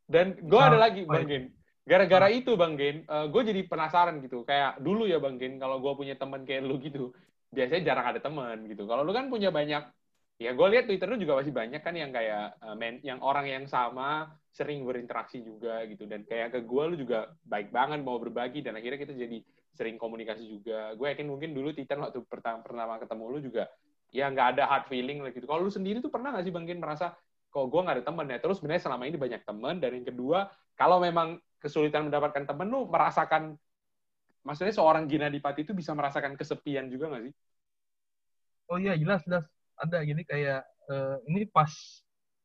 Dan 0.10 0.42
gue 0.42 0.58
Misal, 0.58 0.70
ada 0.74 0.80
lagi 0.82 1.02
Bang 1.06 1.22
itu? 1.30 1.54
Gara-gara 1.90 2.30
itu 2.30 2.54
Bang 2.54 2.78
Gen, 2.78 3.02
gue 3.08 3.42
jadi 3.50 3.62
penasaran 3.66 4.22
gitu. 4.22 4.46
Kayak 4.46 4.78
dulu 4.78 5.10
ya 5.10 5.18
Bang 5.18 5.42
Gen, 5.42 5.58
kalau 5.58 5.82
gue 5.82 5.90
punya 5.98 6.14
teman 6.14 6.46
kayak 6.46 6.62
lu 6.70 6.78
gitu, 6.78 7.10
biasanya 7.50 7.82
jarang 7.82 8.06
ada 8.14 8.22
teman 8.22 8.62
gitu. 8.70 8.86
Kalau 8.86 9.02
lu 9.02 9.10
kan 9.10 9.26
punya 9.26 9.50
banyak, 9.50 9.90
ya 10.38 10.54
gue 10.54 10.68
lihat 10.70 10.86
Twitter 10.86 11.10
lu 11.10 11.18
juga 11.18 11.42
masih 11.42 11.50
banyak 11.50 11.82
kan 11.82 11.98
yang 11.98 12.14
kayak 12.14 12.62
eh, 12.62 12.76
men- 12.78 13.02
yang 13.02 13.20
orang 13.26 13.50
yang 13.50 13.66
sama 13.66 14.30
sering 14.54 14.86
berinteraksi 14.86 15.42
juga 15.42 15.82
gitu. 15.90 16.06
Dan 16.06 16.30
kayak 16.30 16.54
ke 16.54 16.60
gue 16.62 16.84
lu 16.94 16.96
juga 16.96 17.34
baik 17.50 17.74
banget 17.74 18.06
mau 18.06 18.22
berbagi 18.22 18.62
dan 18.62 18.78
akhirnya 18.78 19.02
kita 19.02 19.18
jadi 19.18 19.42
sering 19.74 19.98
komunikasi 19.98 20.46
juga. 20.46 20.94
Gue 20.94 21.10
yakin 21.10 21.26
mungkin 21.26 21.58
dulu 21.58 21.74
Titan 21.74 22.06
waktu 22.06 22.22
pertama 22.30 22.62
pertama 22.62 23.02
ketemu 23.02 23.24
lu 23.34 23.40
juga 23.42 23.66
ya 24.14 24.26
nggak 24.30 24.58
ada 24.58 24.64
hard 24.70 24.86
feeling 24.94 25.26
lah 25.26 25.34
gitu. 25.34 25.50
Kalau 25.50 25.66
lu 25.66 25.74
sendiri 25.74 26.06
tuh 26.06 26.14
pernah 26.14 26.38
nggak 26.38 26.46
sih 26.46 26.54
Bang 26.54 26.70
Gen 26.70 26.78
merasa 26.78 27.18
kok 27.50 27.66
gue 27.66 27.82
nggak 27.82 27.98
ada 27.98 28.06
temen 28.06 28.26
ya. 28.30 28.38
Terus 28.38 28.62
sebenarnya 28.62 28.84
selama 28.86 29.04
ini 29.10 29.18
banyak 29.18 29.42
temen. 29.42 29.76
Dan 29.82 29.92
yang 30.02 30.08
kedua, 30.14 30.54
kalau 30.78 31.02
memang 31.02 31.42
kesulitan 31.60 32.08
mendapatkan 32.08 32.48
temen, 32.48 32.68
lu 32.72 32.88
merasakan, 32.88 33.56
maksudnya 34.48 34.74
seorang 34.74 35.06
Gina 35.06 35.28
Dipati 35.28 35.68
itu 35.68 35.76
bisa 35.76 35.92
merasakan 35.92 36.40
kesepian 36.40 36.88
juga 36.88 37.12
nggak 37.12 37.24
sih? 37.30 37.34
oh 38.70 38.78
iya 38.78 38.94
jelas 38.96 39.26
jelas. 39.26 39.46
Ada 39.80 40.06
jadi 40.06 40.22
kayak 40.24 40.62
eh, 40.94 41.16
ini 41.28 41.50
pas 41.50 41.72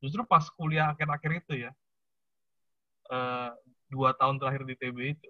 justru 0.00 0.24
pas 0.24 0.44
kuliah 0.56 0.92
akhir-akhir 0.96 1.30
itu 1.44 1.54
ya. 1.68 1.70
Eh, 3.12 3.50
dua 3.92 4.16
tahun 4.16 4.40
terakhir 4.40 4.64
di 4.64 4.74
TB 4.80 4.98
itu. 5.14 5.28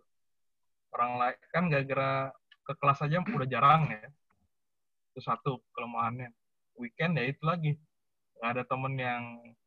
Orang 0.94 1.18
lain 1.18 1.38
kan 1.50 1.66
gara-gara 1.66 2.30
ke 2.64 2.72
kelas 2.78 3.02
aja 3.02 3.18
udah 3.20 3.48
jarang 3.50 3.90
ya. 3.90 4.08
Itu 5.12 5.20
satu 5.26 5.58
kelemahannya. 5.74 6.30
Weekend 6.78 7.18
ya 7.18 7.24
itu 7.26 7.42
lagi. 7.42 7.74
Nggak 8.38 8.50
ada 8.54 8.62
temen 8.66 8.94
yang 8.98 9.22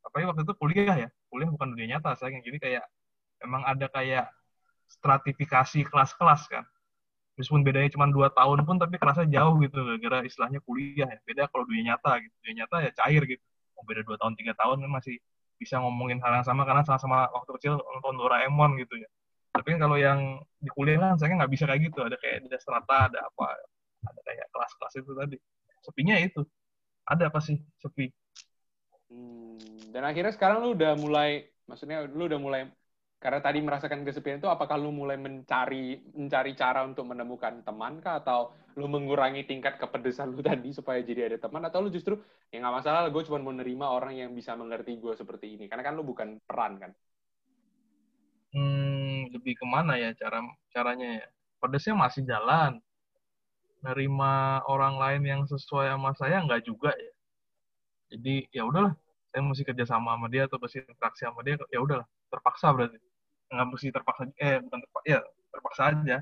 apa 0.08 0.16
ya 0.24 0.26
waktu 0.32 0.44
itu 0.48 0.56
kuliah 0.56 0.96
ya. 0.96 1.10
Kuliah 1.28 1.50
bukan 1.52 1.76
dunia 1.76 1.98
nyata 1.98 2.16
saya 2.16 2.32
jadi 2.40 2.58
kayak 2.60 2.86
emang 3.44 3.64
ada 3.66 3.88
kayak 3.92 4.30
stratifikasi 4.88 5.86
kelas-kelas 5.88 6.48
kan? 6.50 6.64
Meskipun 7.38 7.62
bedanya 7.62 7.94
cuma 7.94 8.10
dua 8.10 8.34
tahun 8.34 8.66
pun 8.66 8.82
tapi 8.82 8.98
kerasa 8.98 9.22
jauh 9.30 9.62
gitu. 9.62 9.78
Gara-gara 9.78 10.26
istilahnya 10.26 10.58
kuliah 10.66 11.06
ya. 11.06 11.20
Beda 11.22 11.46
kalau 11.54 11.70
dunia 11.70 11.94
nyata 11.94 12.18
gitu. 12.18 12.34
Dunia 12.42 12.66
nyata 12.66 12.76
ya 12.82 12.92
cair 12.98 13.22
gitu. 13.30 13.44
Mau 13.78 13.86
beda 13.86 14.02
dua 14.02 14.18
tahun 14.18 14.34
tiga 14.34 14.58
tahun 14.58 14.82
kan 14.82 14.90
masih 14.90 15.22
bisa 15.62 15.78
ngomongin 15.78 16.18
hal 16.26 16.42
yang 16.42 16.48
sama. 16.48 16.66
Karena 16.66 16.82
sama-sama 16.82 17.30
waktu 17.30 17.52
kecil 17.62 17.78
nonton 17.78 18.18
Doraemon 18.18 18.82
gitu 18.82 18.98
ya. 18.98 19.10
Tapi 19.54 19.78
kalau 19.78 20.02
yang 20.02 20.42
di 20.58 20.70
kuliah 20.74 20.98
kan 20.98 21.14
saya 21.22 21.38
nggak 21.38 21.52
bisa 21.54 21.70
kayak 21.70 21.94
gitu. 21.94 22.02
Ada 22.02 22.18
kayak 22.18 22.50
ada 22.50 22.58
strata 22.58 22.98
ada 23.14 23.20
apa. 23.22 23.48
Ada 24.02 24.20
kayak 24.26 24.46
kelas-kelas 24.50 24.94
itu 24.98 25.12
tadi. 25.14 25.38
Sepinya 25.86 26.16
itu. 26.18 26.42
Ada 27.06 27.30
apa 27.30 27.38
sih? 27.38 27.62
Sepi. 27.78 28.10
Hmm, 29.14 29.56
dan 29.94 30.04
akhirnya 30.04 30.34
sekarang 30.34 30.66
lu 30.66 30.76
udah 30.76 30.98
mulai 31.00 31.48
maksudnya 31.64 32.04
lu 32.10 32.28
udah 32.28 32.40
mulai 32.42 32.62
karena 33.18 33.42
tadi 33.42 33.66
merasakan 33.66 34.06
kesepian 34.06 34.38
itu 34.38 34.46
apakah 34.46 34.78
lu 34.78 34.94
mulai 34.94 35.18
mencari 35.18 35.98
mencari 36.14 36.54
cara 36.54 36.86
untuk 36.86 37.10
menemukan 37.10 37.66
teman 37.66 37.98
kah? 37.98 38.22
Atau 38.22 38.54
lu 38.78 38.86
mengurangi 38.86 39.42
tingkat 39.50 39.82
kepedesan 39.82 40.38
lu 40.38 40.46
tadi 40.46 40.70
supaya 40.70 41.02
jadi 41.02 41.34
ada 41.34 41.38
teman? 41.42 41.66
Atau 41.66 41.82
lu 41.82 41.90
justru 41.90 42.22
ya 42.54 42.62
nggak 42.62 42.76
masalah 42.78 43.10
gue 43.10 43.24
cuma 43.26 43.42
mau 43.42 43.50
nerima 43.50 43.90
orang 43.90 44.22
yang 44.22 44.30
bisa 44.38 44.54
mengerti 44.54 45.02
gue 45.02 45.18
seperti 45.18 45.58
ini. 45.58 45.66
Karena 45.66 45.82
kan 45.82 45.98
lu 45.98 46.06
bukan 46.06 46.38
peran 46.46 46.78
kan? 46.78 46.92
Hmm, 48.54 49.34
lebih 49.34 49.58
ke 49.58 49.66
mana 49.66 49.98
ya 49.98 50.14
cara 50.14 50.46
caranya 50.70 51.26
ya? 51.26 51.28
Pedesnya 51.58 51.98
masih 51.98 52.22
jalan. 52.22 52.78
Nerima 53.82 54.62
orang 54.70 55.02
lain 55.02 55.24
yang 55.26 55.42
sesuai 55.50 55.90
sama 55.90 56.14
saya 56.14 56.38
nggak 56.46 56.62
juga 56.70 56.94
ya. 56.94 57.14
Jadi 58.14 58.46
ya 58.54 58.62
udahlah 58.62 58.94
saya 59.34 59.42
mesti 59.42 59.66
kerja 59.66 59.90
sama 59.90 60.14
sama 60.14 60.30
dia 60.30 60.46
atau 60.46 60.62
mesti 60.62 60.86
interaksi 60.86 61.26
sama 61.26 61.42
dia 61.42 61.58
ya 61.74 61.82
udahlah 61.82 62.06
terpaksa 62.32 62.72
berarti. 62.76 62.98
Nggak 63.48 63.68
mesti 63.72 63.88
terpaksa 63.92 64.22
eh 64.38 64.60
bukan 64.60 64.80
terpaksa 64.84 65.08
ya 65.08 65.20
terpaksa 65.52 65.82
aja. 65.94 66.18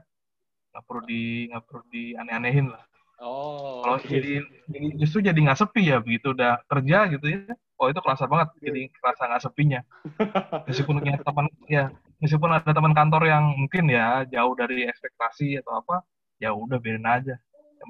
Nggak 0.74 0.84
perlu 0.86 1.02
di 1.08 1.24
nggak 1.52 1.64
perlu 1.66 1.84
di 1.90 2.04
aneh-anehin 2.18 2.68
lah. 2.70 2.84
Oh 3.24 3.80
kalau 3.80 3.96
okay. 3.96 4.20
jadi, 4.20 4.44
jadi 4.68 4.88
justru 5.00 5.20
jadi 5.24 5.40
nggak 5.40 5.60
sepi 5.60 5.88
ya 5.88 6.04
begitu 6.04 6.36
udah 6.36 6.60
kerja 6.68 6.98
gitu 7.16 7.26
ya. 7.32 7.54
Oh 7.76 7.92
itu 7.92 8.00
kerasa 8.00 8.28
banget 8.28 8.52
iya. 8.60 8.64
jadi 8.72 8.82
kerasa 8.92 9.22
nggak 9.32 9.44
sepinya. 9.44 9.82
Meskipun 10.68 10.96
punya 11.00 11.16
teman 11.20 11.46
ya 11.72 11.86
meskipun 12.20 12.50
ada 12.52 12.72
teman 12.72 12.96
kantor 12.96 13.28
yang 13.28 13.44
mungkin 13.56 13.92
ya 13.92 14.24
jauh 14.28 14.56
dari 14.56 14.88
ekspektasi 14.88 15.60
atau 15.64 15.84
apa 15.84 16.04
ya 16.40 16.52
udah 16.52 16.80
biarin 16.80 17.08
aja. 17.08 17.36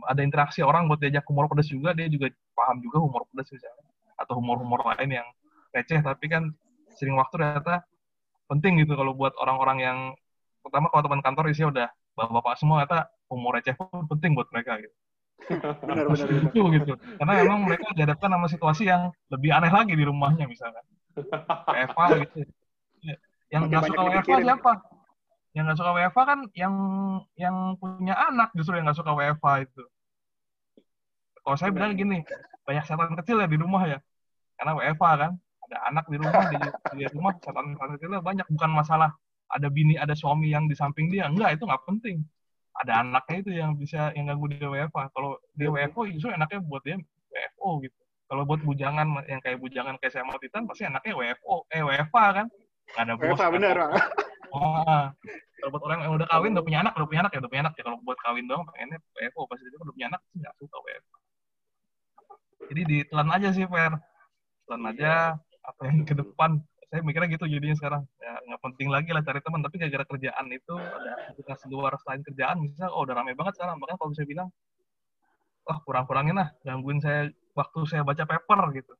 Ada 0.05 0.21
interaksi 0.27 0.59
orang 0.59 0.91
buat 0.91 0.99
diajak 0.99 1.23
humor 1.29 1.47
pedas 1.47 1.71
juga 1.71 1.95
dia 1.95 2.09
juga 2.11 2.27
paham 2.53 2.81
juga 2.81 3.01
humor 3.01 3.25
pedas 3.31 3.49
misalnya. 3.49 3.85
Atau 4.19 4.37
humor-humor 4.37 4.85
lain 4.93 5.21
yang 5.21 5.27
receh 5.73 5.99
tapi 6.05 6.29
kan 6.29 6.53
sering 6.95 7.17
waktu 7.17 7.35
ternyata 7.35 7.83
penting 8.45 8.81
gitu 8.81 8.93
kalau 8.93 9.17
buat 9.17 9.33
orang-orang 9.41 9.77
yang 9.81 9.97
pertama 10.61 10.89
kalau 10.89 11.03
teman 11.05 11.21
kantor 11.21 11.45
isinya 11.49 11.69
udah 11.73 11.87
bapak-bapak 12.15 12.53
semua 12.57 12.85
ternyata 12.85 13.09
umur 13.29 13.51
receh 13.57 13.75
pun 13.77 14.05
penting 14.09 14.33
buat 14.33 14.49
mereka 14.53 14.79
gitu. 14.81 14.95
benar, 15.83 16.07
benar, 16.07 16.27
itu 16.31 16.61
gitu. 16.79 16.93
Karena 17.19 17.33
memang 17.43 17.59
mereka 17.67 17.91
dihadapkan 17.91 18.29
sama 18.31 18.47
situasi 18.47 18.87
yang 18.87 19.11
lebih 19.29 19.51
aneh 19.51 19.69
lagi 19.69 19.93
di 19.93 20.05
rumahnya 20.07 20.47
misalnya. 20.47 20.81
WFA 21.69 22.05
gitu. 22.23 22.39
Yang 23.51 23.61
nggak 23.69 23.83
suka 23.91 24.01
WFA 24.09 24.35
siapa? 24.41 24.71
Yang 25.51 25.63
nggak 25.69 25.77
suka 25.79 25.91
WFA 25.91 26.23
kan 26.23 26.39
yang 26.55 26.73
yang 27.35 27.55
punya 27.77 28.15
anak 28.15 28.49
justru 28.55 28.79
yang 28.79 28.87
nggak 28.87 28.99
suka 28.99 29.11
WFA 29.11 29.53
itu. 29.67 29.83
Kalau 31.45 31.57
saya 31.61 31.69
bilang 31.69 31.93
gini, 31.93 32.25
banyak 32.65 32.83
setan 32.89 33.13
kecil 33.21 33.37
ya 33.43 33.47
di 33.47 33.57
rumah 33.59 33.83
ya. 33.85 33.99
Karena 34.57 34.71
WFA 34.73 35.11
kan 35.19 35.31
ada 35.65 35.77
anak 35.89 36.05
di 36.09 36.15
rumah 36.21 36.43
di, 36.51 36.57
di 36.97 37.03
rumah 37.13 37.33
setan 37.41 37.75
kecilnya 37.75 38.21
banyak. 38.21 38.47
Bukan 38.49 38.71
masalah 38.71 39.11
ada 39.49 39.67
bini 39.69 39.97
ada 39.97 40.13
suami 40.13 40.49
yang 40.49 40.69
di 40.69 40.75
samping 40.77 41.09
dia. 41.09 41.25
Enggak 41.29 41.57
itu 41.59 41.63
nggak 41.65 41.83
penting. 41.85 42.21
Ada 42.75 43.01
anaknya 43.07 43.37
itu 43.39 43.51
yang 43.55 43.71
bisa 43.79 44.11
yang 44.13 44.29
ganggu 44.29 44.51
dia 44.51 44.67
WFA 44.67 45.07
kalau 45.15 45.39
dia 45.55 45.71
WFO 45.71 46.01
justru 46.11 46.29
enaknya 46.35 46.59
buat 46.65 46.83
dia 46.83 46.97
WFO 47.31 47.69
gitu. 47.81 47.97
Kalau 48.25 48.43
buat 48.43 48.61
bujangan 48.65 49.07
yang 49.29 49.39
kayak 49.39 49.57
bujangan 49.61 49.95
kayak 50.01 50.11
saya 50.11 50.25
mau 50.25 50.35
Titan 50.41 50.65
pasti 50.65 50.83
anaknya 50.83 51.13
WFO 51.15 51.55
eh 51.71 51.81
WFA 51.81 52.25
kan? 52.41 52.45
Nggak 52.93 53.03
ada 53.05 53.13
bos 53.15 53.37
WFA 53.37 53.47
bener. 53.53 53.75
Oh, 54.55 55.03
kalau 55.59 55.69
buat 55.75 55.83
orang 55.83 55.99
yang 56.07 56.13
udah 56.15 56.27
kawin 56.31 56.55
udah 56.55 56.63
punya 56.63 56.79
anak 56.79 56.93
udah 56.95 57.07
punya 57.11 57.21
anak 57.27 57.31
ya 57.35 57.39
udah 57.43 57.51
punya 57.51 57.63
anak. 57.67 57.73
Ya 57.75 57.83
kalau 57.83 57.97
buat 58.03 58.19
kawin 58.23 58.45
doang 58.47 58.63
pengennya 58.71 58.99
WFO 59.17 59.41
pasti 59.51 59.67
dia 59.67 59.79
udah 59.83 59.95
punya 59.95 60.07
anak 60.15 60.21
sih 60.31 60.37
nggak 60.39 60.55
suka 60.59 60.77
WFA 60.79 61.15
jadi 62.69 62.81
ditelan 62.85 63.29
aja 63.29 63.49
sih 63.53 63.65
Fer. 63.69 63.93
Telan 64.65 64.83
aja 64.89 65.37
apa 65.65 65.81
yang 65.89 66.05
ke 66.05 66.13
depan 66.13 66.61
saya 66.89 67.01
mikirnya 67.01 67.29
gitu 67.33 67.45
jadinya 67.49 67.75
sekarang. 67.75 68.01
Ya 68.21 68.33
nggak 68.45 68.61
penting 68.61 68.87
lagi 68.93 69.09
lah 69.11 69.21
cari 69.25 69.41
teman 69.41 69.59
tapi 69.65 69.75
gara-gara 69.81 70.05
kerjaan 70.05 70.45
itu 70.53 70.73
ada 70.77 71.11
aktivitas 71.27 71.59
luar 71.67 71.93
selain 71.99 72.21
kerjaan 72.21 72.61
misalnya 72.61 72.93
oh 72.93 73.01
udah 73.03 73.15
rame 73.17 73.33
banget 73.33 73.53
sekarang. 73.57 73.75
Bahkan 73.81 73.95
kalau 73.97 74.13
saya 74.13 74.27
bilang 74.29 74.47
wah 75.65 75.77
kurang-kurangin 75.81 76.35
lah 76.37 76.53
gangguin 76.61 77.01
saya 77.01 77.33
waktu 77.57 77.79
saya 77.89 78.05
baca 78.05 78.23
paper 78.23 78.59
gitu. 78.77 78.93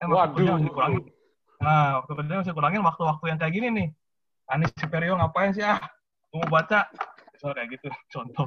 Eh, 0.00 0.06
waktu 0.06 0.36
kerja 0.36 0.52
masih 0.60 0.72
kurangin. 0.72 1.02
Nah 1.60 1.86
waktu 2.04 2.12
kerja 2.22 2.34
masih 2.44 2.54
kurangin 2.54 2.82
waktu-waktu 2.84 3.24
yang 3.26 3.38
kayak 3.40 3.54
gini 3.56 3.68
nih. 3.72 3.88
Anis 4.50 4.70
Superio 4.74 5.14
ngapain 5.16 5.54
sih 5.54 5.64
ah? 5.64 5.78
Mau 6.34 6.46
baca. 6.46 6.86
Soal 7.40 7.56
kayak 7.56 7.80
gitu 7.80 7.88
contoh. 8.14 8.46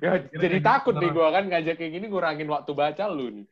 Ya 0.00 0.22
Kira 0.22 0.40
jadi 0.48 0.58
takut 0.62 0.96
gitu, 0.96 1.02
nih 1.02 1.10
gue 1.12 1.28
kan 1.28 1.44
ngajak 1.50 1.74
kayak 1.76 1.92
gini 1.98 2.06
ngurangin 2.08 2.48
waktu 2.48 2.72
baca 2.72 3.04
lu 3.10 3.26
nih 3.42 3.46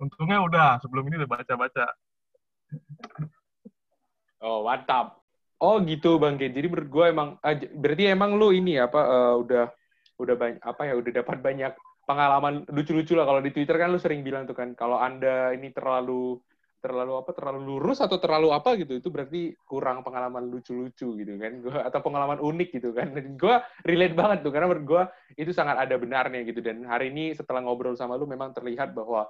Untungnya 0.00 0.40
udah, 0.40 0.80
sebelum 0.80 1.04
ini 1.12 1.20
udah 1.20 1.30
baca-baca. 1.30 1.86
Oh, 4.40 4.64
mantap. 4.64 5.20
Oh 5.60 5.76
gitu 5.84 6.16
Bang 6.16 6.40
Ken. 6.40 6.56
Jadi 6.56 6.72
menurut 6.72 6.88
gue 6.88 7.04
emang 7.12 7.28
berarti 7.76 8.08
emang 8.08 8.40
lu 8.40 8.56
ini 8.56 8.80
apa 8.80 8.96
uh, 8.96 9.34
udah 9.44 9.68
udah 10.16 10.34
banyak 10.36 10.60
apa 10.64 10.82
ya 10.88 10.94
udah 10.96 11.12
dapat 11.20 11.36
banyak 11.44 11.72
pengalaman 12.08 12.64
lucu-lucu 12.72 13.12
lah 13.12 13.28
kalau 13.28 13.44
di 13.44 13.52
Twitter 13.52 13.76
kan 13.76 13.92
lu 13.92 14.00
sering 14.00 14.24
bilang 14.24 14.48
tuh 14.48 14.56
kan 14.56 14.72
kalau 14.72 14.96
Anda 14.96 15.52
ini 15.52 15.68
terlalu 15.72 16.40
terlalu 16.80 17.12
apa 17.20 17.30
terlalu 17.36 17.60
lurus 17.60 18.00
atau 18.00 18.16
terlalu 18.16 18.56
apa 18.56 18.72
gitu 18.80 18.96
itu 18.96 19.12
berarti 19.12 19.52
kurang 19.68 20.00
pengalaman 20.00 20.48
lucu-lucu 20.48 21.12
gitu 21.12 21.32
kan 21.36 21.60
gua 21.60 21.84
atau 21.84 22.00
pengalaman 22.00 22.40
unik 22.40 22.68
gitu 22.80 22.96
kan 22.96 23.12
dan 23.12 23.36
gue 23.36 23.54
relate 23.84 24.16
banget 24.16 24.40
tuh 24.40 24.48
karena 24.48 24.66
menurut 24.72 24.86
gue 24.88 25.02
itu 25.44 25.52
sangat 25.52 25.76
ada 25.76 25.92
benarnya 26.00 26.40
gitu 26.48 26.64
dan 26.64 26.88
hari 26.88 27.12
ini 27.12 27.36
setelah 27.36 27.60
ngobrol 27.60 27.92
sama 28.00 28.16
lu 28.16 28.24
memang 28.24 28.56
terlihat 28.56 28.96
bahwa 28.96 29.28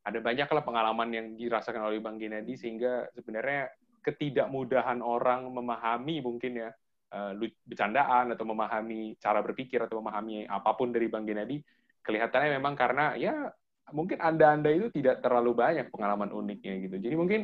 ada 0.00 0.18
banyak 0.18 0.48
lah 0.48 0.62
pengalaman 0.64 1.08
yang 1.12 1.26
dirasakan 1.36 1.84
oleh 1.84 2.00
Bang 2.00 2.16
Gennady 2.16 2.56
sehingga 2.56 3.08
sebenarnya 3.12 3.68
ketidakmudahan 4.00 5.04
orang 5.04 5.52
memahami 5.52 6.24
mungkin 6.24 6.64
ya 6.64 6.70
uh, 7.12 7.36
bercandaan 7.68 8.32
atau 8.32 8.44
memahami 8.48 9.20
cara 9.20 9.44
berpikir 9.44 9.84
atau 9.84 10.00
memahami 10.00 10.48
apa 10.48 10.72
pun 10.72 10.88
dari 10.88 11.12
Bang 11.12 11.28
Gennady 11.28 11.60
kelihatannya 12.00 12.56
memang 12.56 12.74
karena 12.74 13.12
ya 13.20 13.52
mungkin 13.92 14.22
anda-anda 14.22 14.70
itu 14.70 14.88
tidak 14.94 15.20
terlalu 15.20 15.52
banyak 15.52 15.90
pengalaman 15.90 16.30
uniknya 16.30 16.78
gitu. 16.86 16.96
Jadi 16.96 17.14
mungkin 17.18 17.40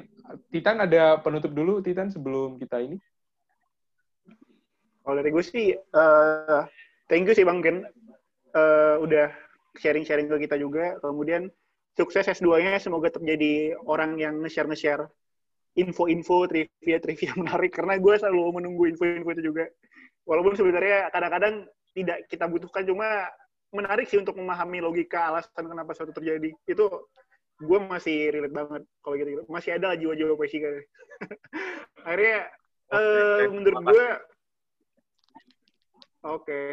Titan 0.51 0.81
ada 0.83 1.19
penutup 1.21 1.53
dulu 1.53 1.83
Titan 1.83 2.09
sebelum 2.09 2.57
kita 2.57 2.81
ini. 2.81 2.97
Kalau 5.07 5.23
dari 5.23 5.31
gue 5.31 5.45
sih, 5.45 5.71
uh, 5.75 6.67
thank 7.07 7.27
you 7.31 7.35
sih 7.35 7.47
Bang 7.47 7.63
Gen. 7.63 7.87
Uh, 8.57 8.97
udah 9.05 9.31
sharing-sharing 9.79 10.27
ke 10.27 10.49
kita 10.49 10.57
juga. 10.59 10.99
Kemudian 10.99 11.53
sukses 11.97 12.29
S2-nya 12.29 12.77
semoga 12.79 13.09
terjadi 13.09 13.75
orang 13.89 14.21
yang 14.21 14.39
nge-share 14.45 14.69
nge-share 14.69 15.09
info-info 15.77 16.49
trivia-trivia 16.49 17.33
menarik 17.41 17.73
karena 17.73 17.97
gue 17.97 18.15
selalu 18.17 18.61
menunggu 18.63 18.93
info-info 18.93 19.31
itu 19.33 19.43
juga. 19.53 19.65
Walaupun 20.29 20.59
sebenarnya 20.59 21.09
kadang-kadang 21.11 21.65
tidak 21.97 22.29
kita 22.29 22.45
butuhkan 22.51 22.85
cuma 22.85 23.31
menarik 23.73 24.07
sih 24.07 24.21
untuk 24.21 24.37
memahami 24.37 24.85
logika 24.85 25.33
alasan 25.33 25.65
kenapa 25.67 25.97
suatu 25.97 26.13
terjadi. 26.13 26.53
Itu 26.69 27.09
gue 27.57 27.79
masih 27.89 28.37
relate 28.37 28.53
banget 28.53 28.83
kalau 29.01 29.17
gitu, 29.17 29.29
-gitu. 29.33 29.43
masih 29.49 29.81
ada 29.81 29.97
jiwa-jiwa 29.97 30.37
puisi 30.37 30.61
kan 30.61 30.77
akhirnya 32.05 32.53
okay, 32.93 33.45
uh, 33.49 33.49
menurut 33.49 33.81
gue 33.81 34.07
oke. 36.21 36.45
okay. 36.45 36.69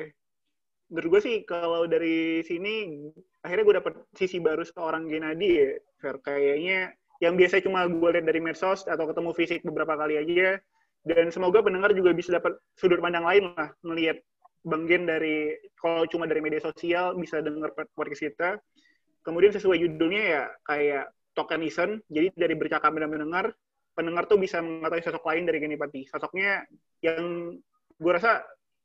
Menurut 0.93 1.17
gue 1.17 1.21
sih 1.25 1.35
kalau 1.49 1.89
dari 1.89 2.45
sini 2.45 3.09
akhirnya 3.41 3.65
gue 3.65 3.75
dapet 3.81 3.93
sisi 4.13 4.37
baru 4.37 4.61
seorang 4.61 5.09
Genadi 5.09 5.49
ya, 5.57 5.73
Fer. 5.97 6.21
Kayaknya 6.21 6.93
yang 7.17 7.33
biasa 7.33 7.65
cuma 7.65 7.89
gue 7.89 8.09
lihat 8.13 8.29
dari 8.29 8.37
medsos 8.37 8.85
atau 8.85 9.09
ketemu 9.09 9.33
fisik 9.33 9.59
beberapa 9.65 9.97
kali 9.97 10.21
aja. 10.21 10.61
Dan 11.03 11.33
semoga 11.33 11.59
pendengar 11.59 11.91
juga 11.91 12.15
bisa 12.15 12.31
dapat 12.31 12.55
sudut 12.79 13.01
pandang 13.03 13.27
lain 13.27 13.51
lah, 13.59 13.75
melihat 13.83 14.23
Bang 14.63 14.87
Gen 14.87 15.03
dari, 15.03 15.51
kalau 15.75 16.07
cuma 16.07 16.23
dari 16.23 16.39
media 16.39 16.63
sosial, 16.63 17.11
bisa 17.19 17.43
dengar 17.43 17.75
podcast 17.75 18.23
kita. 18.23 18.49
Kemudian 19.19 19.51
sesuai 19.51 19.83
judulnya 19.83 20.23
ya, 20.23 20.43
kayak 20.63 21.11
tokenism, 21.35 21.99
jadi 22.07 22.31
dari 22.39 22.55
bercakap 22.55 22.95
dan 22.95 23.11
mendengar, 23.11 23.51
pendengar 23.91 24.31
tuh 24.31 24.39
bisa 24.39 24.63
mengetahui 24.63 25.03
sosok 25.03 25.27
lain 25.27 25.43
dari 25.43 25.59
Genipati. 25.59 26.07
Sosoknya 26.07 26.63
yang 27.03 27.51
gue 27.99 28.11
rasa 28.15 28.39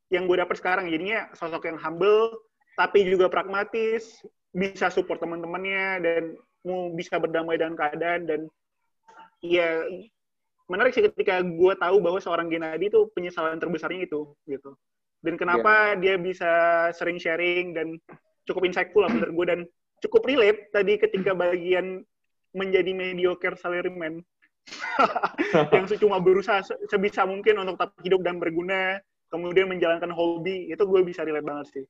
yang 0.09 0.25
gue 0.25 0.37
dapet 0.37 0.57
sekarang. 0.57 0.89
Jadinya 0.89 1.29
sosok 1.37 1.69
yang 1.69 1.77
humble 1.81 2.33
tapi 2.77 3.03
juga 3.03 3.27
pragmatis 3.27 4.23
bisa 4.55 4.87
support 4.89 5.19
teman-temannya 5.19 5.85
dan 6.01 6.23
mau 6.63 6.91
bisa 6.95 7.19
berdamai 7.19 7.59
dengan 7.59 7.75
keadaan 7.75 8.23
dan 8.25 8.39
ya 9.43 9.83
menarik 10.69 10.95
sih 10.95 11.03
ketika 11.03 11.41
gue 11.43 11.73
tahu 11.75 11.97
bahwa 11.99 12.19
seorang 12.21 12.47
Genadi 12.47 12.87
itu 12.87 13.09
penyesalan 13.13 13.57
terbesarnya 13.59 14.05
itu 14.05 14.31
gitu. 14.45 14.77
Dan 15.19 15.35
kenapa 15.35 15.99
yeah. 15.99 15.99
dia 15.99 16.15
bisa 16.15 16.51
sering 16.95 17.19
sharing 17.19 17.75
dan 17.75 17.99
cukup 18.47 18.63
insightful 18.69 19.03
lah 19.03 19.11
menurut 19.11 19.33
gue 19.35 19.45
dan 19.45 19.59
cukup 19.99 20.23
relate 20.23 20.71
tadi 20.71 20.95
ketika 20.95 21.35
bagian 21.35 22.07
menjadi 22.55 22.95
mediocre 22.95 23.59
salaryman 23.59 24.23
yang 25.75 25.85
cuma 25.97 26.17
berusaha 26.21 26.61
sebisa 26.87 27.25
mungkin 27.25 27.61
untuk 27.61 27.77
tetap 27.77 27.91
hidup 28.05 28.21
dan 28.21 28.37
berguna, 28.37 29.01
kemudian 29.29 29.69
menjalankan 29.69 30.11
hobi, 30.11 30.67
itu 30.69 30.83
gue 30.83 31.01
bisa 31.05 31.23
relate 31.23 31.47
banget 31.47 31.67
sih. 31.71 31.85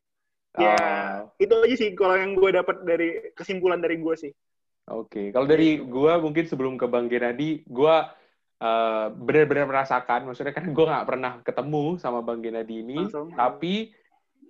Ya, 0.58 0.76
oh. 0.76 1.14
itu 1.38 1.54
aja 1.54 1.76
sih 1.78 1.90
kalau 1.94 2.18
yang 2.18 2.34
gue 2.34 2.50
dapat 2.50 2.82
dari 2.82 3.34
kesimpulan 3.38 3.80
dari 3.80 4.02
gue 4.02 4.16
sih. 4.18 4.34
Oke, 4.90 5.06
okay. 5.06 5.26
kalau 5.30 5.46
dari 5.46 5.78
gue 5.78 6.14
mungkin 6.18 6.46
sebelum 6.50 6.74
ke 6.74 6.90
Bang 6.90 7.06
Genadi, 7.06 7.62
gue 7.62 7.96
uh, 8.58 9.06
benar-benar 9.14 9.70
merasakan, 9.70 10.26
maksudnya 10.26 10.50
kan 10.50 10.66
gue 10.66 10.86
nggak 10.90 11.06
pernah 11.06 11.32
ketemu 11.46 12.02
sama 12.02 12.26
Bang 12.26 12.42
Genadi 12.42 12.82
ini, 12.82 12.98
langsung. 12.98 13.30
tapi 13.38 13.94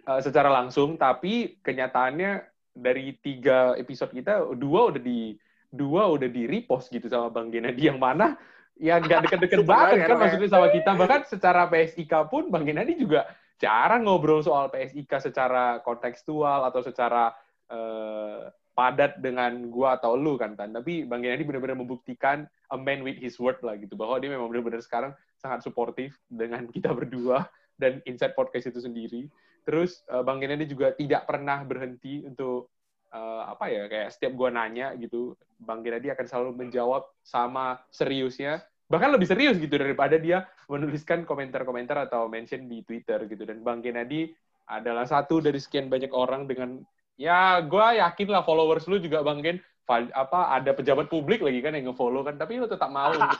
uh, 0.07 0.23
secara 0.23 0.47
langsung, 0.47 0.95
tapi 0.95 1.59
kenyataannya 1.59 2.47
dari 2.71 3.19
tiga 3.19 3.75
episode 3.75 4.15
kita, 4.15 4.47
dua 4.55 4.95
udah 4.95 5.01
di 5.03 5.35
dua 5.69 6.09
udah 6.09 6.31
di 6.31 6.49
repost 6.49 6.89
gitu 6.89 7.11
sama 7.11 7.29
Bang 7.29 7.51
Genadi 7.51 7.91
yang 7.91 7.99
mana 8.01 8.39
ya 8.79 8.95
nggak 9.03 9.27
deket-deket 9.27 9.67
banget 9.67 10.07
kan 10.07 10.17
maksudnya 10.17 10.49
sama 10.49 10.67
kita 10.71 10.91
bahkan 10.95 11.21
secara 11.27 11.67
PSIK 11.67 12.31
pun 12.31 12.47
Bang 12.47 12.63
Genadi 12.63 12.95
juga 12.95 13.27
jarang 13.59 14.07
ngobrol 14.07 14.39
soal 14.39 14.71
PSIK 14.71 15.19
secara 15.19 15.83
kontekstual 15.83 16.63
atau 16.63 16.79
secara 16.79 17.35
uh, 17.67 18.47
padat 18.71 19.19
dengan 19.19 19.67
gua 19.67 19.99
atau 19.99 20.15
lu 20.15 20.39
kan 20.39 20.55
Tan. 20.55 20.71
Tapi 20.71 21.03
Bang 21.03 21.19
Genadi 21.19 21.43
benar-benar 21.43 21.75
membuktikan 21.75 22.47
a 22.71 22.79
man 22.79 23.03
with 23.03 23.19
his 23.19 23.35
word 23.35 23.59
lah 23.59 23.75
gitu 23.75 23.99
bahwa 23.99 24.15
dia 24.23 24.31
memang 24.31 24.47
benar-benar 24.47 24.79
sekarang 24.79 25.11
sangat 25.35 25.67
suportif 25.67 26.15
dengan 26.31 26.63
kita 26.75 26.95
berdua 26.95 27.43
dan 27.75 27.99
Inside 28.07 28.33
Podcast 28.39 28.71
itu 28.71 28.79
sendiri. 28.79 29.27
Terus 29.67 30.07
uh, 30.07 30.23
Bang 30.23 30.39
Genadi 30.39 30.63
juga 30.71 30.95
tidak 30.95 31.27
pernah 31.27 31.67
berhenti 31.67 32.23
untuk 32.23 32.71
uh, 33.13 33.43
apa 33.49 33.65
ya 33.69 33.83
kayak 33.89 34.09
setiap 34.13 34.33
gua 34.37 34.49
nanya 34.49 34.93
gitu, 34.97 35.37
Bang 35.61 35.81
Genadi 35.85 36.09
akan 36.13 36.25
selalu 36.25 36.51
menjawab 36.65 37.05
sama 37.25 37.81
seriusnya. 37.89 38.63
Bahkan 38.89 39.09
lebih 39.13 39.29
serius 39.29 39.61
gitu 39.61 39.77
daripada 39.77 40.17
dia 40.17 40.49
menuliskan 40.65 41.21
komentar-komentar 41.21 42.09
atau 42.09 42.25
mention 42.25 42.65
di 42.65 42.81
Twitter 42.81 43.21
gitu. 43.29 43.45
Dan 43.45 43.61
Bang 43.61 43.85
Kennedy 43.85 44.33
adalah 44.65 45.05
satu 45.05 45.41
dari 45.41 45.61
sekian 45.61 45.89
banyak 45.89 46.09
orang 46.09 46.49
dengan 46.49 46.81
ya 47.13 47.61
gue 47.61 47.87
yakin 48.01 48.27
lah 48.33 48.41
followers 48.41 48.89
lu 48.89 48.97
juga 48.97 49.21
Bang 49.21 49.45
Ken 49.45 49.61
apa 49.89 50.53
ada 50.53 50.69
pejabat 50.77 51.09
publik 51.09 51.41
lagi 51.41 51.61
kan 51.61 51.73
yang 51.77 51.93
ngefollow 51.93 52.25
kan. 52.25 52.37
Tapi 52.37 52.61
lu 52.61 52.65
tetap 52.65 52.89
mau 52.89 53.13
untuk, 53.17 53.37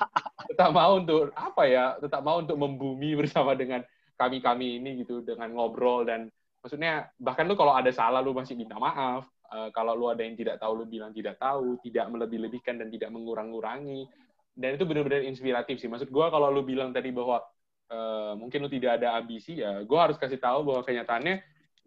tetap 0.49 0.70
mau 0.70 0.91
untuk 0.97 1.34
apa 1.34 1.63
ya 1.65 1.86
tetap 1.97 2.22
mau 2.22 2.38
untuk 2.41 2.57
membumi 2.57 3.13
bersama 3.20 3.57
dengan 3.57 3.82
kami 4.20 4.38
kami 4.43 4.84
ini 4.84 5.01
gitu 5.01 5.24
dengan 5.24 5.49
ngobrol 5.55 6.03
dan 6.03 6.28
maksudnya 6.59 7.07
bahkan 7.15 7.47
lu 7.47 7.55
kalau 7.55 7.72
ada 7.72 7.88
salah 7.89 8.20
lu 8.20 8.36
masih 8.36 8.59
minta 8.59 8.76
maaf 8.76 9.24
uh, 9.54 9.70
kalau 9.74 9.93
lu 9.97 10.08
ada 10.10 10.22
yang 10.26 10.38
tidak 10.38 10.62
tahu 10.62 10.84
lu 10.84 10.86
bilang 10.86 11.12
tidak 11.14 11.38
tahu 11.41 11.78
tidak 11.82 12.06
melebih-lebihkan 12.10 12.78
dan 12.78 12.88
tidak 12.89 13.10
mengurang-ngurangi 13.14 14.06
dan 14.60 14.76
itu 14.76 14.84
benar-benar 14.84 15.24
inspiratif 15.24 15.80
sih. 15.80 15.88
Maksud 15.88 16.12
gue 16.12 16.26
kalau 16.28 16.52
lu 16.52 16.68
bilang 16.68 16.91
tadi 16.91 17.16
bahwa 17.16 17.39
uh, 17.89 18.36
mungkin 18.36 18.68
lu 18.68 18.70
tidak 18.70 19.00
ada 19.00 19.16
ambisi 19.16 19.64
ya, 19.64 19.88
gue 19.88 20.00
harus 20.00 20.20
kasih 20.20 20.36
tahu 20.36 20.68
bahwa 20.68 20.84
kenyataannya 20.84 21.39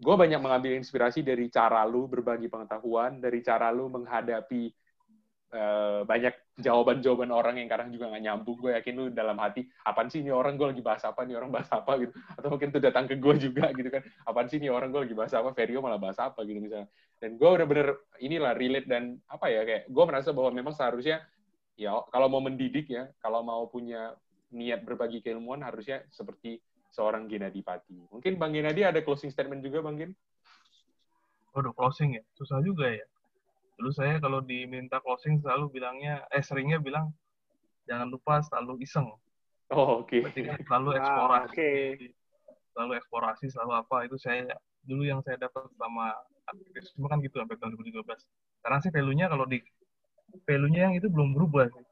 gue 0.02 0.14
banyak 0.16 0.40
mengambil 0.40 0.72
inspirasi 0.80 1.20
dari 1.20 1.52
cara 1.52 1.84
lu 1.84 2.08
berbagi 2.08 2.48
pengetahuan, 2.48 3.20
dari 3.20 3.44
cara 3.44 3.68
lu 3.68 3.92
menghadapi 3.92 4.72
uh, 5.52 6.02
banyak 6.08 6.34
jawaban-jawaban 6.60 7.30
orang 7.32 7.56
yang 7.60 7.68
kadang 7.68 7.92
juga 7.92 8.08
nggak 8.12 8.22
nyambung. 8.24 8.56
Gue 8.60 8.72
yakin 8.76 8.94
lu 8.96 9.04
dalam 9.12 9.36
hati, 9.38 9.68
apaan 9.86 10.08
sih 10.08 10.20
ini 10.24 10.32
orang 10.32 10.56
gue 10.56 10.68
lagi 10.72 10.82
bahas 10.84 11.04
apa, 11.04 11.24
nih 11.24 11.36
orang 11.38 11.52
bahas 11.52 11.68
apa 11.72 11.92
gitu. 12.00 12.12
Atau 12.36 12.48
mungkin 12.52 12.68
tuh 12.72 12.82
datang 12.82 13.04
ke 13.08 13.16
gue 13.16 13.34
juga 13.38 13.70
gitu 13.72 13.88
kan, 13.88 14.02
apaan 14.26 14.48
sih 14.48 14.58
ini 14.58 14.68
orang 14.72 14.90
gue 14.90 15.00
lagi 15.08 15.14
bahas 15.16 15.32
apa, 15.36 15.52
Ferio 15.52 15.80
malah 15.80 16.00
bahas 16.00 16.18
apa 16.18 16.42
gitu 16.44 16.58
misalnya. 16.58 16.88
Dan 17.22 17.38
gue 17.38 17.48
bener-bener 17.48 17.88
inilah 18.18 18.52
relate 18.58 18.88
dan 18.90 19.20
apa 19.30 19.46
ya, 19.48 19.62
kayak 19.62 19.82
gue 19.86 20.04
merasa 20.04 20.34
bahwa 20.34 20.50
memang 20.50 20.74
seharusnya 20.74 21.22
ya 21.78 21.94
kalau 22.12 22.28
mau 22.28 22.42
mendidik 22.42 22.90
ya, 22.90 23.08
kalau 23.22 23.40
mau 23.40 23.64
punya 23.70 24.12
niat 24.52 24.84
berbagi 24.84 25.24
keilmuan 25.24 25.64
harusnya 25.64 26.04
seperti 26.12 26.60
seorang 26.92 27.24
Genadi 27.24 27.64
Pati. 27.64 28.12
Mungkin 28.12 28.36
Bang 28.36 28.52
Genadi 28.52 28.84
ada 28.84 29.00
closing 29.00 29.32
statement 29.32 29.64
juga 29.64 29.80
Bang 29.80 29.96
Gen? 29.96 30.12
Waduh, 31.56 31.72
closing 31.72 32.20
ya? 32.20 32.22
Susah 32.36 32.60
juga 32.60 32.92
ya. 32.92 33.04
Dulu 33.80 33.90
saya 33.90 34.20
kalau 34.20 34.44
diminta 34.44 35.00
closing 35.00 35.40
selalu 35.40 35.72
bilangnya, 35.72 36.22
eh 36.30 36.44
seringnya 36.44 36.78
bilang, 36.78 37.10
jangan 37.88 38.08
lupa 38.08 38.42
selalu 38.44 38.82
iseng. 38.84 39.08
Oh, 39.72 40.04
oke. 40.04 40.12
Okay. 40.12 40.44
Kan 40.44 40.60
selalu 40.68 41.00
eksplorasi. 41.00 41.48
Ah, 41.48 41.48
okay. 41.48 41.80
Selalu 42.72 42.92
eksplorasi, 43.00 43.44
selalu 43.48 43.72
apa. 43.80 43.96
Itu 44.04 44.16
saya 44.20 44.44
dulu 44.84 45.02
yang 45.08 45.24
saya 45.24 45.40
dapat 45.40 45.64
sama 45.78 46.12
aktivisme 46.48 47.06
kan 47.08 47.18
gitu 47.24 47.40
sampai 47.40 47.56
tahun 47.56 47.72
2012. 47.80 48.04
Karena 48.62 48.78
sih 48.84 48.92
value-nya 48.92 49.26
kalau 49.32 49.48
di 49.48 49.58
value-nya 50.44 50.90
yang 50.90 50.94
itu 51.00 51.08
belum 51.08 51.32
berubah 51.32 51.72
sih. 51.72 51.84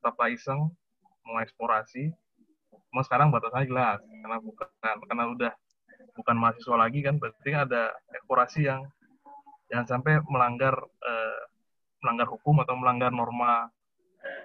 Tetap 0.00 0.16
iseng, 0.32 0.72
mau 1.28 1.38
eksplorasi. 1.44 2.10
Mau 2.88 3.04
sekarang 3.04 3.28
batasannya 3.28 3.68
jelas, 3.68 4.00
karena 4.00 4.40
bukan 4.40 4.68
karena 4.80 5.24
udah 5.28 5.52
bukan 6.16 6.36
mahasiswa 6.40 6.76
lagi 6.80 7.04
kan, 7.04 7.20
berarti 7.20 7.52
ada 7.52 7.92
eksplorasi 8.16 8.64
yang 8.64 8.88
jangan 9.68 9.86
sampai 9.86 10.20
melanggar 10.26 10.74
eh, 10.82 11.40
melanggar 12.02 12.28
hukum 12.30 12.62
atau 12.64 12.74
melanggar 12.78 13.10
norma 13.12 13.68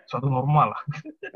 suatu 0.05 0.27
normal 0.29 0.75
lah. 0.75 0.81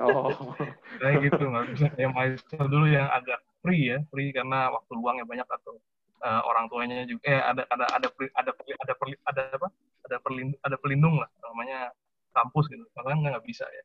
Oh. 0.04 0.32
kayak 1.02 1.32
gitu 1.32 1.44
nggak 1.48 1.66
bisa 1.74 1.86
kayak 1.94 2.12
mahasiswa 2.14 2.66
dulu 2.68 2.86
yang 2.88 3.08
agak 3.10 3.40
free 3.64 3.96
ya, 3.96 4.00
free 4.14 4.30
karena 4.32 4.70
waktu 4.72 4.92
luangnya 4.94 5.26
banyak 5.26 5.48
atau 5.48 5.80
uh, 6.24 6.42
orang 6.48 6.70
tuanya 6.72 7.04
juga 7.08 7.24
eh 7.28 7.42
ada 7.42 7.64
ada 7.68 7.86
ada 7.92 8.08
ada 8.38 8.52
ada 8.54 8.94
ada, 8.94 8.94
ada 9.28 9.42
apa? 9.58 9.68
Ada 10.08 10.18
perlindung, 10.24 10.60
ada 10.64 10.76
pelindung 10.80 11.16
lah 11.20 11.30
namanya 11.44 11.92
kampus 12.32 12.72
gitu. 12.72 12.86
Makanya 12.96 13.36
nggak 13.36 13.46
bisa 13.48 13.66
ya. 13.68 13.84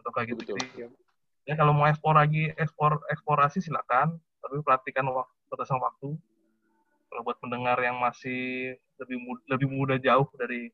Atau 0.00 0.10
kayak 0.10 0.34
gitu. 0.34 0.56
Jadi, 0.56 0.90
ya 1.46 1.54
kalau 1.54 1.70
mau 1.76 1.86
ekspor 1.86 2.18
lagi 2.18 2.50
ekspor 2.58 2.98
eksplorasi 3.06 3.62
silakan 3.62 4.18
tapi 4.42 4.58
perhatikan 4.62 5.06
waktu 5.10 5.34
batasan 5.50 5.78
waktu. 5.78 6.18
Kalau 7.06 7.22
buat 7.22 7.38
pendengar 7.38 7.78
yang 7.78 8.02
masih 8.02 8.74
lebih 9.00 9.18
muda, 9.20 9.42
lebih 9.48 9.68
muda 9.68 9.94
jauh 10.00 10.26
dari 10.36 10.72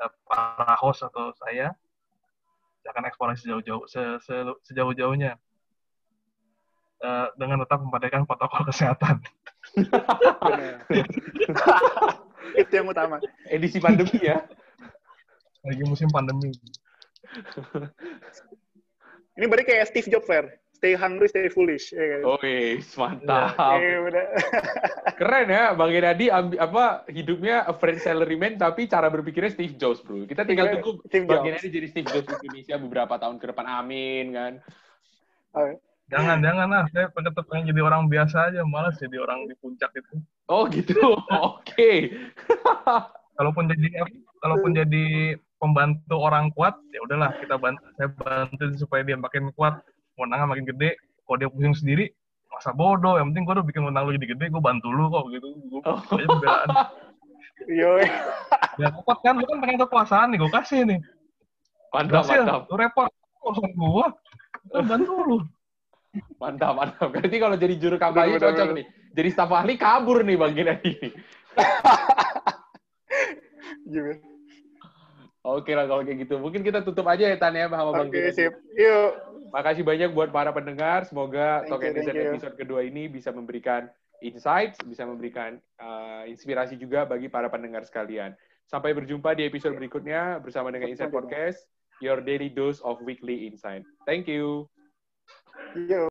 uh, 0.00 0.12
para 0.28 0.76
host 0.76 1.04
atau 1.04 1.32
saya 1.36 1.72
akan 2.88 3.06
eksplorasi 3.06 3.46
sejauh-jauh 3.46 3.84
se, 3.86 4.00
se, 4.24 4.34
sejauh-jauhnya 4.66 5.36
uh, 7.04 7.28
dengan 7.36 7.62
tetap 7.62 7.78
memperhatikan 7.84 8.24
protokol 8.26 8.64
kesehatan. 8.66 9.20
itu 12.60 12.72
yang 12.72 12.88
utama. 12.88 13.20
Edisi 13.46 13.78
pandemi 13.78 14.16
ya. 14.18 14.42
Lagi 15.62 15.84
musim 15.84 16.08
pandemi. 16.08 16.50
Ini 19.38 19.44
berarti 19.46 19.66
kayak 19.68 19.86
Steve 19.92 20.08
Jobs, 20.10 20.26
Fair. 20.26 20.58
Stay 20.80 20.96
hungry, 20.96 21.28
stay 21.28 21.52
foolish. 21.52 21.92
Ya 21.92 22.00
kan? 22.16 22.20
Oh, 22.24 22.40
mantap. 22.96 23.52
Ya, 23.76 24.00
ya, 24.00 24.24
Keren 25.20 25.46
ya, 25.52 25.64
Bang 25.76 25.92
Genadi 25.92 26.32
apa 26.32 27.04
hidupnya 27.04 27.68
a 27.68 27.76
French 27.76 28.00
salaryman 28.00 28.56
tapi 28.56 28.88
cara 28.88 29.12
berpikirnya 29.12 29.52
Steve 29.52 29.76
Jobs, 29.76 30.00
bro. 30.00 30.24
Kita 30.24 30.48
tinggal 30.48 30.80
tunggu 30.80 31.04
Bang 31.28 31.44
Genadi 31.44 31.68
jadi 31.68 31.84
Steve 31.84 32.08
Jobs 32.08 32.32
Indonesia 32.32 32.80
beberapa 32.80 33.20
tahun 33.20 33.36
ke 33.36 33.52
depan. 33.52 33.68
Amin 33.68 34.32
kan. 34.32 34.52
Jangan, 36.10 36.40
jangan 36.40 36.66
lah. 36.72 36.84
Saya 36.90 37.06
tetap 37.12 37.44
pengen 37.46 37.70
jadi 37.70 37.80
orang 37.84 38.08
biasa 38.08 38.48
aja. 38.48 38.64
Malas 38.64 38.96
jadi 38.96 39.20
orang 39.20 39.46
di 39.46 39.54
puncak 39.60 39.92
itu. 39.94 40.16
Oh 40.48 40.64
gitu. 40.66 40.96
Oke. 41.44 41.76
Okay. 41.76 41.96
kalaupun 43.38 43.68
jadi 43.68 43.88
kalaupun 44.40 44.72
jadi 44.72 45.36
pembantu 45.60 46.16
orang 46.16 46.48
kuat, 46.56 46.74
ya 46.90 47.04
udahlah 47.04 47.36
kita 47.36 47.60
bantu. 47.60 47.84
Saya 47.94 48.08
bantu 48.10 48.64
supaya 48.80 49.04
dia 49.04 49.20
makin 49.20 49.52
kuat, 49.52 49.84
menangnya 50.20 50.46
makin 50.48 50.66
gede. 50.68 50.90
Kalau 51.24 51.36
dia 51.40 51.48
pusing 51.48 51.74
sendiri, 51.76 52.10
masa 52.50 52.70
bodoh. 52.74 53.16
Yang 53.16 53.32
penting 53.32 53.44
gue 53.46 53.54
udah 53.56 53.66
bikin 53.66 53.82
menang 53.86 54.02
lu 54.04 54.12
jadi 54.18 54.28
gede, 54.36 54.44
gue 54.52 54.62
bantu 54.62 54.88
lu 54.92 55.08
kok 55.08 55.24
gitu. 55.32 55.48
Gue 55.70 55.80
oh. 55.86 55.98
aja 55.98 56.26
pembelaan. 56.28 56.68
Yo. 57.68 58.00
ya 58.80 58.88
kuat 59.04 59.20
kan, 59.20 59.36
lu 59.36 59.44
kan 59.44 59.60
pengen 59.60 59.78
kekuasaan 59.84 60.32
nih, 60.32 60.38
gue 60.40 60.50
kasih 60.50 60.80
nih. 60.88 60.98
Mantap, 61.92 62.24
Berhasil, 62.24 62.40
mantap. 62.40 62.62
Lu 62.72 62.76
repot, 62.80 63.10
urusan 63.44 63.70
gue. 63.76 64.06
Gue 64.70 64.82
bantu 64.88 65.14
lu. 65.28 65.38
Mantap, 66.40 66.72
mantap. 66.74 67.08
Berarti 67.12 67.36
kalau 67.36 67.56
jadi 67.60 67.74
juru 67.76 67.96
kampanye 68.00 68.40
cocok 68.40 68.68
nih. 68.74 68.86
Jadi 69.10 69.28
staf 69.28 69.50
ahli 69.52 69.74
kabur 69.76 70.24
nih 70.24 70.36
Bang 70.38 70.54
Gina 70.56 70.78
ini. 70.86 71.10
Oke 75.40 75.72
lah 75.72 75.88
kalau 75.88 76.04
kayak 76.04 76.28
gitu. 76.28 76.36
Mungkin 76.36 76.60
kita 76.60 76.84
tutup 76.84 77.08
aja 77.08 77.24
ya 77.24 77.36
Tanya 77.40 77.72
sama 77.72 77.96
Bang 77.96 78.12
Oke, 78.12 78.28
sip. 78.36 78.52
Yuk. 78.76 79.10
Makasih 79.50 79.82
banyak 79.82 80.12
buat 80.12 80.28
para 80.28 80.52
pendengar. 80.52 81.08
Semoga 81.08 81.64
Talk 81.64 81.80
Netizen 81.80 82.12
episode 82.12 82.54
kedua 82.60 82.84
ini 82.84 83.08
bisa 83.08 83.32
memberikan 83.32 83.88
insights, 84.20 84.76
bisa 84.84 85.08
memberikan 85.08 85.56
uh, 85.80 86.28
inspirasi 86.28 86.76
juga 86.76 87.08
bagi 87.08 87.32
para 87.32 87.48
pendengar 87.48 87.82
sekalian. 87.88 88.36
Sampai 88.68 88.94
berjumpa 88.94 89.34
di 89.34 89.48
episode 89.48 89.74
berikutnya 89.74 90.38
bersama 90.38 90.70
dengan 90.70 90.92
Insight 90.92 91.10
Podcast, 91.10 91.66
your 92.04 92.22
daily 92.22 92.52
dose 92.52 92.78
of 92.86 93.00
weekly 93.02 93.48
insight. 93.48 93.82
Thank 94.06 94.30
you. 94.30 94.70
Yo. 95.74 95.98